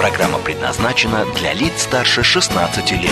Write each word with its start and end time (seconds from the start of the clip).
Программа 0.00 0.38
предназначена 0.38 1.26
для 1.38 1.52
лиц 1.52 1.82
старше 1.82 2.22
16 2.22 2.90
лет. 2.92 3.10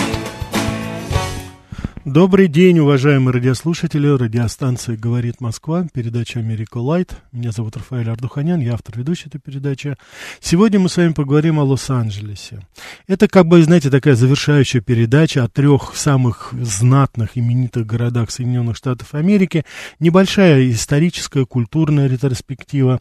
Добрый 2.03 2.47
день, 2.47 2.79
уважаемые 2.79 3.31
радиослушатели. 3.31 4.07
Радиостанция 4.07 4.97
«Говорит 4.97 5.39
Москва», 5.39 5.85
передача 5.93 6.39
«Америка 6.39 6.79
Лайт». 6.79 7.11
Меня 7.31 7.51
зовут 7.51 7.77
Рафаэль 7.77 8.09
Ардуханян, 8.09 8.59
я 8.59 8.73
автор 8.73 8.97
ведущей 8.97 9.27
этой 9.27 9.39
передачи. 9.39 9.97
Сегодня 10.39 10.79
мы 10.79 10.89
с 10.89 10.97
вами 10.97 11.13
поговорим 11.13 11.59
о 11.59 11.63
Лос-Анджелесе. 11.63 12.65
Это, 13.05 13.27
как 13.27 13.45
бы, 13.45 13.61
знаете, 13.61 13.91
такая 13.91 14.15
завершающая 14.15 14.81
передача 14.81 15.43
о 15.43 15.47
трех 15.47 15.95
самых 15.95 16.55
знатных, 16.59 17.37
именитых 17.37 17.85
городах 17.85 18.31
Соединенных 18.31 18.75
Штатов 18.75 19.13
Америки. 19.13 19.63
Небольшая 19.99 20.71
историческая, 20.71 21.45
культурная 21.45 22.07
ретроспектива. 22.07 22.99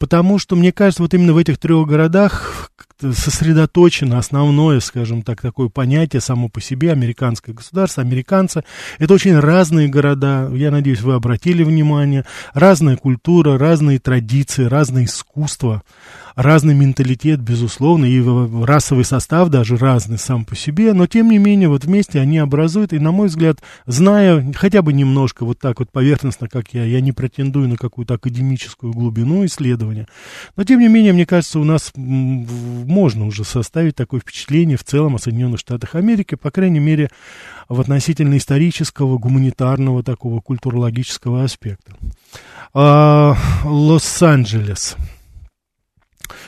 Потому 0.00 0.40
что, 0.40 0.56
мне 0.56 0.72
кажется, 0.72 1.04
вот 1.04 1.14
именно 1.14 1.34
в 1.34 1.38
этих 1.38 1.58
трех 1.58 1.86
городах 1.86 2.72
сосредоточено 3.12 4.18
основное, 4.18 4.80
скажем 4.80 5.22
так, 5.22 5.40
такое 5.40 5.68
понятие 5.68 6.20
само 6.20 6.48
по 6.48 6.60
себе, 6.60 6.92
американское 6.92 7.54
государство, 7.54 8.02
американцы. 8.02 8.64
Это 8.98 9.14
очень 9.14 9.38
разные 9.38 9.88
города, 9.88 10.50
я 10.54 10.70
надеюсь, 10.70 11.00
вы 11.00 11.14
обратили 11.14 11.62
внимание, 11.62 12.24
разная 12.54 12.96
культура, 12.96 13.58
разные 13.58 13.98
традиции, 13.98 14.64
разное 14.64 15.04
искусство 15.04 15.82
разный 16.34 16.74
менталитет, 16.74 17.40
безусловно, 17.40 18.04
и 18.04 18.22
расовый 18.64 19.04
состав 19.04 19.48
даже 19.48 19.76
разный 19.76 20.18
сам 20.18 20.44
по 20.44 20.56
себе, 20.56 20.92
но 20.92 21.06
тем 21.06 21.30
не 21.30 21.38
менее 21.38 21.68
вот 21.68 21.84
вместе 21.84 22.20
они 22.20 22.38
образуют, 22.38 22.92
и 22.92 22.98
на 22.98 23.12
мой 23.12 23.28
взгляд, 23.28 23.58
зная 23.86 24.52
хотя 24.54 24.82
бы 24.82 24.92
немножко 24.92 25.44
вот 25.44 25.58
так 25.58 25.78
вот 25.80 25.90
поверхностно, 25.90 26.48
как 26.48 26.72
я, 26.72 26.84
я 26.84 27.00
не 27.00 27.12
претендую 27.12 27.68
на 27.68 27.76
какую-то 27.76 28.14
академическую 28.14 28.92
глубину 28.92 29.44
исследования, 29.46 30.06
но 30.56 30.64
тем 30.64 30.80
не 30.80 30.88
менее, 30.88 31.12
мне 31.12 31.26
кажется, 31.26 31.58
у 31.58 31.64
нас 31.64 31.92
можно 31.96 33.26
уже 33.26 33.44
составить 33.44 33.96
такое 33.96 34.20
впечатление 34.20 34.76
в 34.76 34.84
целом 34.84 35.16
о 35.16 35.18
Соединенных 35.18 35.60
Штатах 35.60 35.94
Америки, 35.94 36.34
по 36.34 36.50
крайней 36.50 36.80
мере, 36.80 37.10
в 37.68 37.80
относительно 37.80 38.36
исторического, 38.36 39.18
гуманитарного 39.18 40.02
такого 40.02 40.40
культурологического 40.40 41.44
аспекта. 41.44 41.92
А, 42.74 43.36
Лос-Анджелес. 43.64 44.96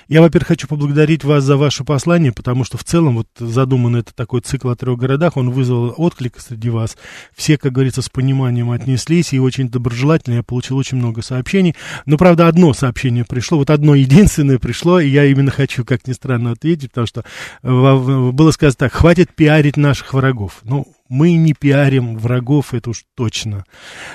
Я, 0.08 0.20
во-первых, 0.20 0.48
хочу 0.48 0.69
поблагодарить 0.69 1.25
вас 1.25 1.44
за 1.44 1.56
ваше 1.56 1.84
послание, 1.84 2.33
потому 2.33 2.64
что 2.64 2.78
в 2.78 2.84
целом 2.84 3.17
вот 3.17 3.28
задуман 3.39 3.97
это 3.97 4.14
такой 4.14 4.41
цикл 4.41 4.70
о 4.70 4.77
трех 4.77 4.98
городах, 4.98 5.36
он 5.36 5.50
вызвал 5.50 5.94
отклик 5.97 6.39
среди 6.41 6.70
вас. 6.70 6.97
Все, 7.34 7.58
как 7.58 7.72
говорится, 7.72 8.02
с 8.02 8.08
пониманием 8.08 8.70
отнеслись 8.70 9.33
и 9.33 9.39
очень 9.39 9.69
доброжелательно. 9.69 10.34
Я 10.34 10.42
получил 10.42 10.77
очень 10.77 10.98
много 10.98 11.22
сообщений. 11.22 11.75
Но, 12.06 12.17
правда, 12.17 12.48
одно 12.48 12.75
сообщение 12.75 13.25
пришло, 13.25 13.58
вот 13.58 13.70
одно 13.70 13.95
единственное 13.95 14.58
пришло, 14.58 15.00
и 15.00 15.08
я 15.08 15.25
именно 15.25 15.50
хочу, 15.50 15.84
как 15.84 16.06
ни 16.06 16.12
странно, 16.12 16.52
ответить, 16.52 16.91
потому 16.91 17.06
что 17.06 17.25
э, 17.62 18.30
было 18.33 18.50
сказано 18.50 18.77
так, 18.78 18.92
хватит 18.92 19.34
пиарить 19.34 19.77
наших 19.77 20.14
врагов. 20.14 20.61
Ну, 20.64 20.86
мы 21.10 21.34
не 21.34 21.52
пиарим 21.52 22.16
врагов, 22.16 22.72
это 22.72 22.91
уж 22.91 23.05
точно. 23.14 23.64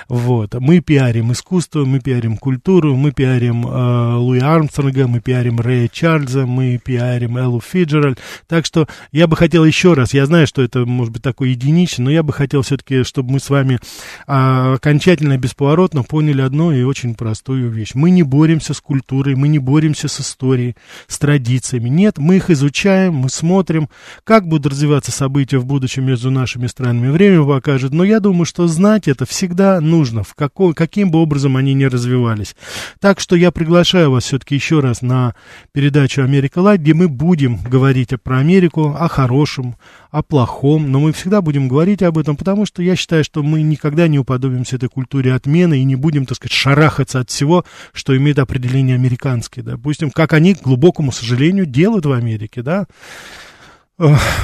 Вот. 0.07 0.55
Мы 0.55 0.79
пиарим 0.79 1.31
искусство, 1.31 1.85
мы 1.85 1.99
пиарим 1.99 2.35
культуру, 2.35 2.95
мы 2.95 3.11
пиарим 3.11 3.67
э, 3.67 4.15
Луи 4.15 4.39
Армстронга, 4.39 5.07
мы 5.07 5.19
пиарим 5.19 5.59
Рэя 5.59 5.87
Чарльза, 5.87 6.47
мы 6.47 6.79
пиарим 6.83 7.37
Эллу 7.37 7.61
Фиджеральд. 7.61 8.19
Так 8.47 8.65
что 8.65 8.87
я 9.11 9.27
бы 9.27 9.35
хотел 9.35 9.65
еще 9.65 9.93
раз, 9.93 10.15
я 10.15 10.25
знаю, 10.25 10.47
что 10.47 10.63
это 10.63 10.83
может 10.87 11.13
быть 11.13 11.21
такое 11.21 11.49
единичное, 11.49 12.05
но 12.05 12.11
я 12.11 12.23
бы 12.23 12.33
хотел 12.33 12.63
все-таки, 12.63 13.03
чтобы 13.03 13.33
мы 13.33 13.39
с 13.39 13.51
вами 13.51 13.75
э, 13.75 14.73
окончательно 14.73 15.37
бесповоротно 15.37 16.01
поняли 16.01 16.41
одну 16.41 16.71
и 16.71 16.81
очень 16.81 17.13
простую 17.13 17.69
вещь. 17.69 17.91
Мы 17.93 18.09
не 18.09 18.23
боремся 18.23 18.73
с 18.73 18.81
культурой, 18.81 19.35
мы 19.35 19.47
не 19.47 19.59
боремся 19.59 20.07
с 20.07 20.21
историей, 20.21 20.75
с 21.07 21.19
традициями. 21.19 21.87
Нет, 21.87 22.17
мы 22.17 22.37
их 22.37 22.49
изучаем, 22.49 23.13
мы 23.13 23.29
смотрим, 23.29 23.89
как 24.23 24.47
будут 24.47 24.73
развиваться 24.73 25.11
события 25.11 25.59
в 25.59 25.67
будущем 25.67 26.05
между 26.05 26.31
нашими 26.31 26.65
странами 26.65 26.78
странами. 26.79 27.09
Время 27.09 27.43
покажет. 27.45 27.93
Но 27.93 28.03
я 28.03 28.19
думаю, 28.21 28.45
что 28.45 28.67
знать 28.67 29.07
это 29.07 29.25
всегда 29.25 29.81
нужно, 29.81 30.23
в 30.23 30.33
каком, 30.33 30.73
каким 30.73 31.11
бы 31.11 31.19
образом 31.19 31.57
они 31.57 31.73
ни 31.73 31.83
развивались. 31.83 32.55
Так 32.99 33.19
что 33.19 33.35
я 33.35 33.51
приглашаю 33.51 34.11
вас 34.11 34.23
все-таки 34.23 34.55
еще 34.55 34.79
раз 34.79 35.01
на 35.01 35.35
передачу 35.73 36.21
«Америка 36.21 36.59
Лайт», 36.59 36.79
где 36.79 36.93
мы 36.93 37.09
будем 37.09 37.57
говорить 37.57 38.09
про 38.23 38.37
Америку, 38.37 38.95
о 38.97 39.09
хорошем, 39.09 39.75
о 40.09 40.23
плохом, 40.23 40.89
но 40.89 40.99
мы 40.99 41.11
всегда 41.11 41.41
будем 41.41 41.67
говорить 41.67 42.01
об 42.01 42.17
этом, 42.17 42.37
потому 42.37 42.65
что 42.65 42.81
я 42.81 42.95
считаю, 42.95 43.23
что 43.23 43.43
мы 43.43 43.61
никогда 43.61 44.07
не 44.07 44.17
уподобимся 44.17 44.77
этой 44.77 44.89
культуре 44.89 45.33
отмены 45.33 45.79
и 45.79 45.83
не 45.83 45.95
будем, 45.95 46.25
так 46.25 46.37
сказать, 46.37 46.53
шарахаться 46.53 47.19
от 47.19 47.29
всего, 47.29 47.65
что 47.93 48.15
имеет 48.15 48.39
определение 48.39 48.95
американское, 48.95 49.63
допустим, 49.63 50.09
как 50.11 50.33
они, 50.33 50.55
к 50.55 50.61
глубокому 50.61 51.11
сожалению, 51.11 51.65
делают 51.65 52.05
в 52.05 52.11
Америке, 52.11 52.61
да, 52.61 52.87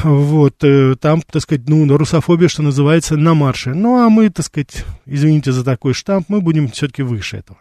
вот, 0.04 0.64
э, 0.64 0.96
там, 1.00 1.22
так 1.22 1.42
сказать, 1.42 1.68
ну, 1.68 1.98
русофобия, 1.98 2.50
что 2.50 2.62
называется, 2.62 3.16
на 3.16 3.34
марше. 3.34 3.74
Ну, 3.74 4.06
а 4.06 4.10
мы, 4.10 4.30
так 4.30 4.46
сказать, 4.46 4.86
извините 5.06 5.54
за 5.54 5.64
такой 5.64 5.94
штамп, 5.94 6.28
мы 6.28 6.42
будем 6.42 6.68
все-таки 6.68 7.04
выше 7.04 7.38
этого. 7.38 7.58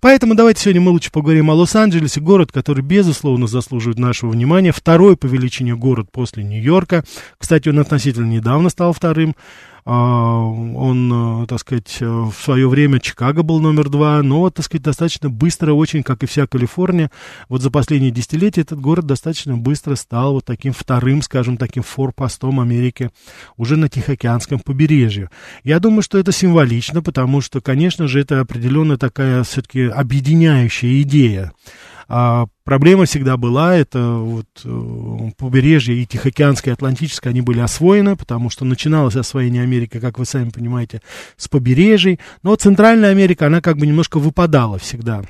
Поэтому 0.00 0.34
давайте 0.34 0.62
сегодня 0.62 0.80
мы 0.80 0.90
лучше 0.90 1.10
поговорим 1.10 1.50
о 1.50 1.54
Лос-Анджелесе, 1.54 2.20
город, 2.20 2.52
который, 2.52 2.82
безусловно, 2.82 3.46
заслуживает 3.46 3.98
нашего 3.98 4.30
внимания. 4.30 4.72
Второй 4.72 5.16
по 5.16 5.26
величине 5.26 5.74
город 5.74 6.08
после 6.12 6.44
Нью-Йорка. 6.44 7.04
Кстати, 7.38 7.68
он 7.68 7.78
относительно 7.78 8.26
недавно 8.26 8.68
стал 8.68 8.92
вторым. 8.92 9.34
А, 9.86 10.38
он, 10.38 11.42
э, 11.42 11.46
так 11.46 11.60
сказать, 11.60 11.98
э, 12.00 12.06
в 12.06 12.34
свое 12.42 12.66
время 12.70 13.00
Чикаго 13.00 13.42
был 13.42 13.60
номер 13.60 13.90
два, 13.90 14.22
но, 14.22 14.48
так 14.48 14.64
сказать, 14.64 14.82
достаточно 14.82 15.28
быстро, 15.28 15.74
очень, 15.74 16.02
как 16.02 16.22
и 16.22 16.26
вся 16.26 16.46
Калифорния, 16.46 17.10
вот 17.50 17.60
за 17.60 17.70
последние 17.70 18.10
десятилетия 18.10 18.62
этот 18.62 18.80
город 18.80 19.04
достаточно 19.04 19.58
быстро 19.58 19.94
стал 19.94 20.34
вот 20.34 20.46
таким 20.46 20.72
вторым, 20.72 21.20
скажем, 21.20 21.58
таким 21.58 21.82
форпостом 21.82 22.60
Америки 22.60 23.10
уже 23.58 23.76
на 23.76 23.90
Тихоокеанском 23.90 24.60
побережье. 24.60 25.28
Я 25.64 25.80
думаю, 25.80 26.00
что 26.00 26.16
это 26.16 26.32
символично, 26.32 27.02
потому 27.02 27.42
что, 27.42 27.60
конечно 27.60 28.08
же, 28.08 28.20
это 28.20 28.40
определенно 28.40 28.96
такая 28.96 29.43
все-таки 29.48 29.82
объединяющая 29.84 31.02
идея. 31.02 31.52
А 32.06 32.46
проблема 32.64 33.06
всегда 33.06 33.36
была, 33.36 33.76
это 33.76 34.16
вот 34.16 34.46
э, 34.64 35.30
побережье 35.38 35.96
и 35.96 36.06
Тихоокеанское, 36.06 36.72
и 36.72 36.76
Атлантическое, 36.76 37.30
они 37.30 37.40
были 37.40 37.60
освоены, 37.60 38.14
потому 38.14 38.50
что 38.50 38.64
начиналось 38.64 39.16
освоение 39.16 39.62
Америки, 39.62 39.98
как 39.98 40.18
вы 40.18 40.26
сами 40.26 40.50
понимаете, 40.50 41.00
с 41.36 41.48
побережий. 41.48 42.20
Но 42.42 42.54
Центральная 42.56 43.10
Америка, 43.10 43.46
она 43.46 43.62
как 43.62 43.78
бы 43.78 43.86
немножко 43.86 44.18
выпадала 44.18 44.78
всегда 44.78 45.22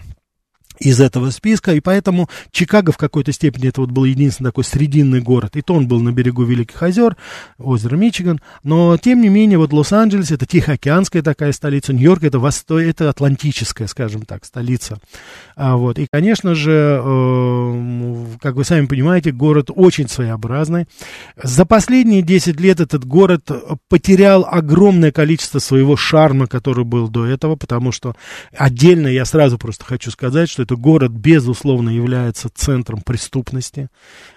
из 0.78 1.00
этого 1.00 1.30
списка, 1.30 1.72
и 1.74 1.80
поэтому 1.80 2.28
Чикаго 2.50 2.92
в 2.92 2.96
какой-то 2.96 3.32
степени 3.32 3.68
это 3.68 3.80
вот 3.80 3.90
был 3.90 4.04
единственный 4.04 4.48
такой 4.48 4.64
срединный 4.64 5.20
город, 5.20 5.56
и 5.56 5.62
то 5.62 5.74
он 5.74 5.86
был 5.86 6.00
на 6.00 6.12
берегу 6.12 6.44
Великих 6.44 6.82
озер, 6.82 7.16
озеро 7.58 7.96
Мичиган, 7.96 8.40
но 8.62 8.96
тем 8.96 9.20
не 9.20 9.28
менее 9.28 9.58
вот 9.58 9.72
Лос-Анджелес 9.72 10.30
это 10.30 10.46
Тихоокеанская 10.46 11.22
такая 11.22 11.52
столица, 11.52 11.92
Нью-Йорк 11.92 12.24
это 12.24 12.38
Восто... 12.38 12.80
это 12.80 13.08
Атлантическая, 13.08 13.86
скажем 13.86 14.22
так, 14.22 14.44
столица, 14.44 14.98
а, 15.56 15.76
вот, 15.76 15.98
и 15.98 16.06
конечно 16.10 16.54
же, 16.54 17.00
э, 17.02 18.26
как 18.40 18.56
вы 18.56 18.64
сами 18.64 18.86
понимаете, 18.86 19.30
город 19.30 19.70
очень 19.74 20.08
своеобразный, 20.08 20.86
за 21.40 21.64
последние 21.64 22.22
10 22.22 22.60
лет 22.60 22.80
этот 22.80 23.04
город 23.04 23.50
потерял 23.88 24.46
огромное 24.48 25.12
количество 25.12 25.58
своего 25.58 25.96
шарма, 25.96 26.46
который 26.46 26.84
был 26.84 27.08
до 27.08 27.26
этого, 27.26 27.56
потому 27.56 27.92
что 27.92 28.14
отдельно 28.56 29.08
я 29.08 29.24
сразу 29.24 29.58
просто 29.58 29.84
хочу 29.84 30.10
сказать, 30.10 30.48
что 30.50 30.63
это 30.64 30.76
город, 30.76 31.12
безусловно, 31.12 31.90
является 31.90 32.48
центром 32.52 33.00
преступности. 33.00 33.88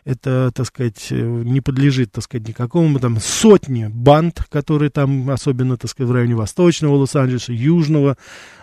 Это, 0.05 0.51
так 0.53 0.67
сказать, 0.67 1.07
не 1.09 1.61
подлежит, 1.61 2.11
так 2.11 2.23
сказать, 2.23 2.47
никакому 2.47 2.99
там 2.99 3.19
сотни 3.19 3.87
банд, 3.87 4.43
которые 4.49 4.91
там, 4.91 5.29
особенно, 5.29 5.77
так 5.77 5.89
сказать, 5.89 6.09
в 6.09 6.13
районе 6.13 6.35
Восточного 6.35 6.95
Лос-Анджелеса, 6.95 7.51
Южного, 7.53 8.17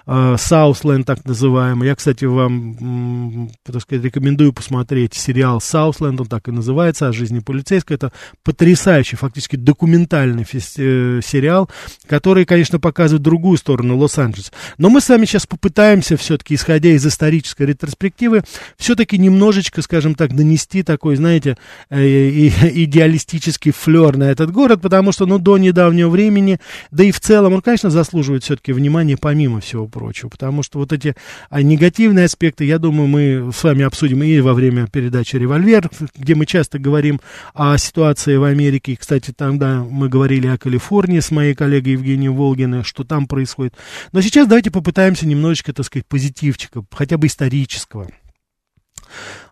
Саусленд, 0.07 1.07
так 1.07 1.25
называемый. 1.25 1.89
Я, 1.89 1.95
кстати, 1.95 2.27
вам, 2.27 3.49
так 3.65 3.81
сказать, 3.81 4.05
рекомендую 4.05 4.53
посмотреть 4.53 5.15
сериал 5.15 5.63
Саусленд, 5.63 6.21
он 6.21 6.27
так 6.27 6.47
и 6.47 6.51
называется, 6.51 7.09
о 7.09 7.13
жизни 7.13 7.39
полицейской. 7.39 7.97
Это 7.97 8.13
потрясающий, 8.43 9.17
фактически 9.17 9.57
документальный 9.57 10.45
э, 10.45 11.21
сериал, 11.25 11.71
который, 12.07 12.45
конечно, 12.45 12.79
показывает 12.79 13.23
другую 13.23 13.57
сторону 13.57 13.97
Лос-Анджелеса. 13.97 14.53
Но 14.77 14.91
мы 14.91 15.01
с 15.01 15.09
вами 15.09 15.25
сейчас 15.25 15.47
попытаемся 15.47 16.19
все-таки, 16.19 16.55
исходя 16.55 16.91
из 16.91 17.07
исторического 17.07 17.54
исторической 17.55 17.67
ретроспективы, 17.67 18.43
все-таки 18.77 19.19
немножечко, 19.19 19.83
скажем 19.83 20.15
так, 20.15 20.33
нанести 20.33 20.83
такой, 20.83 21.17
знаете, 21.17 21.57
э, 21.91 21.99
идеалистический 21.99 23.73
флер 23.73 24.17
на 24.17 24.25
этот 24.25 24.51
город, 24.53 24.81
потому 24.83 25.13
что, 25.13 25.27
ну, 25.27 25.39
до 25.39 25.59
недавнего 25.59 26.09
времени, 26.09 26.59
да 26.91 27.05
и 27.05 27.11
в 27.11 27.21
целом 27.21 27.55
он, 27.55 27.63
конечно, 27.63 27.91
заслуживает 27.91 28.45
все-таки 28.45 28.73
внимания 28.73 29.17
помимо 29.17 29.61
всего 29.61 29.87
прочего, 29.87 30.29
потому 30.29 30.63
что 30.63 30.79
вот 30.79 30.93
эти 30.93 31.15
а, 31.51 31.63
негативные 31.63 32.27
аспекты, 32.27 32.65
я 32.65 32.79
думаю, 32.79 33.09
мы 33.09 33.53
с 33.53 33.63
вами 33.63 33.85
обсудим 33.85 34.23
и 34.23 34.41
во 34.41 34.55
время 34.55 34.87
передачи 34.87 35.37
«Револьвер», 35.37 35.91
где 36.17 36.35
мы 36.35 36.47
часто 36.47 36.79
говорим 36.79 37.21
о 37.55 37.79
ситуации 37.79 38.37
в 38.37 38.45
Америке, 38.45 38.93
и, 38.93 38.97
кстати, 38.97 39.33
тогда 39.37 39.85
мы 39.89 40.09
говорили 40.09 40.47
о 40.49 40.59
Калифорнии 40.59 41.21
с 41.21 41.31
моей 41.31 41.55
коллегой 41.55 41.93
Евгенией 41.93 42.31
Волгиной, 42.31 42.85
что 42.85 43.05
там 43.05 43.27
происходит. 43.27 43.75
Но 44.13 44.21
сейчас 44.21 44.49
давайте 44.49 44.71
попытаемся 44.71 45.27
немножечко, 45.27 45.73
так 45.73 45.87
сказать, 45.87 46.07
позитивчика, 46.07 46.85
хотя 46.91 47.17
бы 47.19 47.29
исторического. 47.45 48.09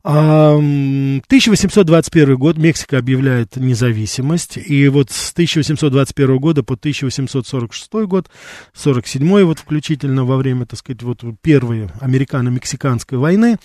1821 0.02 2.36
год 2.36 2.58
Мексика 2.58 2.98
объявляет 2.98 3.54
независимость, 3.54 4.56
и 4.56 4.88
вот 4.88 5.12
с 5.12 5.30
1821 5.30 6.38
года 6.38 6.64
по 6.64 6.74
1846 6.74 7.92
год, 8.08 8.28
47 8.74 9.44
вот 9.44 9.60
включительно 9.60 10.24
во 10.24 10.36
время, 10.36 10.66
так 10.66 10.80
сказать, 10.80 11.04
вот 11.04 11.22
первой 11.40 11.88
американо-мексиканской 12.00 13.18
войны, 13.18 13.58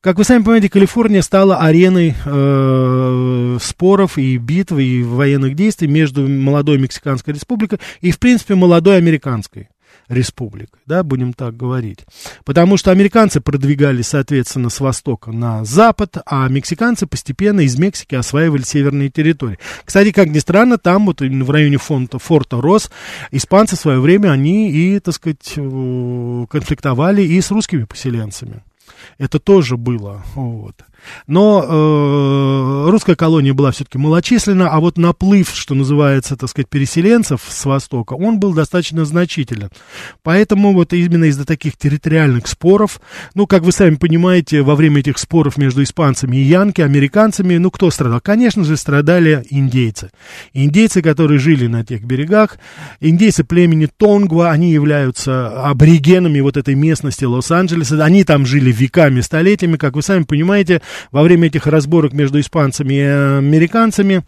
как 0.00 0.18
вы 0.18 0.24
сами 0.24 0.42
понимаете, 0.42 0.70
Калифорния 0.70 1.22
стала 1.22 1.58
ареной 1.58 2.16
э, 2.24 3.58
споров 3.60 4.18
и 4.18 4.38
битв 4.38 4.72
и 4.72 5.04
военных 5.04 5.54
действий 5.54 5.86
между 5.88 6.26
молодой 6.28 6.78
Мексиканской 6.78 7.34
республикой 7.34 7.78
и, 8.00 8.10
в 8.10 8.18
принципе, 8.18 8.56
молодой 8.56 8.96
американской 8.98 9.68
республик, 10.08 10.78
да, 10.86 11.02
будем 11.02 11.32
так 11.32 11.56
говорить. 11.56 12.04
Потому 12.44 12.76
что 12.76 12.90
американцы 12.90 13.40
продвигались, 13.40 14.08
соответственно, 14.08 14.70
с 14.70 14.80
востока 14.80 15.32
на 15.32 15.64
запад, 15.64 16.16
а 16.26 16.48
мексиканцы 16.48 17.06
постепенно 17.06 17.60
из 17.60 17.78
Мексики 17.78 18.14
осваивали 18.14 18.62
северные 18.62 19.10
территории. 19.10 19.58
Кстати, 19.84 20.12
как 20.12 20.28
ни 20.28 20.38
странно, 20.38 20.78
там 20.78 21.06
вот 21.06 21.20
в 21.20 21.50
районе 21.50 21.78
фонта, 21.78 22.18
форта 22.18 22.60
Рос 22.60 22.90
испанцы 23.30 23.76
в 23.76 23.80
свое 23.80 24.00
время, 24.00 24.30
они 24.30 24.70
и, 24.70 25.00
так 25.00 25.14
сказать, 25.14 25.54
э, 25.56 26.46
конфликтовали 26.48 27.22
и 27.22 27.40
с 27.40 27.50
русскими 27.50 27.84
поселенцами. 27.84 28.62
Это 29.18 29.38
тоже 29.38 29.76
было. 29.76 30.22
Вот. 30.34 30.76
Но 31.26 31.64
э, 31.66 32.90
русская 32.90 33.16
колония 33.16 33.54
была 33.54 33.70
все-таки 33.70 33.98
малочисленна, 33.98 34.68
а 34.68 34.80
вот 34.80 34.98
наплыв, 34.98 35.50
что 35.54 35.74
называется, 35.74 36.36
так 36.36 36.48
сказать, 36.48 36.68
переселенцев 36.68 37.42
с 37.46 37.64
Востока, 37.64 38.14
он 38.14 38.38
был 38.38 38.54
достаточно 38.54 39.04
значителен. 39.04 39.70
Поэтому 40.22 40.72
вот 40.72 40.92
именно 40.92 41.24
из-за 41.24 41.44
таких 41.44 41.76
территориальных 41.76 42.46
споров, 42.46 43.00
ну, 43.34 43.46
как 43.46 43.62
вы 43.62 43.72
сами 43.72 43.96
понимаете, 43.96 44.62
во 44.62 44.74
время 44.74 45.00
этих 45.00 45.18
споров 45.18 45.56
между 45.56 45.82
испанцами 45.82 46.36
и 46.36 46.42
янки, 46.42 46.80
американцами, 46.80 47.56
ну, 47.56 47.70
кто 47.70 47.90
страдал? 47.90 48.20
Конечно 48.20 48.64
же, 48.64 48.76
страдали 48.76 49.44
индейцы. 49.50 50.10
Индейцы, 50.52 51.02
которые 51.02 51.38
жили 51.38 51.66
на 51.66 51.84
тех 51.84 52.04
берегах, 52.04 52.58
индейцы 53.00 53.44
племени 53.44 53.88
Тонгва, 53.96 54.50
они 54.50 54.72
являются 54.72 55.68
аборигенами 55.68 56.40
вот 56.40 56.56
этой 56.56 56.74
местности 56.74 57.24
Лос-Анджелеса, 57.24 58.02
они 58.04 58.24
там 58.24 58.46
жили 58.46 58.70
веками, 58.80 59.20
столетиями, 59.20 59.76
как 59.76 59.94
вы 59.94 60.02
сами 60.02 60.24
понимаете, 60.24 60.82
во 61.10 61.22
время 61.22 61.48
этих 61.48 61.66
разборок 61.66 62.12
между 62.12 62.40
испанцами 62.40 62.94
и 62.94 63.00
американцами 63.00 64.24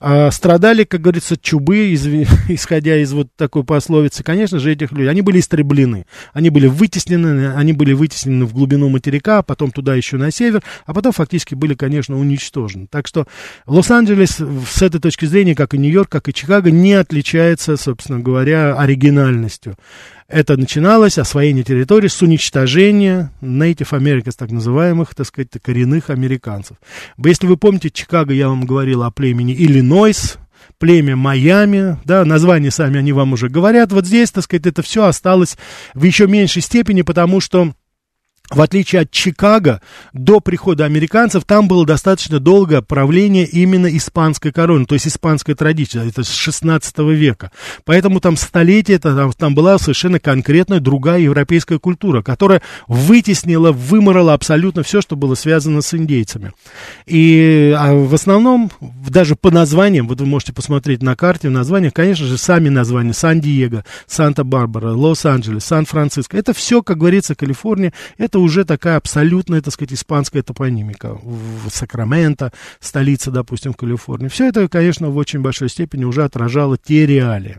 э, 0.00 0.30
страдали, 0.30 0.84
как 0.84 1.00
говорится, 1.00 1.36
чубы, 1.36 1.90
из, 1.90 2.06
исходя 2.48 2.96
из 2.96 3.12
вот 3.12 3.28
такой 3.36 3.64
пословицы. 3.64 4.22
Конечно 4.22 4.58
же, 4.58 4.72
этих 4.72 4.92
людей, 4.92 5.08
они 5.10 5.22
были 5.22 5.40
истреблены, 5.40 6.06
они 6.32 6.50
были 6.50 6.66
вытеснены, 6.66 7.54
они 7.54 7.72
были 7.72 7.92
вытеснены 7.92 8.44
в 8.44 8.52
глубину 8.52 8.88
материка, 8.88 9.42
потом 9.42 9.70
туда 9.70 9.94
еще 9.94 10.16
на 10.16 10.30
север, 10.30 10.62
а 10.86 10.94
потом 10.94 11.12
фактически 11.12 11.54
были, 11.54 11.74
конечно, 11.74 12.18
уничтожены. 12.18 12.86
Так 12.90 13.06
что 13.06 13.26
Лос-Анджелес 13.66 14.40
с 14.68 14.82
этой 14.82 15.00
точки 15.00 15.24
зрения, 15.24 15.54
как 15.54 15.74
и 15.74 15.78
Нью-Йорк, 15.78 16.08
как 16.08 16.28
и 16.28 16.34
Чикаго, 16.34 16.70
не 16.70 16.94
отличается, 16.94 17.76
собственно 17.76 18.20
говоря, 18.20 18.74
оригинальностью. 18.74 19.76
Это 20.32 20.56
начиналось 20.56 21.18
освоение 21.18 21.62
территории 21.62 22.08
с 22.08 22.22
уничтожения 22.22 23.30
Native 23.42 23.90
Americans, 23.90 24.32
так 24.34 24.50
называемых, 24.50 25.14
так 25.14 25.26
сказать, 25.26 25.50
коренных 25.62 26.08
американцев. 26.08 26.78
Если 27.22 27.46
вы 27.46 27.58
помните, 27.58 27.90
Чикаго, 27.90 28.32
я 28.32 28.48
вам 28.48 28.64
говорил 28.64 29.02
о 29.02 29.10
племени 29.10 29.52
Иллинойс, 29.52 30.38
племя 30.78 31.16
Майами, 31.16 31.98
да, 32.06 32.24
названия 32.24 32.70
сами 32.70 32.98
они 32.98 33.12
вам 33.12 33.34
уже 33.34 33.50
говорят. 33.50 33.92
Вот 33.92 34.06
здесь, 34.06 34.30
так 34.30 34.44
сказать, 34.44 34.64
это 34.64 34.80
все 34.80 35.04
осталось 35.04 35.58
в 35.92 36.02
еще 36.02 36.26
меньшей 36.26 36.62
степени, 36.62 37.02
потому 37.02 37.40
что 37.42 37.74
в 38.52 38.60
отличие 38.60 39.02
от 39.02 39.10
Чикаго, 39.10 39.80
до 40.12 40.40
прихода 40.40 40.84
американцев 40.84 41.44
там 41.44 41.68
было 41.68 41.86
достаточно 41.86 42.38
долгое 42.38 42.82
правление 42.82 43.46
именно 43.46 43.86
испанской 43.96 44.52
короны, 44.52 44.84
то 44.84 44.94
есть 44.94 45.08
испанская 45.08 45.56
традиция, 45.56 46.06
это 46.06 46.22
с 46.22 46.30
16 46.30 46.98
века. 46.98 47.50
Поэтому 47.84 48.20
там 48.20 48.36
столетия, 48.36 48.98
там, 48.98 49.32
там 49.32 49.54
была 49.54 49.78
совершенно 49.78 50.20
конкретная 50.20 50.80
другая 50.80 51.20
европейская 51.20 51.78
культура, 51.78 52.22
которая 52.22 52.62
вытеснила, 52.88 53.72
выморала 53.72 54.34
абсолютно 54.34 54.82
все, 54.82 55.00
что 55.00 55.16
было 55.16 55.34
связано 55.34 55.80
с 55.80 55.94
индейцами. 55.94 56.52
И 57.06 57.74
а 57.76 57.94
в 57.94 58.14
основном, 58.14 58.70
даже 58.80 59.34
по 59.34 59.50
названиям, 59.50 60.08
вот 60.08 60.20
вы 60.20 60.26
можете 60.26 60.52
посмотреть 60.52 61.02
на 61.02 61.16
карте, 61.16 61.48
в 61.48 61.52
названиях, 61.52 61.94
конечно 61.94 62.26
же, 62.26 62.36
сами 62.36 62.68
названия, 62.68 63.14
Сан-Диего, 63.14 63.84
Санта-Барбара, 64.06 64.92
Лос-Анджелес, 64.92 65.64
Сан-Франциско, 65.64 66.36
это 66.36 66.52
все, 66.52 66.82
как 66.82 66.98
говорится, 66.98 67.34
Калифорния, 67.34 67.92
это 68.18 68.41
уже 68.42 68.64
такая 68.64 68.96
абсолютная, 68.96 69.60
так 69.60 69.72
сказать, 69.72 69.92
испанская 69.92 70.42
топонимика. 70.42 71.18
В 71.22 71.70
Сакраменто, 71.70 72.52
столица, 72.80 73.30
допустим, 73.30 73.72
в 73.72 73.76
Калифорнии. 73.76 74.28
Все 74.28 74.48
это, 74.48 74.68
конечно, 74.68 75.08
в 75.08 75.16
очень 75.16 75.40
большой 75.40 75.68
степени 75.68 76.04
уже 76.04 76.24
отражало 76.24 76.76
те 76.76 77.06
реалии. 77.06 77.58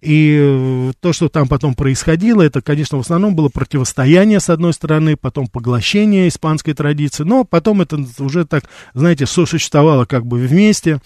И 0.00 0.38
э, 0.40 0.92
то, 1.00 1.12
что 1.12 1.28
там 1.28 1.46
потом 1.46 1.74
происходило, 1.74 2.40
это, 2.40 2.62
конечно, 2.62 2.96
в 2.96 3.02
основном 3.02 3.34
было 3.34 3.50
противостояние, 3.50 4.40
с 4.40 4.48
одной 4.48 4.72
стороны, 4.72 5.16
потом 5.16 5.46
поглощение 5.46 6.28
испанской 6.28 6.72
традиции, 6.72 7.24
но 7.24 7.44
потом 7.44 7.82
это 7.82 8.02
уже 8.18 8.46
так, 8.46 8.64
знаете, 8.94 9.26
сосуществовало 9.26 10.06
как 10.06 10.24
бы 10.26 10.38
вместе. 10.38 11.00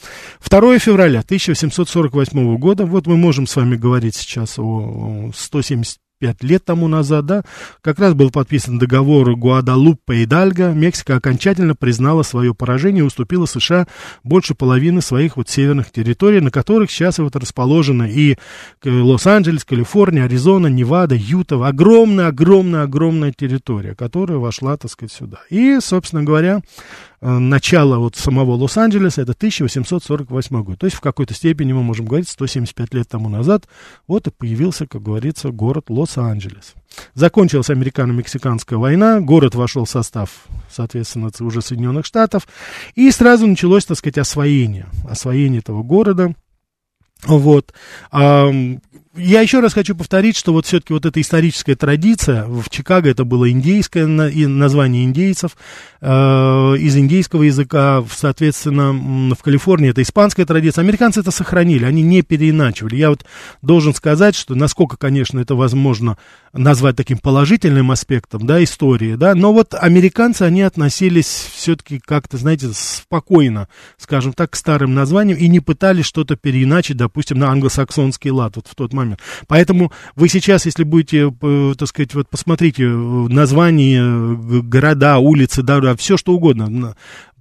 2 0.49 0.79
февраля 0.79 1.21
1848 1.21 2.57
года, 2.57 2.87
вот 2.87 3.07
мы 3.07 3.17
можем 3.17 3.49
с 3.49 3.57
вами 3.57 3.75
говорить 3.75 4.15
сейчас 4.15 4.59
о 4.59 5.31
170 5.35 5.99
пять 6.19 6.43
лет 6.43 6.65
тому 6.65 6.89
назад, 6.89 7.27
да, 7.27 7.43
как 7.81 7.99
раз 7.99 8.15
был 8.15 8.31
подписан 8.31 8.79
договор 8.79 9.35
Гуадалуппе 9.37 10.23
и 10.23 10.27
Дальга. 10.27 10.73
Мексика 10.73 11.17
окончательно 11.17 11.75
признала 11.75 12.23
свое 12.23 12.55
поражение 12.55 13.03
и 13.03 13.07
уступила 13.07 13.47
США 13.47 13.87
больше 14.23 14.55
половины 14.55 15.01
своих 15.01 15.37
вот 15.37 15.49
северных 15.49 15.91
территорий, 15.91 16.41
на 16.41 16.51
которых 16.51 16.91
сейчас 16.91 17.19
вот 17.19 17.37
расположены 17.37 18.11
и 18.11 18.39
Лос-Анджелес, 18.85 19.65
Калифорния, 19.65 20.25
Аризона, 20.25 20.69
Невада, 20.69 21.15
Юта. 21.15 21.55
Огромная-огромная-огромная 21.55 23.33
территория, 23.33 23.95
которая 23.95 24.39
вошла, 24.39 24.77
так 24.77 24.91
сказать, 24.91 25.13
сюда. 25.13 25.39
И, 25.51 25.79
собственно 25.81 26.23
говоря, 26.23 26.63
Э, 27.14 27.14
начало 27.25 27.99
вот 27.99 28.17
самого 28.17 28.53
Лос-Анджелеса, 28.53 29.23
это 29.23 29.33
1848 29.33 30.63
год. 30.63 30.79
То 30.79 30.85
есть 30.85 30.97
в 30.97 31.01
какой-то 31.01 31.33
степени 31.33 31.73
мы 31.73 31.83
можем 31.83 32.05
говорить, 32.05 32.29
175 32.29 32.93
лет 32.93 33.09
тому 33.09 33.31
назад 33.31 33.67
вот 34.07 34.27
и 34.27 34.31
появился, 34.31 34.87
как 34.87 35.03
говорится, 35.03 35.51
город 35.51 35.87
Лос-Анджелес. 35.89 36.75
Закончилась 37.15 37.71
американо-мексиканская 37.71 38.79
война, 38.79 39.21
город 39.21 39.55
вошел 39.55 39.87
в 39.87 39.91
состав, 39.91 40.45
соответственно, 40.71 41.31
уже 41.41 41.63
Соединенных 41.63 42.05
Штатов, 42.05 42.47
и 42.95 43.11
сразу 43.11 43.47
началось, 43.47 43.87
так 43.87 43.97
сказать, 43.97 44.19
освоение, 44.19 44.87
освоение 45.09 45.61
этого 45.61 45.83
города. 45.83 46.35
Вот 47.27 47.73
я 49.17 49.43
еще 49.43 49.61
раз 49.61 49.75
хочу 49.75 49.95
повторить, 49.95 50.37
что 50.37 50.53
вот 50.53 50.67
все-таки 50.67 50.93
вот 50.93 51.07
эта 51.07 51.21
историческая 51.21 51.77
традиция, 51.77 52.47
в 52.47 52.69
Чикаго 52.69 53.09
это 53.09 53.25
было 53.25 53.49
индейское 53.51 54.07
название 54.07 55.05
индейцев, 55.05 55.57
э, 56.01 56.09
из 56.09 56.97
индейского 56.97 57.45
языка, 57.45 58.05
соответственно, 58.13 59.35
в 59.35 59.43
Калифорнии 59.43 59.91
это 59.91 60.03
испанская 60.03 60.47
традиция. 60.47 60.83
Американцы 60.83 61.21
это 61.21 61.31
сохранили, 61.31 61.85
они 61.85 62.03
не 62.03 62.23
переиначивали. 62.23 62.97
Я 62.97 63.11
вот 63.11 63.25
должен 63.63 63.95
сказать, 63.95 64.35
что 64.35 64.55
насколько, 64.55 64.97
конечно, 64.97 65.39
это 65.39 65.55
возможно 65.55 66.19
назвать 66.53 66.97
таким 66.97 67.19
положительным 67.19 67.93
аспектом, 67.93 68.47
да, 68.47 68.63
истории, 68.65 69.15
да, 69.15 69.35
но 69.35 69.53
вот 69.53 69.75
американцы, 69.75 70.43
они 70.43 70.63
относились 70.63 71.49
все-таки 71.55 72.01
как-то, 72.01 72.37
знаете, 72.37 72.71
спокойно, 72.73 73.69
скажем 73.97 74.33
так, 74.33 74.51
к 74.51 74.57
старым 74.57 74.95
названиям 74.95 75.39
и 75.39 75.47
не 75.47 75.61
пытались 75.61 76.07
что-то 76.07 76.37
переиначить, 76.37 76.97
допустим, 76.97 77.39
на 77.39 77.51
англосаксонский 77.51 78.31
лад 78.31 78.57
вот 78.57 78.67
в 78.67 78.75
тот 78.75 78.93
момент 78.93 79.04
момент. 79.05 79.21
Поэтому 79.47 79.93
вы 80.17 80.29
сейчас, 80.29 80.67
если 80.67 80.85
будете, 80.85 81.33
э, 81.41 81.75
так 81.79 81.89
сказать, 81.89 82.15
вот 82.15 82.29
посмотрите 82.29 82.85
э, 82.85 82.87
названия, 82.89 84.03
города, 84.63 85.19
улицы, 85.19 85.63
да, 85.63 85.95
все 85.97 86.17
что 86.17 86.33
угодно, 86.33 86.95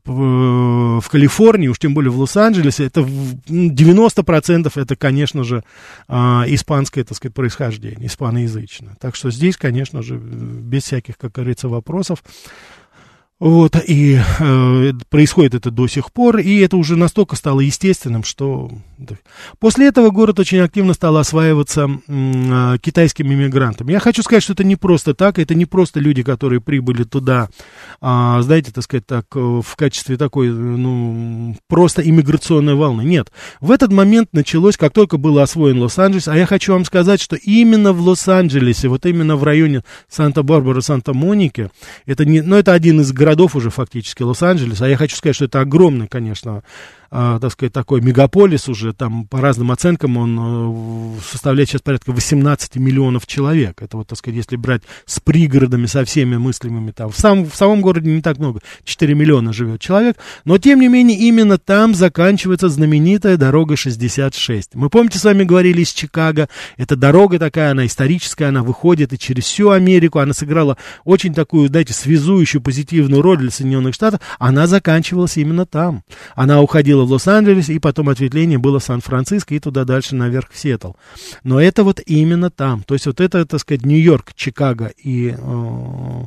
в 0.06 1.04
Калифорнии, 1.10 1.70
уж 1.70 1.80
тем 1.80 1.94
более 1.94 2.12
в 2.12 2.20
Лос-Анджелесе, 2.20 2.86
это 2.86 3.02
90% 3.02 4.72
это, 4.76 4.96
конечно 4.96 5.44
же, 5.44 5.64
а, 6.10 6.44
испанское, 6.48 7.06
так 7.06 7.16
сказать, 7.16 7.34
происхождение, 7.34 8.08
испаноязычное. 8.08 8.98
Так 9.00 9.16
что 9.16 9.32
здесь, 9.32 9.56
конечно 9.56 10.02
же, 10.02 10.18
без 10.18 10.84
всяких, 10.84 11.18
как 11.18 11.32
говорится, 11.32 11.70
вопросов, 11.70 12.22
вот, 13.44 13.76
и 13.86 14.18
э, 14.40 14.92
происходит 15.10 15.54
это 15.54 15.70
до 15.70 15.86
сих 15.88 16.14
пор, 16.14 16.38
и 16.38 16.60
это 16.60 16.78
уже 16.78 16.96
настолько 16.96 17.36
стало 17.36 17.60
естественным, 17.60 18.24
что... 18.24 18.72
После 19.60 19.88
этого 19.88 20.12
город 20.12 20.40
очень 20.40 20.60
активно 20.60 20.94
стал 20.94 21.18
осваиваться 21.18 21.90
э, 22.08 22.78
китайскими 22.82 23.34
иммигрантами. 23.34 23.92
Я 23.92 24.00
хочу 24.00 24.24
сказать, 24.24 24.44
что 24.44 24.54
это 24.54 24.64
не 24.64 24.78
просто 24.78 25.14
так, 25.14 25.40
это 25.40 25.56
не 25.56 25.66
просто 25.66 26.00
люди, 26.00 26.24
которые 26.24 26.62
прибыли 26.62 27.04
туда, 27.04 27.50
э, 28.02 28.38
знаете, 28.40 28.72
так 28.72 28.86
сказать, 28.86 29.06
так, 29.06 29.26
э, 29.36 29.40
в 29.40 29.76
качестве 29.76 30.16
такой, 30.16 30.48
ну, 30.48 31.58
просто 31.68 32.02
иммиграционной 32.02 32.76
волны. 32.76 33.02
Нет, 33.02 33.30
в 33.60 33.72
этот 33.72 33.92
момент 33.92 34.30
началось, 34.32 34.78
как 34.78 34.94
только 34.94 35.18
был 35.18 35.38
освоен 35.40 35.82
Лос-Анджелес, 35.82 36.30
а 36.30 36.38
я 36.38 36.46
хочу 36.46 36.72
вам 36.72 36.86
сказать, 36.86 37.20
что 37.20 37.36
именно 37.36 37.92
в 37.92 38.00
Лос-Анджелесе, 38.00 38.88
вот 38.88 39.06
именно 39.06 39.36
в 39.36 39.44
районе 39.44 39.84
Санта-Барбара, 40.08 40.80
Санта-Моники, 40.80 41.72
это, 42.06 42.24
не, 42.24 42.40
ну, 42.40 42.56
это 42.56 42.72
один 42.72 43.02
из 43.02 43.12
городов, 43.12 43.33
городов 43.34 43.56
уже 43.56 43.72
фактически 43.72 44.22
Лос-Анджелес, 44.22 44.80
а 44.82 44.88
я 44.88 44.96
хочу 44.96 45.16
сказать, 45.16 45.36
что 45.36 45.46
это 45.46 45.60
огромный, 45.60 46.08
конечно, 46.08 46.62
так 47.14 47.52
сказать, 47.52 47.72
такой 47.72 48.02
мегаполис 48.02 48.68
уже, 48.68 48.92
там 48.92 49.28
по 49.28 49.40
разным 49.40 49.72
оценкам 49.72 50.18
он 50.18 50.40
э, 50.40 51.22
составляет 51.32 51.70
сейчас 51.70 51.82
порядка 51.82 52.12
18 52.12 52.78
миллионов 52.78 53.28
человек. 53.28 53.84
Это 53.84 53.98
вот, 53.98 54.08
так 54.08 54.18
сказать, 54.18 54.38
если 54.38 54.56
брать 54.56 54.82
с 55.06 55.20
пригородами, 55.20 55.86
со 55.86 56.06
всеми 56.06 56.38
мыслимыми 56.38 56.90
там. 56.90 57.12
В, 57.12 57.16
сам, 57.16 57.46
в 57.46 57.56
самом 57.56 57.82
городе 57.82 58.10
не 58.10 58.24
так 58.24 58.40
много, 58.40 58.62
4 58.84 59.14
миллиона 59.14 59.54
живет 59.54 59.80
человек, 59.80 60.18
но 60.44 60.58
тем 60.58 60.80
не 60.80 60.88
менее 60.88 61.20
именно 61.20 61.60
там 61.60 61.94
заканчивается 61.94 62.68
знаменитая 62.68 63.38
дорога 63.38 63.76
66. 63.76 64.74
Мы, 64.74 64.90
помните, 64.90 65.20
с 65.20 65.24
вами 65.24 65.44
говорили 65.44 65.82
из 65.82 65.92
Чикаго, 65.92 66.50
эта 66.78 66.96
дорога 66.96 67.38
такая, 67.38 67.74
она 67.74 67.86
историческая, 67.86 68.46
она 68.46 68.64
выходит 68.64 69.14
и 69.14 69.20
через 69.20 69.44
всю 69.44 69.70
Америку, 69.70 70.18
она 70.18 70.34
сыграла 70.34 70.78
очень 71.04 71.36
такую, 71.36 71.68
знаете, 71.68 71.94
связующую 71.94 72.64
позитивную 72.64 73.22
роль 73.22 73.38
для 73.38 73.52
Соединенных 73.52 73.94
Штатов, 73.94 74.22
она 74.40 74.66
заканчивалась 74.66 75.38
именно 75.38 75.68
там. 75.68 76.02
Она 76.36 76.60
уходила 76.60 77.03
было 77.04 77.06
в 77.06 77.12
Лос-Анджелес, 77.12 77.70
и 77.70 77.80
потом 77.80 78.10
ответвление 78.10 78.58
было 78.58 78.80
в 78.80 78.84
Сан-Франциско, 78.84 79.54
и 79.54 79.60
туда 79.60 79.84
дальше 79.84 80.16
наверх 80.16 80.50
в 80.52 80.58
Сиэтл. 80.58 80.94
Но 81.44 81.60
это 81.60 81.84
вот 81.84 82.00
именно 82.06 82.50
там. 82.50 82.84
То 82.84 82.96
есть 82.96 83.06
вот 83.06 83.22
это, 83.22 83.46
так 83.46 83.60
сказать, 83.60 83.86
Нью-Йорк, 83.86 84.34
Чикаго 84.36 84.92
и 84.98 85.36
э, 85.38 86.26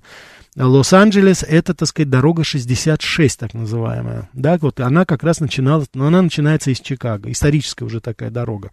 Лос-Анджелес, 0.56 1.42
это, 1.42 1.74
так 1.74 1.88
сказать, 1.88 2.10
дорога 2.10 2.44
66, 2.44 3.38
так 3.38 3.54
называемая. 3.54 4.28
Да, 4.32 4.58
вот 4.60 4.80
она 4.80 5.04
как 5.04 5.22
раз 5.22 5.40
начиналась, 5.40 5.88
но 5.94 6.06
она 6.06 6.22
начинается 6.22 6.70
из 6.70 6.80
Чикаго, 6.80 7.30
историческая 7.30 7.84
уже 7.84 8.00
такая 8.00 8.30
дорога. 8.30 8.70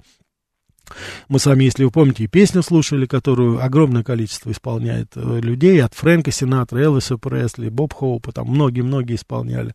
Мы 1.29 1.39
с 1.39 1.45
вами, 1.45 1.63
если 1.63 1.83
вы 1.85 1.91
помните, 1.91 2.25
и 2.25 2.27
песню 2.27 2.61
слушали, 2.61 3.05
которую 3.05 3.63
огромное 3.63 4.03
количество 4.03 4.51
исполняет 4.51 5.11
э, 5.15 5.39
людей, 5.41 5.81
от 5.81 5.93
Фрэнка 5.93 6.31
Синатра, 6.31 6.77
Элвиса 6.79 7.17
Пресли, 7.17 7.69
Боб 7.69 7.93
Хоупа, 7.93 8.31
там 8.31 8.47
многие-многие 8.47 9.15
исполняли 9.15 9.73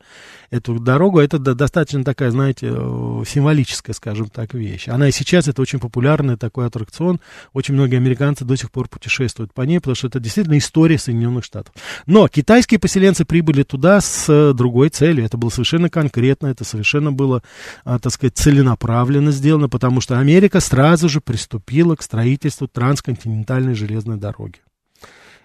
эту 0.50 0.78
дорогу. 0.78 1.18
Это 1.18 1.38
достаточно 1.38 2.04
такая, 2.04 2.30
знаете, 2.30 2.70
э, 2.70 3.22
символическая, 3.26 3.94
скажем 3.94 4.28
так, 4.28 4.52
вещь. 4.54 4.88
Она 4.88 5.08
и 5.08 5.12
сейчас, 5.12 5.48
это 5.48 5.62
очень 5.62 5.80
популярный 5.80 6.36
такой 6.36 6.66
аттракцион. 6.66 7.20
Очень 7.54 7.74
многие 7.74 7.96
американцы 7.96 8.44
до 8.44 8.56
сих 8.56 8.70
пор 8.70 8.88
путешествуют 8.88 9.54
по 9.54 9.62
ней, 9.62 9.78
потому 9.78 9.94
что 9.94 10.08
это 10.08 10.20
действительно 10.20 10.58
история 10.58 10.98
Соединенных 10.98 11.44
Штатов. 11.44 11.74
Но 12.06 12.28
китайские 12.28 12.78
поселенцы 12.78 13.24
прибыли 13.24 13.62
туда 13.62 14.02
с 14.02 14.26
э, 14.28 14.52
другой 14.52 14.90
целью. 14.90 15.24
Это 15.24 15.38
было 15.38 15.48
совершенно 15.48 15.88
конкретно, 15.88 16.48
это 16.48 16.64
совершенно 16.64 17.12
было, 17.12 17.42
так 17.84 18.12
сказать, 18.12 18.36
целенаправленно 18.36 19.32
сделано, 19.32 19.68
потому 19.68 20.00
что 20.00 20.18
Америка 20.18 20.60
сразу 20.60 20.97
же 21.06 21.20
приступила 21.20 21.94
к 21.94 22.02
строительству 22.02 22.66
трансконтинентальной 22.66 23.74
железной 23.74 24.16
дороги. 24.16 24.58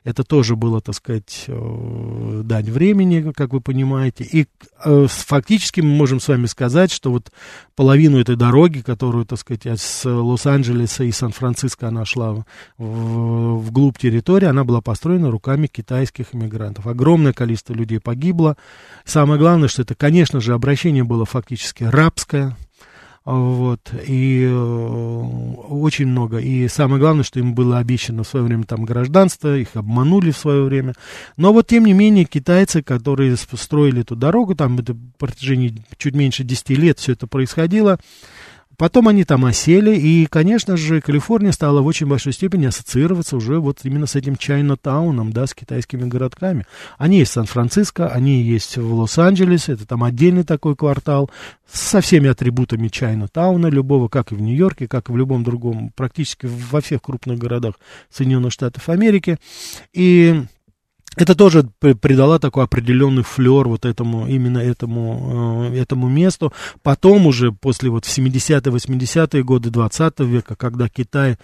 Это 0.03 0.25
тоже 0.25 0.57
было, 0.57 0.81
так 0.81 0.95
сказать, 0.95 1.45
э, 1.48 2.41
дань 2.43 2.69
времени, 2.69 3.31
как 3.31 3.53
вы 3.53 3.62
понимаете. 3.62 4.25
И 4.25 4.48
э, 4.83 5.07
фактически 5.10 5.79
мы 5.79 5.95
можем 5.95 6.19
с 6.19 6.27
вами 6.27 6.45
сказать, 6.48 6.91
что 6.91 7.10
вот 7.10 7.31
половину 7.75 8.19
этой 8.19 8.36
дороги, 8.36 8.79
которую, 8.79 9.25
так 9.25 9.39
сказать, 9.39 9.65
с 9.79 10.03
Лос-Анджелеса 10.03 11.05
и 11.05 11.12
Сан-Франциско 11.12 11.88
она 11.88 12.03
шла 12.03 12.33
в, 12.33 12.43
вглубь 13.60 13.98
территории, 13.98 14.48
она 14.48 14.65
была 14.65 14.81
построена 14.81 15.31
руками 15.31 15.67
китайских 15.67 16.36
иммигрантов. 16.36 16.86
Огромное 16.86 17.31
количество 17.31 17.74
людей 17.74 18.01
погибло. 18.01 18.57
Самое 19.05 19.39
главное, 19.39 19.69
что 19.69 19.83
это, 19.83 19.95
конечно 19.95 20.41
же, 20.41 20.53
обращение 20.53 21.05
было 21.05 21.24
фактически 21.24 21.86
рабское. 21.86 22.57
Вот, 23.25 23.94
и 24.06 24.44
э, 24.44 25.24
очень 25.70 26.08
много. 26.08 26.39
И 26.39 26.68
самое 26.68 27.00
главное, 27.00 27.24
что 27.24 27.39
им 27.39 27.56
было 27.56 27.77
обещано 27.77 28.24
в 28.24 28.27
свое 28.27 28.46
время 28.46 28.65
там 28.65 28.84
гражданство, 28.84 29.56
их 29.56 29.70
обманули 29.75 30.32
в 30.32 30.38
свое 30.38 30.63
время. 30.63 30.94
Но 31.38 31.53
вот, 31.53 31.68
тем 31.68 31.86
не 31.86 31.94
менее, 31.94 32.25
китайцы, 32.25 32.84
которые 32.84 33.38
строили 33.38 34.01
эту 34.01 34.18
дорогу, 34.18 34.56
там 34.56 34.77
это 34.77 34.98
протяжении 35.18 35.82
чуть 35.98 36.15
меньше 36.15 36.44
10 36.44 36.70
лет 36.72 37.00
все 37.00 37.13
это 37.13 37.25
происходило, 37.25 37.98
Потом 38.77 39.08
они 39.08 39.24
там 39.24 39.46
осели, 39.46 39.96
и, 39.96 40.25
конечно 40.25 40.77
же, 40.77 41.01
Калифорния 41.01 41.51
стала 41.51 41.82
в 41.82 41.86
очень 41.86 42.08
большой 42.08 42.34
степени 42.34 42.65
ассоциироваться 42.65 43.38
уже 43.38 43.60
вот 43.60 43.80
именно 43.84 44.08
с 44.08 44.15
этим 44.15 44.34
Чайна-тауном, 44.34 45.32
да, 45.32 45.46
с 45.46 45.53
китайскими 45.53 46.08
городками. 46.08 46.65
Они 46.98 47.20
есть 47.20 47.32
в 47.32 47.34
Сан-Франциско, 47.36 48.10
они 48.10 48.42
есть 48.42 48.77
в 48.77 48.94
Лос-Анджелесе, 48.94 49.74
это 49.74 49.86
там 49.86 50.03
отдельный 50.03 50.44
такой 50.44 50.75
квартал 50.75 51.30
со 51.72 52.01
всеми 52.01 52.30
атрибутами 52.30 52.88
Чайна-тауна 52.88 53.70
любого, 53.70 54.08
как 54.08 54.32
и 54.32 54.36
в 54.36 54.42
Нью-Йорке, 54.42 54.88
как 54.88 55.10
и 55.10 55.12
в 55.12 55.18
любом 55.18 55.44
другом, 55.44 55.92
практически 55.96 56.48
во 56.48 56.82
всех 56.82 57.01
крупных 57.01 57.38
городах 57.38 57.75
Соединенных 58.10 58.51
Штатов 58.51 58.89
Америки. 58.89 59.38
И 59.94 60.44
это 61.15 61.36
тоже 61.36 61.70
придало 61.79 62.39
такой 62.39 62.63
определенный 62.63 63.24
флер 63.24 63.67
вот 63.67 63.86
этому, 63.86 64.27
именно 64.27 64.58
этому, 64.58 65.70
э, 65.72 65.79
этому 65.82 66.10
месту. 66.10 66.53
Потом 66.82 67.27
уже, 67.27 67.51
после 67.51 67.89
вот 67.89 68.05
70-е, 68.05 68.72
80-е 68.72 69.43
годы 69.43 69.70
20 69.70 70.20
века, 70.22 70.55
когда 70.55 70.89
Китай 70.89 71.38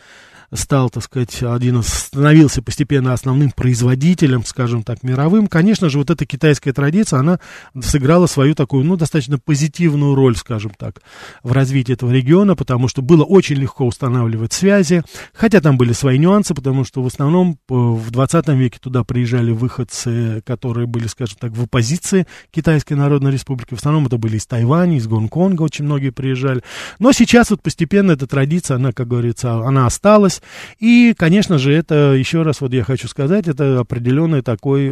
стал, 0.54 0.90
так 0.90 1.04
сказать, 1.04 1.44
один 1.44 1.82
становился 1.84 2.62
постепенно 2.62 3.14
основным 3.14 3.52
производителем, 3.52 4.44
скажем 4.46 4.84
так, 4.84 5.04
мировым, 5.04 5.48
конечно 5.48 5.90
же, 5.90 5.98
вот 6.00 6.10
эта 6.10 6.26
китайская 6.26 6.74
традиция, 6.74 7.20
она 7.20 7.40
сыграла 7.82 8.28
свою 8.28 8.56
такую, 8.56 8.84
ну, 8.84 8.96
достаточно 8.96 9.38
позитивную 9.38 10.16
роль, 10.16 10.36
скажем 10.36 10.72
так, 10.78 11.02
в 11.44 11.52
развитии 11.52 11.94
этого 11.94 12.12
региона, 12.12 12.56
потому 12.56 12.88
что 12.88 13.02
было 13.02 13.24
очень 13.24 13.58
легко 13.58 13.86
устанавливать 13.86 14.54
связи, 14.54 15.04
хотя 15.34 15.62
там 15.62 15.78
были 15.78 15.94
свои 15.94 16.18
нюансы, 16.18 16.54
потому 16.56 16.84
что 16.84 17.04
в 17.04 17.08
основном 17.08 17.58
в 17.68 18.10
20 18.10 18.48
веке 18.50 18.80
туда 18.82 19.04
приезжали 19.04 19.52
выходцы, 19.52 20.42
которые 20.46 20.88
были, 20.88 21.08
скажем 21.08 21.38
так, 21.40 21.52
в 21.52 21.64
оппозиции 21.64 22.26
Китайской 22.52 22.94
Народной 22.94 23.32
Республики, 23.32 23.76
в 23.76 23.78
основном 23.78 24.08
это 24.08 24.18
были 24.18 24.38
из 24.38 24.46
Тайваня, 24.46 24.98
из 24.98 25.08
Гонконга 25.08 25.62
очень 25.62 25.86
многие 25.86 26.10
приезжали, 26.10 26.64
но 26.98 27.12
сейчас 27.12 27.52
вот 27.52 27.62
постепенно 27.62 28.14
эта 28.14 28.28
традиция, 28.28 28.76
она, 28.76 28.92
как 28.92 29.08
говорится, 29.08 29.66
она 29.66 29.86
осталась, 29.86 30.39
И, 30.80 31.14
конечно 31.18 31.58
же, 31.58 31.74
это, 31.74 32.14
еще 32.14 32.42
раз 32.42 32.62
вот 32.62 32.74
я 32.74 32.84
хочу 32.84 33.08
сказать, 33.08 33.48
это 33.48 33.80
определенный 33.80 34.42
такой, 34.42 34.90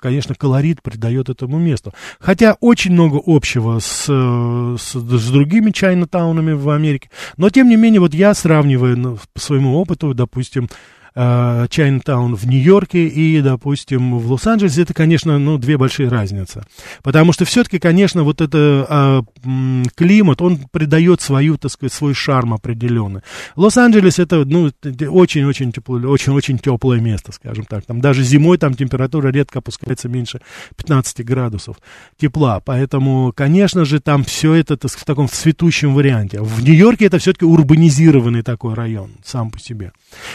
конечно, 0.00 0.34
колорит 0.34 0.82
придает 0.82 1.28
этому 1.28 1.58
месту. 1.58 1.92
Хотя 2.18 2.56
очень 2.60 2.92
много 2.92 3.20
общего 3.24 3.78
с, 3.78 4.06
с, 4.06 4.94
с 4.94 5.30
другими 5.30 5.70
чайно-таунами 5.70 6.52
в 6.52 6.70
Америке, 6.70 7.10
но, 7.36 7.50
тем 7.50 7.68
не 7.68 7.76
менее, 7.76 8.00
вот 8.00 8.14
я 8.14 8.34
сравниваю 8.34 8.98
ну, 8.98 9.18
по 9.32 9.40
своему 9.40 9.76
опыту, 9.78 10.14
допустим, 10.14 10.68
Чайнтаун 11.14 12.34
в 12.34 12.46
Нью-Йорке 12.46 13.06
и, 13.06 13.40
допустим, 13.42 14.18
в 14.18 14.30
Лос-Анджелесе, 14.32 14.82
это, 14.82 14.94
конечно, 14.94 15.38
ну, 15.38 15.58
две 15.58 15.76
большие 15.76 16.08
разницы. 16.08 16.64
Потому 17.02 17.32
что 17.32 17.44
все-таки, 17.44 17.78
конечно, 17.78 18.22
вот 18.22 18.40
это 18.40 18.86
а, 18.88 19.22
климат, 19.94 20.40
он 20.40 20.58
придает 20.70 21.20
свою, 21.20 21.58
так 21.58 21.70
сказать, 21.70 21.92
свой 21.92 22.14
шарм 22.14 22.54
определенный. 22.54 23.20
Лос-Анджелес 23.56 24.18
это, 24.18 24.44
ну, 24.44 24.70
очень-очень 25.10 25.72
теплое, 25.72 26.06
очень-очень 26.06 26.58
теплое 26.58 27.00
место, 27.00 27.32
скажем 27.32 27.64
так. 27.66 27.84
Там 27.84 28.00
даже 28.00 28.22
зимой 28.22 28.58
там 28.58 28.74
температура 28.74 29.28
редко 29.28 29.58
опускается 29.58 30.08
меньше 30.08 30.40
15 30.76 31.24
градусов 31.24 31.76
тепла. 32.16 32.60
Поэтому, 32.60 33.32
конечно 33.34 33.84
же, 33.84 34.00
там 34.00 34.24
все 34.24 34.54
это 34.54 34.76
так, 34.76 34.90
в 34.90 35.04
таком 35.04 35.28
цветущем 35.28 35.94
варианте. 35.94 36.40
В 36.40 36.62
Нью-Йорке 36.62 37.06
это 37.06 37.18
все-таки 37.18 37.44
урбанизированный 37.44 38.42
такой 38.42 38.74
район 38.74 39.12
сам 39.24 39.50
по 39.50 39.58
себе. 39.58 39.92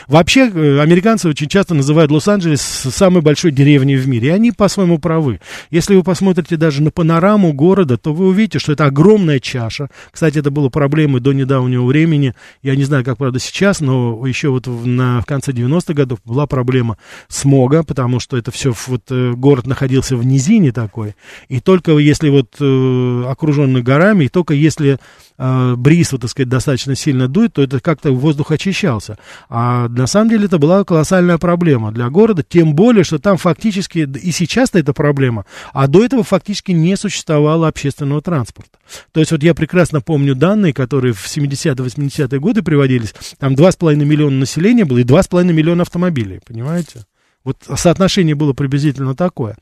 Вообще, 0.07 0.49
э, 0.53 0.66
американцы 0.79 1.29
очень 1.29 1.47
часто 1.47 1.73
называют 1.73 2.11
Лос-Анджелес 2.11 2.61
самой 2.61 3.21
большой 3.21 3.51
деревней 3.51 3.95
в 3.95 4.07
мире, 4.07 4.27
и 4.29 4.31
они 4.31 4.51
по-своему 4.51 4.99
правы. 4.99 5.39
Если 5.71 5.95
вы 5.95 6.03
посмотрите 6.03 6.57
даже 6.57 6.81
на 6.81 6.91
панораму 6.91 7.53
города, 7.53 7.97
то 7.97 8.13
вы 8.13 8.27
увидите, 8.27 8.59
что 8.59 8.73
это 8.73 8.85
огромная 8.85 9.39
чаша. 9.39 9.89
Кстати, 10.11 10.39
это 10.39 10.51
было 10.51 10.69
проблемой 10.69 11.21
до 11.21 11.33
недавнего 11.33 11.85
времени. 11.85 12.33
Я 12.61 12.75
не 12.75 12.83
знаю, 12.83 13.03
как, 13.03 13.17
правда, 13.17 13.39
сейчас, 13.39 13.79
но 13.79 14.25
еще 14.25 14.49
вот 14.49 14.67
в, 14.67 14.85
на, 14.87 15.21
в 15.21 15.25
конце 15.25 15.51
90-х 15.51 15.93
годов 15.93 16.19
была 16.25 16.47
проблема 16.47 16.97
смога, 17.27 17.83
потому 17.83 18.19
что 18.19 18.37
это 18.37 18.51
все, 18.51 18.73
вот 18.87 19.03
э, 19.09 19.33
город 19.33 19.67
находился 19.67 20.15
в 20.15 20.25
низине 20.25 20.71
такой. 20.71 21.15
И 21.47 21.59
только 21.59 21.97
если 21.97 22.29
вот 22.29 22.55
э, 22.59 23.23
окруженный 23.27 23.81
горами, 23.81 24.25
и 24.25 24.29
только 24.29 24.53
если 24.53 24.99
э, 25.37 25.75
бриз, 25.75 26.11
вот, 26.11 26.21
так 26.21 26.29
сказать, 26.29 26.49
достаточно 26.49 26.95
сильно 26.95 27.27
дует, 27.27 27.53
то 27.53 27.61
это 27.61 27.79
как-то 27.79 28.11
воздух 28.11 28.51
очищался. 28.51 29.17
А 29.49 29.87
на 29.89 30.07
самом 30.07 30.29
деле 30.29 30.45
это 30.45 30.56
была 30.57 30.83
колоссальная 30.83 31.37
проблема 31.37 31.91
для 31.91 32.09
города, 32.09 32.43
тем 32.43 32.75
более, 32.75 33.03
что 33.03 33.19
там 33.19 33.37
фактически, 33.37 33.99
и 33.99 34.31
сейчас-то 34.31 34.79
это 34.79 34.93
проблема, 34.93 35.45
а 35.73 35.87
до 35.87 36.03
этого 36.03 36.23
фактически 36.23 36.71
не 36.71 36.95
существовало 36.95 37.67
общественного 37.67 38.21
транспорта. 38.21 38.77
То 39.11 39.19
есть 39.19 39.31
вот 39.31 39.43
я 39.43 39.53
прекрасно 39.53 40.01
помню 40.01 40.35
данные, 40.35 40.73
которые 40.73 41.13
в 41.13 41.25
70-80-е 41.25 42.39
годы 42.39 42.63
приводились, 42.63 43.13
там 43.39 43.53
2,5 43.53 43.95
миллиона 43.95 44.37
населения 44.37 44.85
было 44.85 44.99
и 44.99 45.03
2,5 45.03 45.43
миллиона 45.51 45.83
автомобилей, 45.83 46.39
понимаете? 46.45 47.05
Вот 47.43 47.57
соотношение 47.75 48.35
было 48.35 48.53
приблизительно 48.53 49.15
такое. 49.15 49.55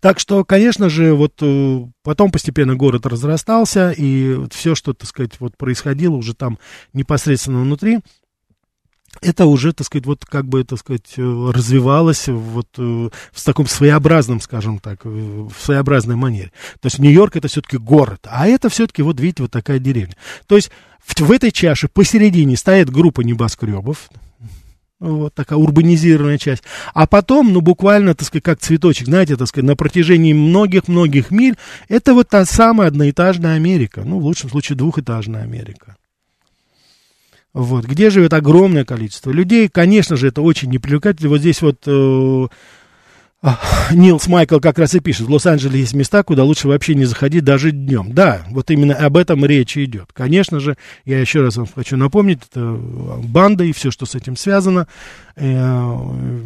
Так 0.00 0.18
что, 0.18 0.44
конечно 0.44 0.88
же, 0.88 1.14
вот 1.14 1.34
э, 1.40 1.80
потом 2.02 2.30
постепенно 2.30 2.74
город 2.76 3.06
разрастался, 3.06 3.90
и 3.90 4.38
все, 4.50 4.74
что, 4.74 4.92
так 4.94 5.08
сказать, 5.08 5.40
вот 5.40 5.56
происходило 5.56 6.14
уже 6.14 6.34
там 6.34 6.58
непосредственно 6.92 7.60
внутри, 7.60 8.00
это 9.20 9.46
уже, 9.46 9.72
так 9.72 9.86
сказать, 9.86 10.06
вот 10.06 10.24
как 10.24 10.46
бы, 10.46 10.64
так 10.64 10.78
сказать, 10.78 11.14
э, 11.16 11.50
развивалось 11.52 12.28
вот 12.28 12.68
э, 12.78 13.08
в 13.32 13.44
таком 13.44 13.66
своеобразном, 13.66 14.40
скажем 14.40 14.78
так, 14.78 15.04
в 15.04 15.52
своеобразной 15.58 16.16
манере. 16.16 16.52
То 16.80 16.86
есть 16.86 16.98
Нью-Йорк 16.98 17.36
это 17.36 17.48
все-таки 17.48 17.76
город, 17.76 18.26
а 18.30 18.46
это 18.46 18.68
все-таки, 18.68 19.02
вот 19.02 19.20
видите, 19.20 19.42
вот 19.42 19.52
такая 19.52 19.78
деревня. 19.78 20.16
То 20.46 20.56
есть 20.56 20.70
в, 21.04 21.18
в 21.20 21.32
этой 21.32 21.50
чаше 21.50 21.88
посередине 21.88 22.56
стоит 22.56 22.90
группа 22.90 23.20
небоскребов, 23.20 24.08
вот 25.00 25.34
такая 25.34 25.58
урбанизированная 25.58 26.38
часть. 26.38 26.62
А 26.94 27.06
потом, 27.06 27.52
ну, 27.52 27.60
буквально, 27.60 28.14
так 28.14 28.26
сказать, 28.26 28.44
как 28.44 28.60
цветочек, 28.60 29.06
знаете, 29.06 29.36
так 29.36 29.48
сказать, 29.48 29.66
на 29.66 29.76
протяжении 29.76 30.32
многих-многих 30.32 31.30
миль, 31.30 31.56
это 31.88 32.14
вот 32.14 32.28
та 32.28 32.44
самая 32.44 32.88
одноэтажная 32.88 33.56
Америка. 33.56 34.02
Ну, 34.04 34.18
в 34.18 34.24
лучшем 34.24 34.50
случае, 34.50 34.76
двухэтажная 34.76 35.42
Америка. 35.42 35.96
Вот, 37.54 37.84
где 37.84 38.10
живет 38.10 38.32
огромное 38.32 38.84
количество 38.84 39.30
людей. 39.30 39.68
Конечно 39.68 40.16
же, 40.16 40.28
это 40.28 40.42
очень 40.42 40.70
непривлекательно. 40.70 41.30
Вот 41.30 41.38
здесь 41.38 41.62
вот 41.62 41.82
э, 41.86 42.46
Нилс 43.90 44.26
Майкл 44.28 44.58
как 44.58 44.78
раз 44.78 44.94
и 44.94 45.00
пишет, 45.00 45.26
в 45.26 45.30
Лос-Анджелесе 45.30 45.80
есть 45.80 45.94
места, 45.94 46.22
куда 46.22 46.44
лучше 46.44 46.68
вообще 46.68 46.94
не 46.94 47.04
заходить 47.04 47.44
даже 47.44 47.70
днем. 47.70 48.12
Да, 48.12 48.42
вот 48.50 48.70
именно 48.70 48.94
об 48.94 49.16
этом 49.16 49.44
речь 49.44 49.76
идет. 49.76 50.10
Конечно 50.12 50.60
же, 50.60 50.76
я 51.04 51.20
еще 51.20 51.42
раз 51.42 51.56
вам 51.56 51.68
хочу 51.72 51.96
напомнить, 51.96 52.40
это 52.50 52.78
банда 53.22 53.64
и 53.64 53.72
все, 53.72 53.90
что 53.90 54.06
с 54.06 54.14
этим 54.14 54.36
связано. 54.36 54.86
Э, 55.36 55.96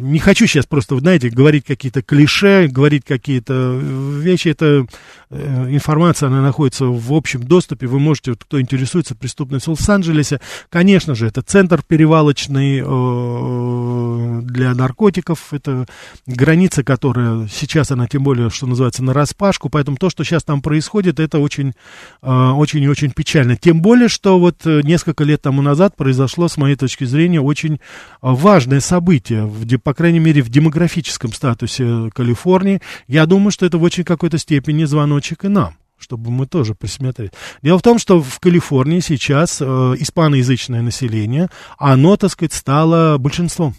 не 0.01 0.17
хочу 0.17 0.47
сейчас 0.47 0.65
просто, 0.65 0.97
знаете, 0.97 1.29
говорить 1.29 1.63
какие-то 1.65 2.01
клише, 2.01 2.67
говорить 2.67 3.05
какие-то 3.05 3.77
вещи. 3.77 4.49
Это 4.49 4.85
э, 5.29 5.67
информация, 5.69 6.27
она 6.27 6.41
находится 6.41 6.85
в 6.85 7.13
общем 7.13 7.43
доступе. 7.43 7.85
Вы 7.87 7.99
можете, 7.99 8.33
кто 8.33 8.59
интересуется 8.59 9.15
преступностью 9.15 9.75
в 9.75 9.79
Лос-Анджелесе, 9.79 10.41
конечно 10.69 11.13
же, 11.13 11.27
это 11.27 11.43
центр 11.43 11.83
перевалочный 11.87 12.81
э, 12.83 14.41
для 14.43 14.73
наркотиков. 14.73 15.53
Это 15.53 15.85
граница, 16.25 16.83
которая 16.89 17.47
сейчас, 17.47 17.91
она 17.91 18.07
тем 18.07 18.23
более, 18.23 18.49
что 18.49 18.65
называется, 18.65 19.03
на 19.03 19.13
распашку. 19.13 19.69
Поэтому 19.69 19.97
то, 19.97 20.09
что 20.09 20.23
сейчас 20.23 20.43
там 20.43 20.61
происходит, 20.61 21.19
это 21.19 21.37
очень, 21.37 21.73
очень 22.21 22.83
и 22.83 22.87
очень 22.87 23.11
печально. 23.11 23.55
Тем 23.55 23.81
более, 23.81 24.07
что 24.09 24.39
вот 24.39 24.65
несколько 24.65 25.23
лет 25.23 25.41
тому 25.41 25.61
назад 25.61 25.95
произошло, 25.95 26.47
с 26.47 26.57
моей 26.57 26.75
точки 26.75 27.03
зрения, 27.03 27.41
очень 27.41 27.79
важное 28.21 28.49
важное 28.59 28.79
событие, 28.79 29.45
в, 29.45 29.77
по 29.77 29.93
крайней 29.93 30.19
мере, 30.19 30.41
в 30.41 30.49
демографическом 30.49 31.31
статусе 31.33 32.09
Калифорнии. 32.13 32.81
Я 33.07 33.25
думаю, 33.25 33.51
что 33.51 33.65
это 33.65 33.77
в 33.77 33.83
очень 33.83 34.03
какой-то 34.03 34.37
степени 34.37 34.85
звоночек 34.85 35.45
и 35.45 35.47
нам 35.47 35.75
чтобы 36.01 36.31
мы 36.31 36.47
тоже 36.47 36.75
присмотрели. 36.75 37.29
Дело 37.61 37.77
в 37.77 37.81
том, 37.81 37.99
что 37.99 38.21
в 38.21 38.39
Калифорнии 38.39 39.01
сейчас 39.01 39.57
э, 39.59 39.65
испаноязычное 39.65 40.81
население, 40.81 41.49
оно, 41.77 42.15
так 42.15 42.31
сказать, 42.31 42.53
стало 42.53 43.17
большинством. 43.17 43.75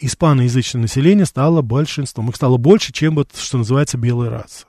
Испаноязычное 0.00 0.82
население 0.82 1.26
стало 1.26 1.60
большинством. 1.62 2.30
Их 2.30 2.36
стало 2.36 2.56
больше, 2.56 2.92
чем 2.92 3.16
вот, 3.16 3.36
что 3.36 3.58
называется, 3.58 3.98
белая 3.98 4.30
раса. 4.30 4.66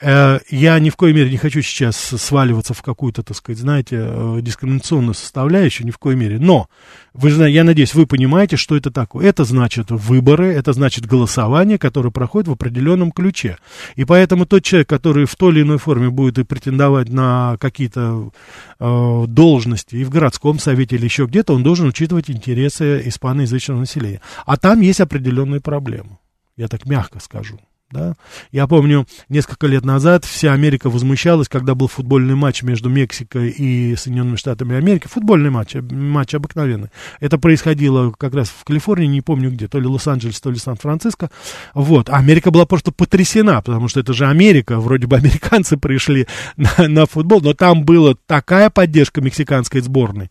Э, 0.00 0.40
я 0.50 0.78
ни 0.78 0.90
в 0.90 0.96
коей 0.96 1.14
мере 1.14 1.30
не 1.30 1.36
хочу 1.36 1.62
сейчас 1.62 1.96
сваливаться 1.96 2.74
в 2.74 2.82
какую-то, 2.82 3.22
так 3.22 3.36
сказать, 3.36 3.58
знаете, 3.58 3.96
э, 3.98 4.38
дискриминационную 4.42 5.14
составляющую, 5.14 5.86
ни 5.86 5.90
в 5.90 5.98
коей 5.98 6.16
мере. 6.16 6.38
Но, 6.38 6.68
вы, 7.14 7.30
я 7.48 7.64
надеюсь, 7.64 7.94
вы 7.94 8.06
понимаете, 8.06 8.56
что 8.56 8.76
это 8.76 8.90
такое. 8.90 9.26
Это 9.26 9.44
значит 9.44 9.90
выборы, 9.90 10.52
это 10.52 10.72
значит 10.72 11.06
голосование, 11.06 11.78
которое 11.78 12.10
проходит 12.10 12.48
в 12.48 12.52
определенном 12.52 13.12
ключе. 13.12 13.58
И 13.94 14.04
поэтому 14.04 14.46
тот 14.46 14.62
человек, 14.62 14.88
который 14.88 15.24
в 15.24 15.34
той 15.36 15.52
или 15.52 15.62
иной 15.62 15.78
форме 15.78 16.10
будет 16.10 16.38
и 16.38 16.44
претендовать 16.44 17.08
на 17.08 17.56
какие-то 17.58 18.30
э, 18.78 19.24
должности 19.26 19.96
и 19.96 20.04
в 20.04 20.10
городском 20.10 20.58
совете 20.58 20.96
или 20.96 21.04
еще 21.04 21.26
где-то, 21.26 21.54
он 21.54 21.62
должен 21.62 21.88
учитывать 21.88 22.30
интересы 22.30 23.02
испаноязычного 23.06 23.80
населения. 23.80 24.20
А 24.44 24.56
там 24.56 24.80
есть 24.80 25.00
определенные 25.00 25.60
проблемы. 25.60 26.18
Я 26.56 26.68
так 26.68 26.86
мягко 26.86 27.20
скажу. 27.20 27.58
Да? 27.92 28.14
Я 28.50 28.66
помню, 28.66 29.06
несколько 29.28 29.68
лет 29.68 29.84
назад 29.84 30.24
вся 30.24 30.52
Америка 30.52 30.90
возмущалась, 30.90 31.48
когда 31.48 31.76
был 31.76 31.86
футбольный 31.86 32.34
матч 32.34 32.62
между 32.62 32.88
Мексикой 32.88 33.50
и 33.50 33.94
Соединенными 33.94 34.34
Штатами 34.34 34.74
Америки. 34.74 35.06
Футбольный 35.06 35.50
матч, 35.50 35.74
матч 35.74 36.34
обыкновенный. 36.34 36.88
Это 37.20 37.38
происходило 37.38 38.10
как 38.10 38.34
раз 38.34 38.48
в 38.48 38.64
Калифорнии, 38.64 39.06
не 39.06 39.20
помню 39.20 39.52
где, 39.52 39.68
то 39.68 39.78
ли 39.78 39.86
Лос-Анджелес, 39.86 40.40
то 40.40 40.50
ли 40.50 40.58
Сан-Франциско. 40.58 41.30
Вот. 41.74 42.10
Америка 42.10 42.50
была 42.50 42.66
просто 42.66 42.90
потрясена, 42.90 43.62
потому 43.62 43.86
что 43.86 44.00
это 44.00 44.12
же 44.12 44.26
Америка, 44.26 44.80
вроде 44.80 45.06
бы 45.06 45.16
американцы 45.16 45.76
пришли 45.76 46.26
на, 46.56 46.88
на 46.88 47.06
футбол, 47.06 47.40
но 47.40 47.54
там 47.54 47.84
была 47.84 48.14
такая 48.26 48.68
поддержка 48.68 49.20
мексиканской 49.20 49.80
сборной 49.80 50.30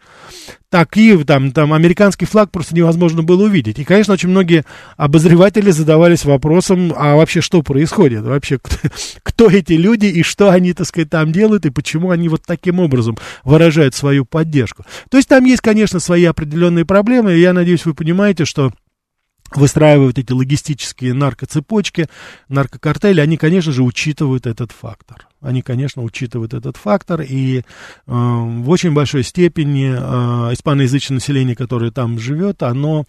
такие, 0.76 1.24
там, 1.24 1.54
там 1.54 1.72
американский 1.72 2.26
флаг 2.26 2.52
просто 2.52 2.76
невозможно 2.76 3.24
было 3.24 3.46
увидеть. 3.46 3.80
И, 3.80 3.86
конечно, 3.86 4.14
очень 4.14 4.28
многие 4.28 4.66
обозреватели 4.98 5.72
задавались 5.72 6.26
вопросом, 6.26 6.94
а 6.98 7.16
вообще 7.16 7.40
что 7.40 7.62
происходит? 7.62 8.24
Вообще, 8.24 8.58
кто, 8.58 8.76
кто 9.24 9.50
эти 9.50 9.74
люди 9.74 10.08
и 10.08 10.22
что 10.22 10.50
они, 10.50 10.74
так 10.74 10.86
сказать, 10.86 11.10
там 11.10 11.32
делают, 11.32 11.66
и 11.66 11.70
почему 11.70 12.12
они 12.12 12.28
вот 12.28 12.42
таким 12.46 12.82
образом 12.82 13.18
выражают 13.46 13.96
свою 13.96 14.26
поддержку? 14.26 14.84
То 15.10 15.16
есть 15.16 15.30
там 15.30 15.46
есть, 15.46 15.62
конечно, 15.62 16.02
свои 16.02 16.26
определенные 16.26 16.84
проблемы, 16.84 17.36
и 17.36 17.40
я 17.40 17.54
надеюсь, 17.54 17.86
вы 17.86 17.94
понимаете, 17.94 18.44
что 18.44 18.74
выстраивают 19.54 20.18
эти 20.18 20.34
логистические 20.34 21.14
наркоцепочки, 21.14 22.08
наркокартели, 22.50 23.22
они, 23.22 23.38
конечно 23.38 23.72
же, 23.72 23.82
учитывают 23.82 24.46
этот 24.46 24.74
фактор 24.74 25.28
они, 25.46 25.62
конечно, 25.62 26.02
учитывают 26.02 26.54
этот 26.54 26.78
фактор, 26.78 27.22
и 27.22 27.60
э, 27.60 27.64
в 28.08 28.70
очень 28.70 28.94
большой 28.94 29.24
степени 29.24 29.94
э, 29.96 30.54
испаноязычное 30.54 31.16
население, 31.16 31.56
которое 31.56 31.92
там 31.92 32.20
живет, 32.20 32.64
оно, 32.64 33.06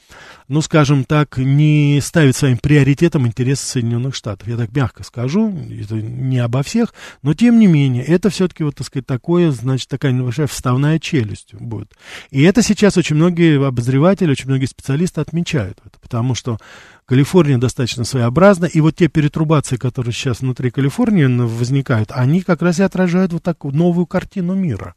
ну, 0.48 0.60
скажем 0.60 1.04
так, 1.04 1.38
не 1.38 1.98
ставит 2.02 2.36
своим 2.36 2.58
приоритетом 2.58 3.26
интересы 3.26 3.66
Соединенных 3.66 4.14
Штатов. 4.14 4.48
Я 4.48 4.56
так 4.56 4.74
мягко 4.74 5.02
скажу, 5.02 5.48
это 5.48 5.94
не 5.94 6.38
обо 6.38 6.62
всех, 6.62 6.92
но 7.22 7.34
тем 7.34 7.58
не 7.58 7.66
менее, 7.66 8.04
это 8.04 8.28
все-таки, 8.28 8.62
вот, 8.64 8.74
так 8.76 8.86
сказать, 8.86 9.06
такое, 9.06 9.50
значит, 9.50 9.88
такая 9.88 10.12
небольшая 10.12 10.46
вставная 10.46 10.98
челюсть 10.98 11.54
будет. 11.54 11.92
И 12.30 12.42
это 12.42 12.62
сейчас 12.62 12.96
очень 12.98 13.16
многие 13.16 13.64
обозреватели, 13.66 14.30
очень 14.30 14.48
многие 14.48 14.66
специалисты 14.66 15.20
отмечают, 15.20 15.78
это, 15.84 15.98
потому 16.00 16.34
что 16.34 16.58
Калифорния 17.06 17.56
достаточно 17.56 18.02
своеобразна, 18.02 18.64
и 18.64 18.80
вот 18.80 18.96
те 18.96 19.06
перетрубации, 19.06 19.76
которые 19.76 20.12
сейчас 20.12 20.40
внутри 20.40 20.70
Калифорнии 20.70 21.24
возникают, 21.24 22.10
они 22.10 22.42
как 22.42 22.62
раз 22.62 22.80
и 22.80 22.82
отражают 22.82 23.32
вот 23.32 23.44
такую 23.44 23.74
новую 23.74 24.06
картину 24.06 24.54
мира. 24.54 24.96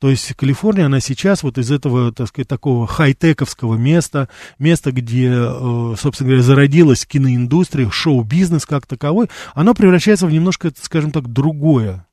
То 0.00 0.10
есть 0.10 0.34
Калифорния, 0.34 0.86
она 0.86 0.98
сейчас 0.98 1.44
вот 1.44 1.56
из 1.56 1.70
этого, 1.70 2.12
так 2.12 2.28
сказать, 2.28 2.48
такого 2.48 2.88
хай-тековского 2.88 3.76
места, 3.76 4.28
места, 4.58 4.90
где, 4.90 5.30
э, 5.30 5.94
собственно 5.96 6.30
говоря, 6.30 6.42
зародилась 6.42 7.06
киноиндустрия, 7.06 7.88
шоу-бизнес 7.88 8.66
как 8.66 8.86
таковой, 8.86 9.30
она 9.54 9.74
превращается 9.74 10.26
в 10.26 10.32
немножко, 10.32 10.72
скажем 10.82 11.12
так, 11.12 11.28
другое 11.32 12.04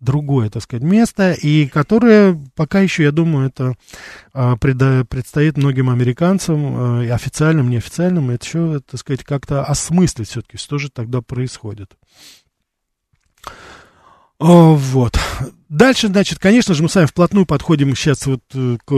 другое, 0.00 0.48
так 0.50 0.62
сказать, 0.62 0.84
место, 0.84 1.32
и 1.32 1.66
которое 1.66 2.38
пока 2.54 2.80
еще, 2.80 3.02
я 3.02 3.12
думаю, 3.12 3.48
это 3.48 3.74
а, 4.32 4.56
пред, 4.56 5.08
предстоит 5.08 5.56
многим 5.56 5.90
американцам, 5.90 6.74
а, 6.76 7.14
официальным, 7.14 7.70
неофициальным, 7.70 8.30
это 8.30 8.44
еще, 8.44 8.80
так 8.80 9.00
сказать, 9.00 9.24
как-то 9.24 9.64
осмыслить 9.64 10.28
все-таки, 10.28 10.56
что 10.56 10.78
же 10.78 10.90
тогда 10.90 11.20
происходит. 11.20 11.90
Вот. 14.38 15.18
Дальше, 15.68 16.08
значит, 16.08 16.38
конечно 16.38 16.74
же, 16.74 16.82
мы 16.82 16.88
с 16.88 16.94
вами 16.94 17.06
вплотную 17.06 17.44
подходим 17.44 17.94
сейчас 17.96 18.24
вот 18.26 18.42
э, 18.54 18.78
к 18.84 18.92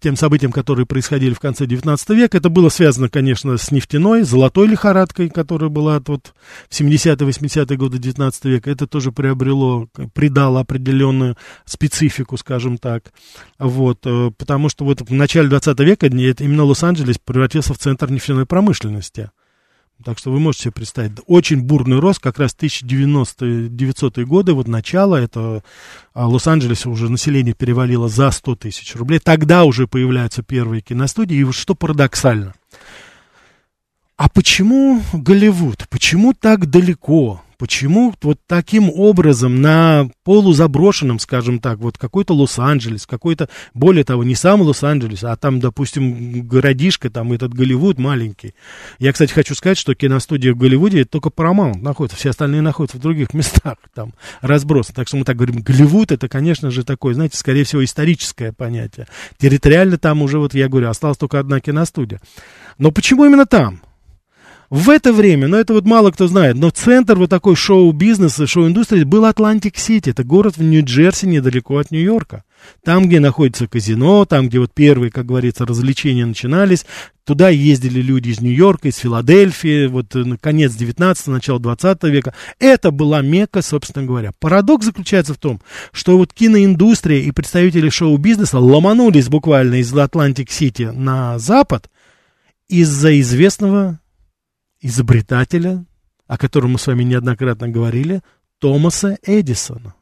тем 0.00 0.16
событиям, 0.16 0.50
которые 0.50 0.86
происходили 0.86 1.34
в 1.34 1.40
конце 1.40 1.66
19 1.66 2.08
века. 2.10 2.38
Это 2.38 2.48
было 2.48 2.68
связано, 2.68 3.08
конечно, 3.08 3.56
с 3.56 3.70
нефтяной, 3.70 4.22
золотой 4.22 4.66
лихорадкой, 4.66 5.28
которая 5.28 5.70
была 5.70 6.02
вот 6.06 6.32
в 6.68 6.80
70-е, 6.80 7.14
80-е 7.14 7.76
годы 7.76 7.98
19 7.98 8.44
века. 8.46 8.70
Это 8.70 8.86
тоже 8.86 9.12
приобрело, 9.12 9.88
придало 10.14 10.60
определенную 10.60 11.36
специфику, 11.64 12.36
скажем 12.36 12.78
так. 12.78 13.12
Вот, 13.58 14.00
э, 14.04 14.30
потому 14.36 14.68
что 14.68 14.84
вот 14.84 15.02
в 15.02 15.12
начале 15.12 15.48
20 15.48 15.78
века 15.80 16.06
именно 16.06 16.64
Лос-Анджелес 16.64 17.18
превратился 17.18 17.74
в 17.74 17.78
центр 17.78 18.10
нефтяной 18.10 18.46
промышленности. 18.46 19.30
Так 20.04 20.18
что 20.18 20.32
вы 20.32 20.40
можете 20.40 20.64
себе 20.64 20.72
представить, 20.72 21.12
очень 21.26 21.60
бурный 21.62 21.98
рост, 21.98 22.20
как 22.20 22.38
раз 22.38 22.56
1900-е 22.58 24.26
годы, 24.26 24.54
вот 24.54 24.66
начало, 24.66 25.16
это 25.16 25.62
а, 26.14 26.26
Лос-Анджелесе 26.26 26.88
уже 26.88 27.10
население 27.10 27.52
перевалило 27.52 28.08
за 28.08 28.30
100 28.30 28.56
тысяч 28.56 28.96
рублей. 28.96 29.18
Тогда 29.18 29.64
уже 29.64 29.86
появляются 29.86 30.42
первые 30.42 30.80
киностудии, 30.80 31.36
и 31.36 31.44
вот 31.44 31.54
что 31.54 31.74
парадоксально. 31.74 32.54
А 34.16 34.28
почему 34.30 35.02
Голливуд? 35.12 35.86
Почему 35.90 36.32
так 36.32 36.70
далеко? 36.70 37.42
Почему 37.60 38.14
вот 38.22 38.38
таким 38.46 38.88
образом 38.88 39.60
на 39.60 40.08
полузаброшенном, 40.24 41.18
скажем 41.18 41.58
так, 41.58 41.76
вот 41.78 41.98
какой-то 41.98 42.32
Лос-Анджелес, 42.32 43.06
какой-то, 43.06 43.50
более 43.74 44.02
того, 44.02 44.24
не 44.24 44.34
сам 44.34 44.62
Лос-Анджелес, 44.62 45.24
а 45.24 45.36
там, 45.36 45.60
допустим, 45.60 46.48
городишко, 46.48 47.10
там 47.10 47.34
этот 47.34 47.52
Голливуд 47.52 47.98
маленький. 47.98 48.54
Я, 48.98 49.12
кстати, 49.12 49.34
хочу 49.34 49.54
сказать, 49.54 49.76
что 49.76 49.94
киностудия 49.94 50.54
в 50.54 50.56
Голливуде 50.56 51.02
это 51.02 51.10
только 51.10 51.28
Paramount 51.28 51.82
находится, 51.82 52.16
все 52.16 52.30
остальные 52.30 52.62
находятся 52.62 52.96
в 52.96 53.02
других 53.02 53.34
местах, 53.34 53.76
там 53.94 54.14
разбросаны. 54.40 54.94
Так 54.94 55.06
что 55.06 55.18
мы 55.18 55.24
так 55.24 55.36
говорим, 55.36 55.60
Голливуд 55.60 56.12
это, 56.12 56.30
конечно 56.30 56.70
же, 56.70 56.82
такое, 56.82 57.12
знаете, 57.12 57.36
скорее 57.36 57.64
всего, 57.64 57.84
историческое 57.84 58.54
понятие. 58.54 59.06
Территориально 59.36 59.98
там 59.98 60.22
уже, 60.22 60.38
вот 60.38 60.54
я 60.54 60.70
говорю, 60.70 60.88
осталась 60.88 61.18
только 61.18 61.38
одна 61.38 61.60
киностудия. 61.60 62.22
Но 62.78 62.90
почему 62.90 63.26
именно 63.26 63.44
там? 63.44 63.82
В 64.70 64.88
это 64.88 65.12
время, 65.12 65.48
ну 65.48 65.56
это 65.56 65.72
вот 65.72 65.84
мало 65.84 66.12
кто 66.12 66.28
знает, 66.28 66.54
но 66.54 66.70
центр 66.70 67.16
вот 67.16 67.28
такой 67.28 67.56
шоу-бизнеса, 67.56 68.46
шоу-индустрии 68.46 69.02
был 69.02 69.24
Атлантик-Сити. 69.24 70.10
Это 70.10 70.22
город 70.22 70.58
в 70.58 70.62
Нью-Джерси, 70.62 71.26
недалеко 71.26 71.78
от 71.78 71.90
Нью-Йорка. 71.90 72.44
Там, 72.84 73.08
где 73.08 73.18
находится 73.18 73.66
казино, 73.66 74.24
там, 74.26 74.48
где 74.48 74.60
вот 74.60 74.72
первые, 74.72 75.10
как 75.10 75.26
говорится, 75.26 75.66
развлечения 75.66 76.24
начинались, 76.24 76.86
туда 77.24 77.48
ездили 77.48 78.00
люди 78.00 78.28
из 78.28 78.40
Нью-Йорка, 78.40 78.86
из 78.86 78.98
Филадельфии, 78.98 79.88
вот 79.88 80.14
э, 80.14 80.36
конец 80.40 80.76
19-го, 80.76 81.32
начало 81.32 81.58
20 81.58 82.04
века. 82.04 82.34
Это 82.60 82.92
была 82.92 83.22
Мекка, 83.22 83.62
собственно 83.62 84.06
говоря. 84.06 84.30
Парадокс 84.38 84.86
заключается 84.86 85.34
в 85.34 85.38
том, 85.38 85.60
что 85.90 86.16
вот 86.16 86.32
киноиндустрия 86.32 87.22
и 87.22 87.32
представители 87.32 87.88
шоу-бизнеса 87.88 88.60
ломанулись 88.60 89.28
буквально 89.28 89.80
из 89.80 89.92
Атлантик-Сити 89.92 90.92
на 90.94 91.40
запад 91.40 91.90
из-за 92.68 93.18
известного 93.20 93.99
изобретателя, 94.80 95.84
о 96.26 96.38
котором 96.38 96.72
мы 96.72 96.78
с 96.78 96.86
вами 96.86 97.02
неоднократно 97.02 97.68
говорили, 97.68 98.22
Томаса 98.58 99.18
Эдисона. 99.22 99.94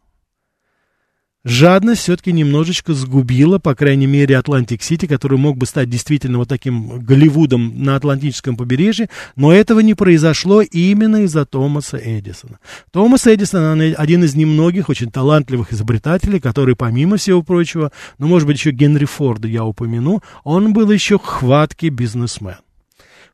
Жадность 1.44 2.02
все-таки 2.02 2.32
немножечко 2.32 2.92
сгубила, 2.92 3.58
по 3.58 3.74
крайней 3.74 4.06
мере, 4.06 4.36
Атлантик-Сити, 4.36 5.06
который 5.06 5.38
мог 5.38 5.56
бы 5.56 5.66
стать 5.66 5.88
действительно 5.88 6.38
вот 6.38 6.48
таким 6.48 6.98
Голливудом 6.98 7.82
на 7.82 7.96
Атлантическом 7.96 8.56
побережье, 8.56 9.08
но 9.36 9.52
этого 9.52 9.80
не 9.80 9.94
произошло 9.94 10.60
именно 10.60 11.22
из-за 11.22 11.46
Томаса 11.46 11.96
Эдисона. 11.96 12.58
Томас 12.90 13.26
Эдисон, 13.26 13.80
один 13.96 14.24
из 14.24 14.34
немногих 14.34 14.88
очень 14.88 15.10
талантливых 15.10 15.72
изобретателей, 15.72 16.40
который, 16.40 16.74
помимо 16.76 17.16
всего 17.16 17.42
прочего, 17.42 17.92
ну, 18.18 18.26
может 18.26 18.46
быть, 18.46 18.58
еще 18.58 18.72
Генри 18.72 19.06
Форда 19.06 19.48
я 19.48 19.64
упомяну, 19.64 20.22
он 20.44 20.72
был 20.72 20.90
еще 20.90 21.18
хваткий 21.18 21.88
бизнесмен. 21.88 22.56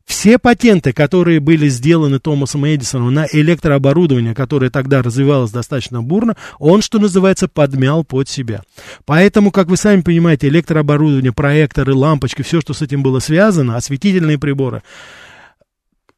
Все 0.05 0.37
патенты, 0.37 0.93
которые 0.93 1.39
были 1.39 1.67
сделаны 1.67 2.19
Томасом 2.19 2.65
Эдисоном 2.67 3.11
на 3.13 3.27
электрооборудование, 3.31 4.35
которое 4.35 4.69
тогда 4.69 5.01
развивалось 5.01 5.51
достаточно 5.51 6.03
бурно, 6.03 6.37
он, 6.59 6.83
что 6.83 6.99
называется, 6.99 7.47
подмял 7.47 8.03
под 8.03 8.29
себя. 8.29 8.61
Поэтому, 9.05 9.49
как 9.49 9.67
вы 9.67 9.77
сами 9.77 10.01
понимаете, 10.01 10.47
электрооборудование, 10.47 11.33
проекторы, 11.33 11.95
лампочки, 11.95 12.43
все, 12.43 12.61
что 12.61 12.73
с 12.73 12.83
этим 12.83 13.01
было 13.01 13.19
связано, 13.19 13.77
осветительные 13.77 14.37
приборы, 14.37 14.83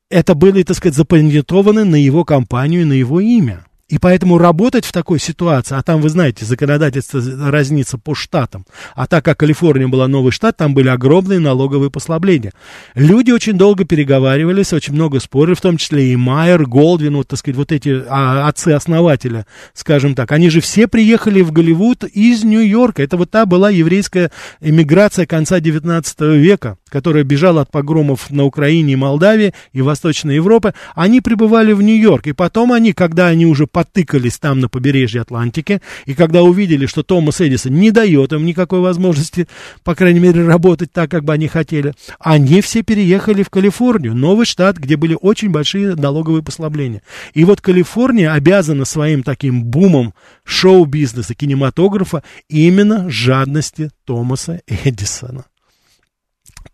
это 0.10 0.36
были, 0.36 0.63
так 0.63 0.76
сказать, 0.76 0.95
запатентованы 0.95 1.86
на 1.86 1.95
его 1.95 2.26
компанию, 2.26 2.86
на 2.86 2.93
его 2.93 3.21
имя. 3.21 3.65
И 3.89 4.00
поэтому 4.00 4.38
работать 4.38 4.84
в 4.84 4.91
такой 4.91 5.17
ситуации, 5.17 5.78
а 5.78 5.82
там, 5.82 6.02
вы 6.02 6.10
знаете, 6.10 6.43
законодательство 6.43 7.21
разнится 7.50 7.97
по 7.97 8.15
штатам, 8.15 8.65
а 8.95 9.08
так 9.08 9.23
как 9.23 9.39
Калифорния 9.39 9.88
была 9.88 10.10
новый 10.10 10.34
штат, 10.34 10.58
там 10.58 10.73
были 10.73 10.89
огромные 10.89 11.39
налоговые 11.39 11.89
послабления. 11.89 12.52
Люди 12.95 13.32
очень 13.32 13.54
долго 13.54 13.86
переговаривались, 13.86 14.73
очень 14.73 14.93
много 14.93 15.21
спорили, 15.21 15.56
в 15.56 15.62
том 15.62 15.78
числе 15.78 16.12
и 16.12 16.17
Майер, 16.17 16.65
Голдвин, 16.65 17.15
вот, 17.15 17.30
так 17.30 17.39
сказать, 17.39 17.56
вот 17.56 17.71
эти 17.71 18.04
а, 18.10 18.50
отцы-основателя, 18.50 19.45
скажем 19.73 20.15
так, 20.15 20.34
они 20.34 20.50
же 20.50 20.60
все 20.60 20.89
приехали 20.89 21.39
в 21.39 21.54
Голливуд 21.54 22.04
из 22.04 22.43
Нью-Йорка. 22.43 23.04
Это 23.04 23.15
вот 23.15 23.32
та 23.32 23.45
была 23.45 23.69
еврейская 23.69 24.32
эмиграция 24.60 25.26
конца 25.26 25.62
19 25.62 26.19
века, 26.19 26.78
которая 26.89 27.23
бежала 27.23 27.62
от 27.62 27.71
погромов 27.71 28.32
на 28.32 28.43
Украине 28.43 28.93
и 28.93 28.97
Молдавии 28.97 29.54
и 29.71 29.82
Восточной 29.82 30.36
Европы. 30.36 30.73
Они 30.93 31.21
прибывали 31.21 31.71
в 31.71 31.82
Нью-Йорк, 31.82 32.28
и 32.28 32.34
потом 32.34 32.73
они, 32.73 32.91
когда 32.91 33.28
они 33.28 33.45
уже 33.45 33.65
потыкались 33.78 34.40
там 34.40 34.60
на 34.60 34.70
побережье 34.70 35.22
Атлантики, 35.22 35.84
и 36.08 36.16
когда 36.16 36.42
увидели, 36.42 36.88
что 36.88 37.04
Томас 37.04 37.42
Эдисон 37.42 37.76
не 37.76 37.92
дает 37.92 38.34
им 38.34 38.44
никакой 38.44 38.80
возможности, 38.80 39.48
по 39.84 39.94
крайней 39.94 40.20
мере, 40.20 40.44
работать 40.48 40.92
так, 40.92 41.12
как 41.12 41.24
бы 41.24 41.34
они 41.34 41.48
хотели, 41.48 41.94
они 42.20 42.62
все 42.62 42.82
переехали 42.82 43.44
в 43.44 43.52
Калифорнию, 43.52 44.16
новый 44.16 44.48
штат, 44.48 44.78
где 44.78 44.98
были 44.98 45.16
очень 45.22 45.52
большие 45.52 45.94
налоговые 45.94 46.42
послабления. 46.42 47.04
И 47.36 47.44
вот 47.44 47.62
Калифорния 47.62 48.34
обязана 48.34 48.84
своим 48.84 49.22
таким 49.22 49.63
бумом 49.63 50.16
шоу-бизнеса, 50.44 51.36
кинематографа 51.36 52.24
именно 52.50 53.08
жадности 53.12 53.92
Томаса 54.06 54.62
Эдисона. 54.66 55.46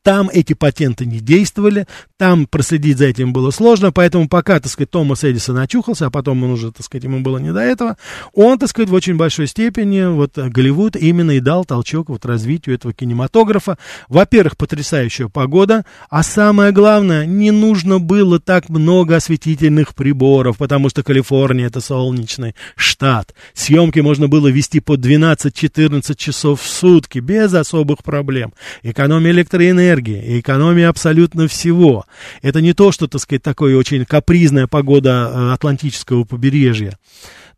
Там 0.04 0.30
эти 0.32 0.54
патенты 0.54 1.06
не 1.06 1.20
действовали, 1.20 1.88
там 2.18 2.46
проследить 2.46 2.98
за 2.98 3.06
этим 3.06 3.32
было 3.32 3.52
сложно, 3.52 3.94
поэтому 3.94 4.28
пока, 4.28 4.60
так 4.60 4.72
сказать, 4.72 4.92
Томас 4.92 5.24
Эдисон 5.24 5.58
очухался, 5.58 6.08
а 6.08 6.10
потом 6.10 6.44
он 6.44 6.52
уже, 6.52 6.74
так 6.74 6.86
сказать, 6.86 7.06
ему 7.06 7.22
было 7.22 7.38
не 7.38 7.54
до 7.54 7.62
этого, 7.62 7.98
он, 8.34 8.60
так 8.60 8.70
сказать, 8.70 8.90
в 8.90 8.94
очень 8.94 9.16
большой 9.16 9.48
степени, 9.48 10.14
вот 10.14 10.38
Голливуд 10.38 10.98
именно 10.98 11.32
и 11.32 11.40
дал 11.40 11.64
толчок 11.64 12.10
вот 12.10 12.26
развитию 12.26 12.76
этого 12.76 12.94
кинематографа. 12.94 13.78
Во-первых, 14.10 14.58
потрясающая 14.58 15.30
погода, 15.30 15.86
а 16.10 16.22
самое 16.22 16.74
главное, 16.74 17.26
не 17.26 17.52
нужно 17.52 18.00
было 18.00 18.42
так 18.42 18.68
много 18.68 19.16
осветительных 19.16 19.96
приборов, 19.96 20.58
потому 20.58 20.90
что 20.90 21.04
Калифорния 21.04 21.68
это 21.68 21.80
солнечный 21.80 22.56
штат. 22.76 23.34
Съемки 23.54 24.02
можно 24.02 24.28
было 24.28 24.50
вести 24.50 24.82
по 24.82 24.96
12-14 24.96 26.16
часов 26.16 26.62
в 26.62 26.68
сутки 26.68 27.20
без 27.20 27.54
особых 27.54 28.04
проблем. 28.04 28.54
Экономия 28.82 29.32
электроэнергии 29.32 29.93
энергии 29.94 30.24
и 30.24 30.40
экономия 30.40 30.90
абсолютно 30.90 31.48
всего. 31.48 32.06
Это 32.42 32.62
не 32.62 32.74
то, 32.74 32.92
что, 32.92 33.08
так 33.08 33.22
сказать, 33.22 33.44
такое 33.44 33.78
очень 33.78 34.06
капризная 34.06 34.68
погода 34.68 35.32
э, 35.32 35.54
Атлантического 35.54 36.24
побережья. 36.24 36.98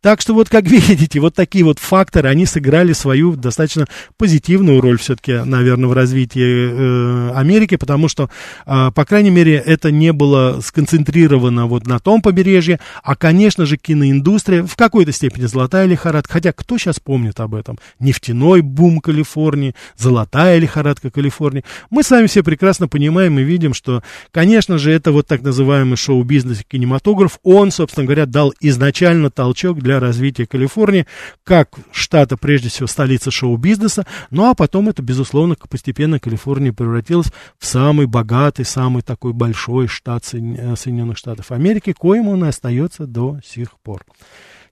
Так 0.01 0.21
что 0.21 0.33
вот, 0.33 0.49
как 0.49 0.65
видите, 0.69 1.19
вот 1.19 1.35
такие 1.35 1.63
вот 1.65 1.79
факторы, 1.79 2.29
они 2.29 2.45
сыграли 2.45 2.93
свою 2.93 3.35
достаточно 3.35 3.87
позитивную 4.17 4.81
роль 4.81 4.97
все-таки, 4.97 5.33
наверное, 5.43 5.89
в 5.89 5.93
развитии 5.93 6.69
э, 6.71 7.31
Америки, 7.35 7.75
потому 7.75 8.07
что, 8.07 8.29
э, 8.65 8.91
по 8.93 9.05
крайней 9.05 9.29
мере, 9.31 9.55
это 9.55 9.91
не 9.91 10.13
было 10.13 10.59
сконцентрировано 10.61 11.67
вот 11.67 11.87
на 11.87 11.99
том 11.99 12.21
побережье, 12.21 12.79
а, 13.03 13.15
конечно 13.15 13.65
же, 13.65 13.77
киноиндустрия 13.77 14.63
в 14.63 14.75
какой-то 14.75 15.11
степени 15.11 15.45
золотая 15.45 15.85
лихорадка, 15.85 16.33
хотя 16.33 16.51
кто 16.53 16.77
сейчас 16.77 16.99
помнит 16.99 17.39
об 17.39 17.55
этом? 17.55 17.77
Нефтяной 17.99 18.61
бум 18.61 18.99
Калифорнии, 18.99 19.75
золотая 19.97 20.59
лихорадка 20.59 21.09
Калифорнии. 21.09 21.63
Мы 21.89 22.03
с 22.03 22.11
вами 22.11 22.27
все 22.27 22.43
прекрасно 22.43 22.87
понимаем 22.87 23.39
и 23.39 23.43
видим, 23.43 23.73
что, 23.73 24.03
конечно 24.31 24.77
же, 24.77 24.91
это 24.91 25.11
вот 25.11 25.27
так 25.27 25.41
называемый 25.41 25.97
шоу-бизнес 25.97 26.63
кинематограф, 26.67 27.39
он, 27.43 27.71
собственно 27.71 28.05
говоря, 28.05 28.25
дал 28.25 28.53
изначально 28.59 29.31
толчок 29.31 29.79
для 29.81 29.94
развития 29.99 30.45
Калифорнии, 30.45 31.05
как 31.43 31.69
штата, 31.91 32.37
прежде 32.37 32.69
всего, 32.69 32.87
столица 32.87 33.31
шоу-бизнеса, 33.31 34.05
ну 34.29 34.49
а 34.49 34.53
потом 34.53 34.89
это, 34.89 35.01
безусловно, 35.01 35.55
постепенно 35.69 36.19
Калифорния 36.19 36.73
превратилась 36.73 37.31
в 37.59 37.65
самый 37.65 38.05
богатый, 38.05 38.65
самый 38.65 39.03
такой 39.03 39.33
большой 39.33 39.87
штат 39.87 40.23
э, 40.33 40.75
Соединенных 40.75 41.17
Штатов 41.17 41.51
Америки, 41.51 41.93
коим 41.97 42.27
он 42.27 42.45
и 42.45 42.47
остается 42.47 43.05
до 43.05 43.39
сих 43.45 43.71
пор. 43.83 44.03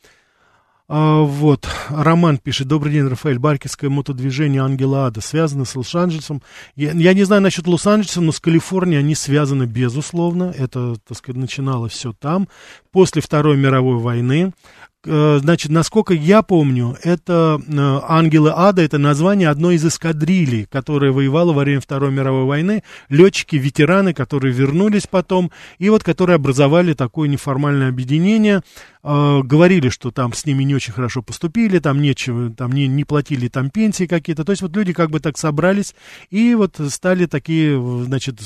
А, 0.90 1.20
вот, 1.20 1.68
Роман 1.90 2.38
пишет, 2.38 2.66
добрый 2.66 2.94
день, 2.94 3.06
Рафаэль, 3.06 3.38
Баркинское 3.38 3.90
мотодвижение 3.90 4.62
Ангела 4.62 5.06
Ада 5.06 5.20
связано 5.20 5.66
с 5.66 5.76
Лос-Анджелесом. 5.76 6.42
Я, 6.76 6.92
я 6.92 7.12
не 7.12 7.24
знаю 7.24 7.42
насчет 7.42 7.66
Лос-Анджелеса, 7.66 8.22
но 8.22 8.32
с 8.32 8.40
Калифорнией 8.40 9.00
они 9.00 9.14
связаны, 9.14 9.64
безусловно. 9.64 10.54
Это, 10.56 10.96
так 11.06 11.18
сказать, 11.18 11.38
начиналось 11.38 11.92
все 11.92 12.14
там. 12.14 12.48
После 12.90 13.20
Второй 13.20 13.58
мировой 13.58 13.98
войны 13.98 14.54
значит, 15.04 15.70
насколько 15.70 16.12
я 16.12 16.42
помню, 16.42 16.96
это 17.04 17.60
э, 17.66 18.00
«Ангелы 18.08 18.52
ада»— 18.54 18.82
это 18.84 18.98
название 18.98 19.48
одной 19.48 19.76
из 19.76 19.86
эскадрилей, 19.86 20.66
которая 20.66 21.12
воевала 21.12 21.52
во 21.52 21.62
время 21.62 21.80
Второй 21.80 22.10
мировой 22.10 22.44
войны, 22.44 22.82
летчики-ветераны, 23.08 24.12
которые 24.12 24.52
вернулись 24.52 25.06
потом, 25.06 25.52
и 25.78 25.88
вот 25.88 26.02
которые 26.02 26.34
образовали 26.34 26.94
такое 26.94 27.28
неформальное 27.28 27.88
объединение, 27.90 28.62
э, 29.04 29.40
говорили, 29.44 29.88
что 29.88 30.10
там 30.10 30.32
с 30.32 30.44
ними 30.44 30.64
не 30.64 30.74
очень 30.74 30.92
хорошо 30.92 31.22
поступили, 31.22 31.78
там 31.78 32.02
нечего, 32.02 32.50
там 32.50 32.72
не, 32.72 32.88
не 32.88 33.04
платили 33.04 33.46
там 33.46 33.70
пенсии 33.70 34.06
какие-то, 34.06 34.44
то 34.44 34.50
есть 34.50 34.62
вот 34.62 34.74
люди 34.76 34.92
как 34.92 35.10
бы 35.10 35.20
так 35.20 35.38
собрались, 35.38 35.94
и 36.30 36.56
вот 36.56 36.80
стали 36.88 37.26
такие, 37.26 37.80
значит, 38.04 38.40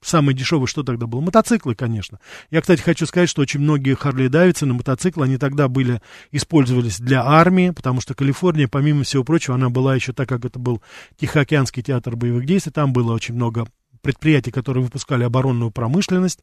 самые 0.00 0.34
дешевые, 0.34 0.66
что 0.66 0.82
тогда 0.82 1.06
было? 1.06 1.20
Мотоциклы, 1.20 1.74
конечно. 1.74 2.18
Я, 2.50 2.62
кстати, 2.62 2.80
хочу 2.80 3.04
сказать, 3.04 3.28
что 3.28 3.42
очень 3.42 3.60
многие 3.60 3.94
Харли 3.94 4.28
Давидсоны, 4.28 4.72
мотоциклы, 4.72 5.26
они 5.26 5.36
тогда 5.50 5.68
были, 5.68 6.00
использовались 6.30 7.00
для 7.00 7.24
армии, 7.24 7.70
потому 7.70 8.00
что 8.00 8.14
Калифорния, 8.14 8.68
помимо 8.68 9.02
всего 9.02 9.24
прочего, 9.24 9.56
она 9.56 9.68
была 9.68 9.94
еще, 9.94 10.12
так 10.12 10.28
как 10.28 10.44
это 10.44 10.58
был 10.58 10.80
Тихоокеанский 11.18 11.82
театр 11.82 12.16
боевых 12.16 12.46
действий, 12.46 12.72
там 12.72 12.92
было 12.92 13.12
очень 13.12 13.34
много 13.34 13.66
предприятий, 14.02 14.50
которые 14.50 14.84
выпускали 14.84 15.24
оборонную 15.24 15.70
промышленность. 15.70 16.40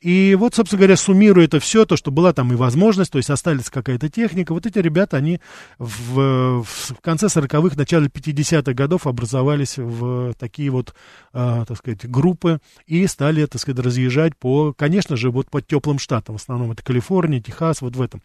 И 0.00 0.36
вот, 0.38 0.54
собственно 0.54 0.78
говоря, 0.78 0.96
суммируя 0.96 1.44
это 1.44 1.60
все, 1.60 1.84
то, 1.84 1.96
что 1.96 2.10
была 2.10 2.32
там 2.32 2.52
и 2.52 2.56
возможность, 2.56 3.12
то 3.12 3.18
есть 3.18 3.30
остались 3.30 3.70
какая-то 3.70 4.08
техника, 4.08 4.52
вот 4.52 4.66
эти 4.66 4.78
ребята, 4.78 5.16
они 5.16 5.40
в, 5.78 6.62
в 6.62 7.00
конце 7.00 7.26
40-х, 7.26 7.76
начале 7.76 8.06
50-х 8.06 8.72
годов 8.74 9.06
образовались 9.06 9.78
в 9.78 10.34
такие 10.34 10.70
вот, 10.70 10.94
э, 11.32 11.64
так 11.66 11.76
сказать, 11.76 12.08
группы 12.08 12.60
и 12.86 13.06
стали, 13.06 13.46
так 13.46 13.60
сказать, 13.60 13.84
разъезжать 13.84 14.36
по, 14.36 14.72
конечно 14.72 15.16
же, 15.16 15.30
вот 15.30 15.50
по 15.50 15.62
теплым 15.62 15.98
штатам, 15.98 16.36
в 16.36 16.40
основном 16.40 16.72
это 16.72 16.84
Калифорния, 16.84 17.40
Техас, 17.40 17.80
вот 17.82 17.96
в 17.96 18.02
этом. 18.02 18.22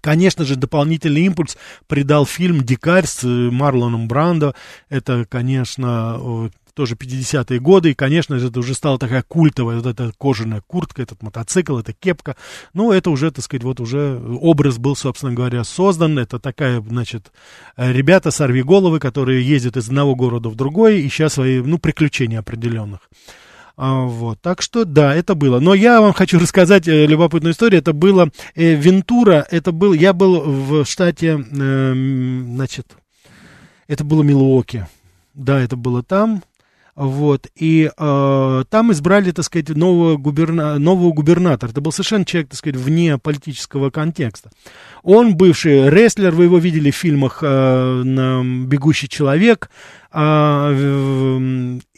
Конечно 0.00 0.44
же, 0.44 0.56
дополнительный 0.56 1.22
импульс 1.22 1.56
придал 1.86 2.26
фильм 2.26 2.62
«Дикарь» 2.62 3.06
с 3.06 3.24
Марлоном 3.24 4.08
Брандо. 4.08 4.54
Это, 4.88 5.24
конечно, 5.28 6.50
тоже 6.76 6.94
50-е 6.94 7.58
годы, 7.58 7.90
и, 7.90 7.94
конечно 7.94 8.34
это 8.34 8.60
уже 8.60 8.74
стала 8.74 8.98
такая 8.98 9.22
культовая, 9.22 9.76
вот 9.76 9.86
эта 9.86 10.12
кожаная 10.18 10.62
куртка, 10.66 11.02
этот 11.02 11.22
мотоцикл, 11.22 11.78
эта 11.78 11.92
кепка, 11.92 12.36
ну, 12.74 12.92
это 12.92 13.10
уже, 13.10 13.30
так 13.30 13.44
сказать, 13.44 13.64
вот 13.64 13.80
уже 13.80 14.20
образ 14.40 14.78
был, 14.78 14.94
собственно 14.94 15.32
говоря, 15.32 15.64
создан, 15.64 16.18
это 16.18 16.38
такая, 16.38 16.80
значит, 16.82 17.32
ребята, 17.76 18.30
сорви 18.30 18.62
головы, 18.62 19.00
которые 19.00 19.42
ездят 19.42 19.76
из 19.76 19.88
одного 19.88 20.14
города 20.14 20.50
в 20.50 20.54
другой, 20.54 21.06
ища 21.06 21.30
свои, 21.30 21.60
ну, 21.60 21.78
приключения 21.78 22.38
определенных. 22.38 23.00
А, 23.78 24.04
вот, 24.04 24.40
так 24.40 24.62
что 24.62 24.84
да, 24.84 25.14
это 25.14 25.34
было. 25.34 25.60
Но 25.60 25.74
я 25.74 26.00
вам 26.00 26.14
хочу 26.14 26.38
рассказать 26.38 26.88
э, 26.88 27.06
любопытную 27.06 27.52
историю. 27.52 27.80
Это 27.80 27.92
было 27.92 28.30
э, 28.54 28.74
Вентура, 28.74 29.46
это 29.50 29.70
был, 29.70 29.92
я 29.92 30.14
был 30.14 30.40
в 30.40 30.84
штате, 30.86 31.38
э, 31.38 31.92
значит, 31.92 32.96
это 33.86 34.02
было 34.02 34.22
Милуоки. 34.22 34.86
Да, 35.34 35.60
это 35.60 35.76
было 35.76 36.02
там. 36.02 36.42
Вот, 36.96 37.48
и 37.54 37.90
э, 37.94 38.64
там 38.70 38.92
избрали, 38.92 39.30
так 39.30 39.44
сказать, 39.44 39.68
нового, 39.68 40.16
губерна... 40.16 40.78
нового 40.78 41.12
губернатора. 41.12 41.70
Это 41.70 41.82
был 41.82 41.92
совершенно 41.92 42.24
человек, 42.24 42.48
так 42.48 42.58
сказать, 42.58 42.76
вне 42.76 43.18
политического 43.18 43.90
контекста. 43.90 44.50
Он 45.02 45.36
бывший 45.36 45.90
рестлер, 45.90 46.32
вы 46.32 46.44
его 46.44 46.56
видели 46.56 46.90
в 46.90 46.96
фильмах 46.96 47.40
э, 47.42 48.42
«Бегущий 48.66 49.10
человек», 49.10 49.70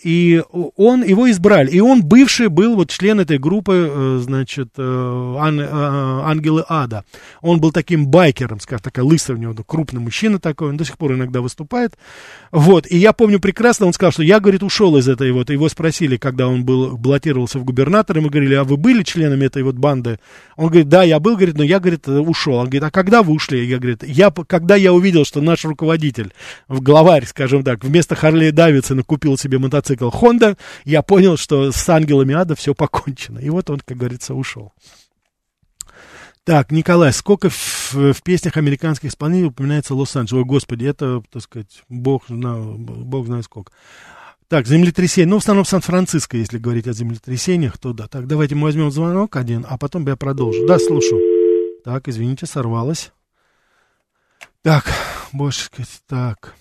и 0.03 0.43
он, 0.77 1.05
его 1.05 1.31
избрали, 1.31 1.71
и 1.71 1.81
он 1.81 2.03
бывший 2.03 2.49
был 2.49 2.75
вот 2.75 2.91
член 2.91 3.21
этой 3.21 3.39
группы, 3.39 3.89
э, 3.91 4.19
значит, 4.23 4.71
э, 4.77 5.37
ан, 5.39 5.61
э, 5.61 5.67
Ангелы 6.25 6.65
Ада. 6.69 7.05
Он 7.41 7.61
был 7.61 7.73
таким 7.73 8.07
байкером, 8.07 8.61
скажем, 8.61 8.83
такая 8.83 9.05
лысая 9.05 9.37
у 9.37 9.41
него, 9.41 9.55
крупный 9.65 10.01
мужчина 10.01 10.39
такой, 10.39 10.71
он 10.71 10.77
до 10.77 10.85
сих 10.85 10.99
пор 10.99 11.15
иногда 11.15 11.41
выступает. 11.41 11.97
Вот, 12.51 12.87
и 12.91 12.97
я 12.97 13.13
помню 13.13 13.41
прекрасно, 13.41 13.87
он 13.87 13.93
сказал, 13.93 14.13
что 14.13 14.23
я, 14.23 14.41
говорит, 14.41 14.63
ушел 14.63 14.97
из 14.97 15.09
этой 15.09 15.31
вот, 15.33 15.51
его 15.51 15.69
спросили, 15.69 16.17
когда 16.17 16.49
он 16.49 16.65
был, 16.65 16.97
баллотировался 16.97 17.59
в 17.59 17.65
губернаторы, 17.65 18.21
мы 18.21 18.31
говорили, 18.31 18.55
а 18.55 18.65
вы 18.65 18.77
были 18.77 19.03
членами 19.03 19.47
этой 19.47 19.63
вот 19.63 19.77
банды? 19.77 20.19
Он 20.57 20.69
говорит, 20.69 20.89
да, 20.89 21.03
я 21.03 21.21
был, 21.21 21.37
говорит, 21.37 21.57
но 21.57 21.65
я, 21.65 21.79
говорит, 21.79 22.09
ушел. 22.09 22.55
Он 22.55 22.65
говорит, 22.65 22.83
а 22.83 22.91
когда 22.91 23.23
вы 23.23 23.33
ушли? 23.33 23.65
Я, 23.65 23.79
говорит, 23.79 24.03
я, 24.05 24.31
когда 24.31 24.75
я 24.75 24.93
увидел, 24.93 25.25
что 25.25 25.41
наш 25.41 25.65
руководитель, 25.65 26.33
главарь, 26.69 27.27
скажем 27.27 27.63
так, 27.63 27.85
вместо 27.85 28.08
вместо 28.09 28.15
Харли 28.15 28.51
Давидсона 28.51 29.03
купил 29.03 29.37
себе 29.37 29.59
мотоцикл 29.59 30.09
Honda, 30.09 30.57
я 30.85 31.03
понял, 31.03 31.37
что 31.37 31.73
с 31.73 31.89
ангелами 31.89 32.35
ада 32.35 32.55
все 32.55 32.75
покончено. 32.75 33.39
И 33.39 33.51
вот 33.51 33.69
он, 33.71 33.81
как 33.85 33.97
говорится, 33.99 34.35
ушел. 34.35 34.73
Так, 36.45 36.73
Николай, 36.73 37.13
сколько 37.13 37.51
в, 37.51 37.93
в 37.93 38.23
песнях 38.23 38.57
американских 38.57 39.11
исполнителей 39.11 39.49
упоминается 39.49 39.95
Лос-Анджелес? 39.95 40.41
Ой, 40.41 40.49
господи, 40.49 40.87
это, 40.87 41.23
так 41.31 41.43
сказать, 41.43 41.83
бог, 41.91 42.31
бог 42.31 43.27
знает 43.27 43.45
сколько. 43.45 43.73
Так, 44.49 44.67
землетрясение. 44.67 45.29
Ну, 45.29 45.37
в 45.37 45.43
основном 45.43 45.67
Сан-Франциско, 45.67 46.39
если 46.39 46.57
говорить 46.57 46.87
о 46.89 46.95
землетрясениях, 46.95 47.77
то 47.77 47.93
да. 47.93 48.09
Так, 48.09 48.27
давайте 48.27 48.55
мы 48.55 48.63
возьмем 48.63 48.91
звонок 48.91 49.37
один, 49.37 49.67
а 49.69 49.77
потом 49.77 50.07
я 50.07 50.17
продолжу. 50.17 50.67
Да, 50.67 50.79
слушаю. 50.79 51.21
Так, 51.85 52.09
извините, 52.09 52.47
сорвалось. 52.47 53.13
Так, 54.63 54.91
больше, 55.35 55.69
так. 56.07 56.55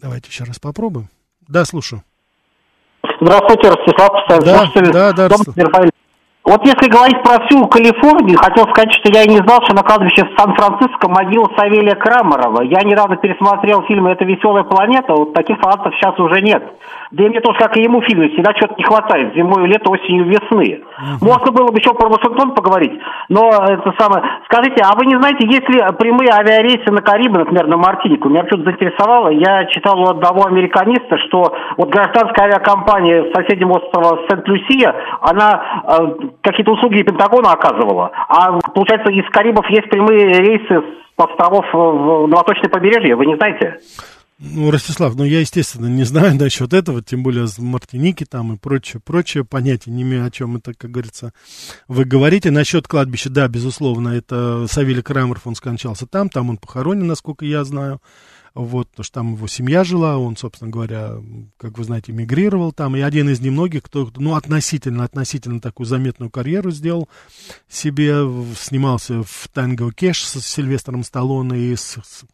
Давайте 0.00 0.28
еще 0.28 0.44
раз 0.44 0.58
попробуем. 0.58 1.08
Да, 1.46 1.64
слушаю. 1.64 2.02
Здравствуйте, 3.20 3.68
Ростислав, 3.68 4.12
да, 4.28 5.12
да, 5.12 5.12
да, 5.12 5.28
Добрый 5.28 5.90
вот 6.50 6.66
если 6.66 6.90
говорить 6.90 7.22
про 7.22 7.46
всю 7.46 7.64
Калифорнию, 7.68 8.36
хотел 8.36 8.64
сказать, 8.70 8.92
что 8.92 9.12
я 9.12 9.22
и 9.22 9.28
не 9.28 9.36
знал, 9.36 9.62
что 9.62 9.76
на 9.76 9.82
кладбище 9.82 10.24
в 10.24 10.36
Сан-Франциско 10.36 11.08
могила 11.08 11.48
Савелия 11.56 11.94
Крамерова. 11.94 12.62
Я 12.62 12.82
недавно 12.82 13.16
пересмотрел 13.16 13.82
фильм 13.82 14.08
«Это 14.08 14.24
веселая 14.24 14.64
планета», 14.64 15.14
вот 15.14 15.32
таких 15.32 15.58
фанатов 15.60 15.94
сейчас 15.94 16.18
уже 16.18 16.42
нет. 16.42 16.64
Да 17.12 17.24
и 17.24 17.28
мне 17.28 17.40
тоже, 17.40 17.58
как 17.58 17.76
и 17.76 17.82
ему 17.82 18.02
фильмы, 18.02 18.30
всегда 18.30 18.52
что-то 18.56 18.74
не 18.76 18.84
хватает. 18.84 19.34
Зимой, 19.34 19.68
лето, 19.68 19.90
осенью, 19.90 20.26
весны. 20.26 20.80
Uh-huh. 20.80 21.24
Можно 21.24 21.52
было 21.52 21.68
бы 21.70 21.78
еще 21.78 21.92
про 21.94 22.08
Вашингтон 22.08 22.54
поговорить, 22.54 22.98
но 23.28 23.48
это 23.48 23.92
самое... 23.98 24.24
Скажите, 24.44 24.82
а 24.82 24.96
вы 24.96 25.06
не 25.06 25.16
знаете, 25.16 25.46
есть 25.46 25.68
ли 25.68 25.80
прямые 25.98 26.30
авиарейсы 26.30 26.90
на 26.90 27.02
Карибы, 27.02 27.38
например, 27.38 27.66
на 27.66 27.76
Мартинику? 27.76 28.28
Меня 28.28 28.46
что-то 28.46 28.64
заинтересовало. 28.64 29.28
Я 29.28 29.66
читал 29.66 30.00
у 30.00 30.08
одного 30.08 30.46
американиста, 30.46 31.18
что 31.28 31.54
вот 31.76 31.90
гражданская 31.90 32.46
авиакомпания 32.46 33.32
соседнего 33.34 33.78
острова 33.78 34.18
Сент-Люсия, 34.28 34.94
она 35.20 35.82
э, 35.84 36.06
какие-то 36.42 36.72
услуги 36.72 37.02
Пентагона 37.02 37.52
оказывала. 37.52 38.10
А 38.28 38.58
получается, 38.74 39.12
из 39.12 39.28
Карибов 39.30 39.68
есть 39.70 39.88
прямые 39.88 40.40
рейсы 40.40 40.80
с 40.80 41.22
островов 41.22 41.64
на 41.72 42.36
восточное 42.36 42.70
побережье, 42.70 43.16
вы 43.16 43.26
не 43.26 43.36
знаете? 43.36 43.78
Ну, 44.42 44.70
Ростислав, 44.70 45.16
ну 45.16 45.24
я, 45.24 45.40
естественно, 45.40 45.86
не 45.86 46.04
знаю 46.04 46.34
насчет 46.40 46.72
этого, 46.72 47.02
тем 47.02 47.22
более 47.22 47.46
Мартиники 47.58 48.24
там 48.24 48.54
и 48.54 48.56
прочее, 48.56 49.02
прочее, 49.04 49.44
понятия 49.44 49.90
не 49.90 50.02
имею, 50.02 50.24
о 50.24 50.30
чем 50.30 50.56
это, 50.56 50.72
как 50.72 50.90
говорится, 50.90 51.32
вы 51.88 52.04
говорите. 52.04 52.50
Насчет 52.50 52.88
кладбища, 52.88 53.28
да, 53.28 53.48
безусловно, 53.48 54.08
это 54.08 54.66
Савелий 54.66 55.02
Крамеров, 55.02 55.46
он 55.46 55.54
скончался 55.54 56.06
там, 56.06 56.30
там 56.30 56.48
он 56.48 56.56
похоронен, 56.56 57.06
насколько 57.06 57.44
я 57.44 57.64
знаю 57.64 58.00
вот, 58.54 58.88
потому 58.88 59.04
что 59.04 59.14
там 59.14 59.34
его 59.34 59.46
семья 59.46 59.84
жила, 59.84 60.18
он, 60.18 60.36
собственно 60.36 60.70
говоря, 60.70 61.14
как 61.56 61.78
вы 61.78 61.84
знаете, 61.84 62.12
мигрировал 62.12 62.72
там, 62.72 62.96
и 62.96 63.00
один 63.00 63.28
из 63.28 63.40
немногих, 63.40 63.82
кто, 63.82 64.10
ну, 64.16 64.34
относительно, 64.34 65.04
относительно 65.04 65.60
такую 65.60 65.86
заметную 65.86 66.30
карьеру 66.30 66.70
сделал 66.70 67.08
себе, 67.68 68.22
снимался 68.56 69.22
в 69.22 69.48
«Танго 69.52 69.92
Кэш» 69.92 70.24
с 70.24 70.40
Сильвестром 70.40 71.04
Сталлоне 71.04 71.58
и 71.58 71.76
с, 71.76 71.98
с 72.02 72.24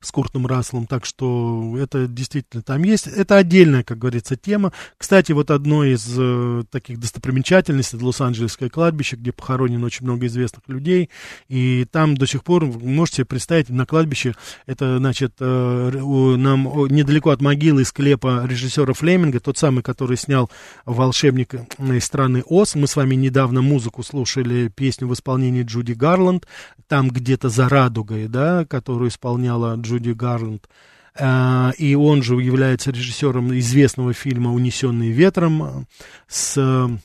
с 0.00 0.10
Куртом 0.10 0.46
Расселом, 0.46 0.86
так 0.86 1.06
что 1.06 1.76
это 1.78 2.06
действительно 2.06 2.62
там 2.62 2.82
есть. 2.82 3.06
Это 3.06 3.36
отдельная, 3.36 3.82
как 3.82 3.98
говорится, 3.98 4.36
тема. 4.36 4.72
Кстати, 4.98 5.32
вот 5.32 5.50
одно 5.50 5.84
из 5.84 6.06
э, 6.18 6.64
таких 6.70 7.00
достопримечательностей 7.00 7.94
это 7.94 8.04
Лос-Анджелесское 8.04 8.68
кладбище, 8.68 9.16
где 9.16 9.32
похоронено 9.32 9.86
очень 9.86 10.04
много 10.04 10.26
известных 10.26 10.62
людей, 10.68 11.10
и 11.48 11.86
там 11.90 12.16
до 12.16 12.26
сих 12.26 12.44
пор, 12.44 12.64
вы 12.64 12.88
можете 12.88 13.24
представить, 13.24 13.68
на 13.70 13.86
кладбище, 13.86 14.34
это, 14.66 14.98
значит, 14.98 15.34
э, 15.40 15.90
нам 16.36 16.86
недалеко 16.88 17.30
от 17.30 17.40
могилы 17.40 17.82
и 17.82 17.84
склепа 17.84 18.44
режиссера 18.46 18.92
Флеминга, 18.92 19.40
тот 19.40 19.58
самый, 19.58 19.82
который 19.82 20.16
снял 20.16 20.50
«Волшебник 20.84 21.54
из 21.78 22.04
страны 22.04 22.42
Оз». 22.46 22.74
Мы 22.74 22.86
с 22.86 22.96
вами 22.96 23.14
недавно 23.14 23.62
музыку 23.62 24.02
слушали, 24.02 24.68
песню 24.68 25.08
в 25.08 25.14
исполнении 25.14 25.62
Джуди 25.62 25.92
Гарланд, 25.92 26.46
там 26.88 27.08
где-то 27.08 27.48
за 27.48 27.68
радугой, 27.68 28.28
да, 28.28 28.64
которую 28.64 29.10
исполняла 29.10 29.63
Джуди 29.76 30.12
Гарланд. 30.12 30.68
Uh, 31.16 31.72
и 31.76 31.94
он 31.94 32.24
же 32.24 32.34
является 32.34 32.90
режиссером 32.90 33.56
известного 33.56 34.12
фильма 34.12 34.52
«Унесенные 34.52 35.12
ветром» 35.12 35.86
с 36.26 36.58
uh, 36.58 36.98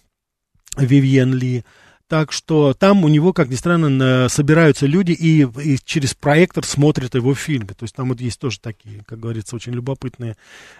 Вивьен 0.77 1.33
Ли. 1.33 1.63
Так 2.09 2.31
что 2.31 2.73
там 2.73 3.03
у 3.03 3.07
него, 3.07 3.33
как 3.33 3.49
ни 3.49 3.55
странно, 3.55 4.27
собираются 4.29 4.87
люди 4.87 5.11
и, 5.11 5.43
и 5.43 5.77
через 5.85 6.15
проектор 6.15 6.65
смотрят 6.65 7.13
его 7.13 7.35
фильмы. 7.35 7.67
То 7.67 7.83
есть 7.83 7.93
там 7.95 8.09
вот 8.09 8.19
есть 8.19 8.39
тоже 8.39 8.59
такие, 8.59 9.03
как 9.05 9.19
говорится, 9.19 9.55
очень 9.55 9.73
любопытные 9.73 10.35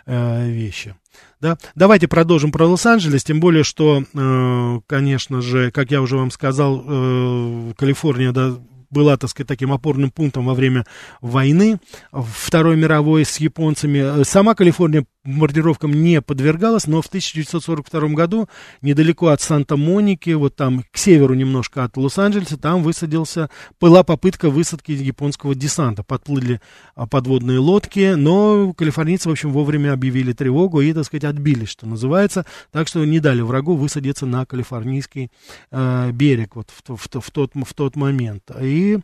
э, 0.08 0.50
вещи. 0.50 0.96
Да? 1.40 1.60
Давайте 1.76 2.08
продолжим 2.08 2.52
про 2.52 2.66
Лос-Анджелес, 2.66 3.24
тем 3.24 3.40
более, 3.40 3.64
что, 3.64 4.04
э, 4.12 4.80
конечно 4.88 5.44
же, 5.44 5.70
как 5.70 5.92
я 5.92 6.02
уже 6.02 6.18
вам 6.18 6.32
сказал, 6.32 6.84
э, 6.84 7.74
Калифорния 7.78 8.32
да, 8.32 8.58
была, 8.90 9.18
так 9.18 9.30
сказать, 9.30 9.48
таким 9.48 9.72
опорным 9.72 10.12
пунктом 10.12 10.46
во 10.46 10.54
время 10.54 10.86
войны 11.22 11.80
Второй 12.12 12.76
мировой 12.76 13.26
с 13.26 13.38
японцами. 13.38 14.24
Сама 14.24 14.56
Калифорния 14.56 15.06
бомбардировкам 15.26 15.92
не 15.94 16.22
подвергалась, 16.22 16.88
но 16.88 17.02
в 17.02 17.08
1942 17.08 18.10
году 18.10 18.48
недалеко 18.82 19.28
от 19.28 19.42
Санта-Моники, 19.42 20.32
вот 20.32 20.56
там 20.56 20.84
к 20.92 20.98
северу 20.98 21.34
немножко 21.34 21.84
от 21.84 21.98
Лос-Анджелеса, 21.98 22.58
там 22.58 22.84
высадился, 22.84 23.50
была 23.80 24.04
попытка 24.04 24.50
высадки 24.50 24.92
японского 24.92 25.56
десанта. 25.56 26.04
Подплыли 26.04 26.62
а, 26.96 27.06
подводные 27.06 27.60
лодки, 27.60 28.14
но 28.16 28.74
калифорнийцы, 28.74 29.28
в 29.30 29.32
общем, 29.32 29.52
вовремя 29.52 29.94
объявили 29.94 30.34
тревогу 30.34 30.82
и, 30.82 30.94
так 30.94 31.06
сказать, 31.06 31.26
отбились, 31.26 31.70
что 31.70 31.86
называется, 31.86 32.46
так 32.72 32.88
что 32.88 33.04
не 33.04 33.20
дали 33.20 33.42
врагу 33.42 33.76
высадиться 33.76 34.26
на 34.26 34.46
калифорнийский 34.46 35.32
э, 35.72 36.12
берег 36.12 36.56
вот 36.56 36.70
в, 36.70 36.96
в, 36.96 37.20
в, 37.20 37.32
тот, 37.32 37.52
в 37.54 37.74
тот 37.74 37.96
момент. 37.96 38.44
И, 38.62 39.00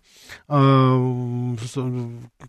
э, 0.48 1.56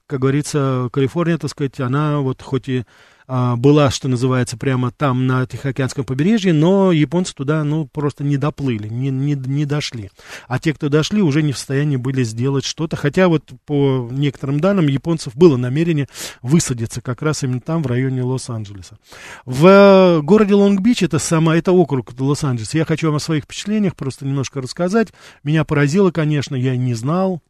как 0.07 0.21
говорится, 0.21 0.89
Калифорния, 0.93 1.39
так 1.39 1.51
сказать, 1.51 1.81
она 1.81 2.21
вот 2.21 2.43
хоть 2.43 2.69
и 2.69 2.85
была, 3.29 3.91
что 3.91 4.09
называется, 4.09 4.57
прямо 4.57 4.91
там 4.91 5.27
на 5.27 5.47
Тихоокеанском 5.47 6.05
побережье, 6.05 6.53
но 6.53 6.93
японцы 6.93 7.35
туда, 7.35 7.65
ну, 7.65 7.87
просто 7.87 8.25
не 8.25 8.37
доплыли, 8.37 8.89
не, 8.89 9.11
не, 9.11 9.35
не 9.35 9.65
дошли. 9.65 10.11
А 10.49 10.59
те, 10.59 10.73
кто 10.73 10.89
дошли, 10.89 11.23
уже 11.23 11.43
не 11.43 11.53
в 11.53 11.59
состоянии 11.59 11.97
были 11.97 12.23
сделать 12.23 12.65
что-то, 12.65 12.97
хотя 12.97 13.29
вот 13.29 13.53
по 13.65 14.09
некоторым 14.11 14.61
данным 14.61 14.87
японцев 14.87 15.37
было 15.37 15.57
намерение 15.57 16.09
высадиться 16.43 17.01
как 17.01 17.23
раз 17.23 17.43
именно 17.43 17.61
там, 17.61 17.83
в 17.83 17.87
районе 17.87 18.23
Лос-Анджелеса. 18.23 18.99
В 19.45 20.21
городе 20.23 20.55
Лонг-Бич, 20.55 21.03
это 21.03 21.19
сама, 21.19 21.57
это 21.57 21.73
округ 21.73 22.13
Лос-Анджелеса, 22.19 22.79
я 22.79 22.85
хочу 22.85 23.09
вам 23.09 23.17
о 23.17 23.21
своих 23.21 23.45
впечатлениях 23.45 23.97
просто 23.97 24.25
немножко 24.25 24.61
рассказать. 24.61 25.09
Меня 25.43 25.65
поразило, 25.65 26.11
конечно, 26.11 26.55
я 26.55 26.77
не 26.77 26.95
знал, 26.95 27.43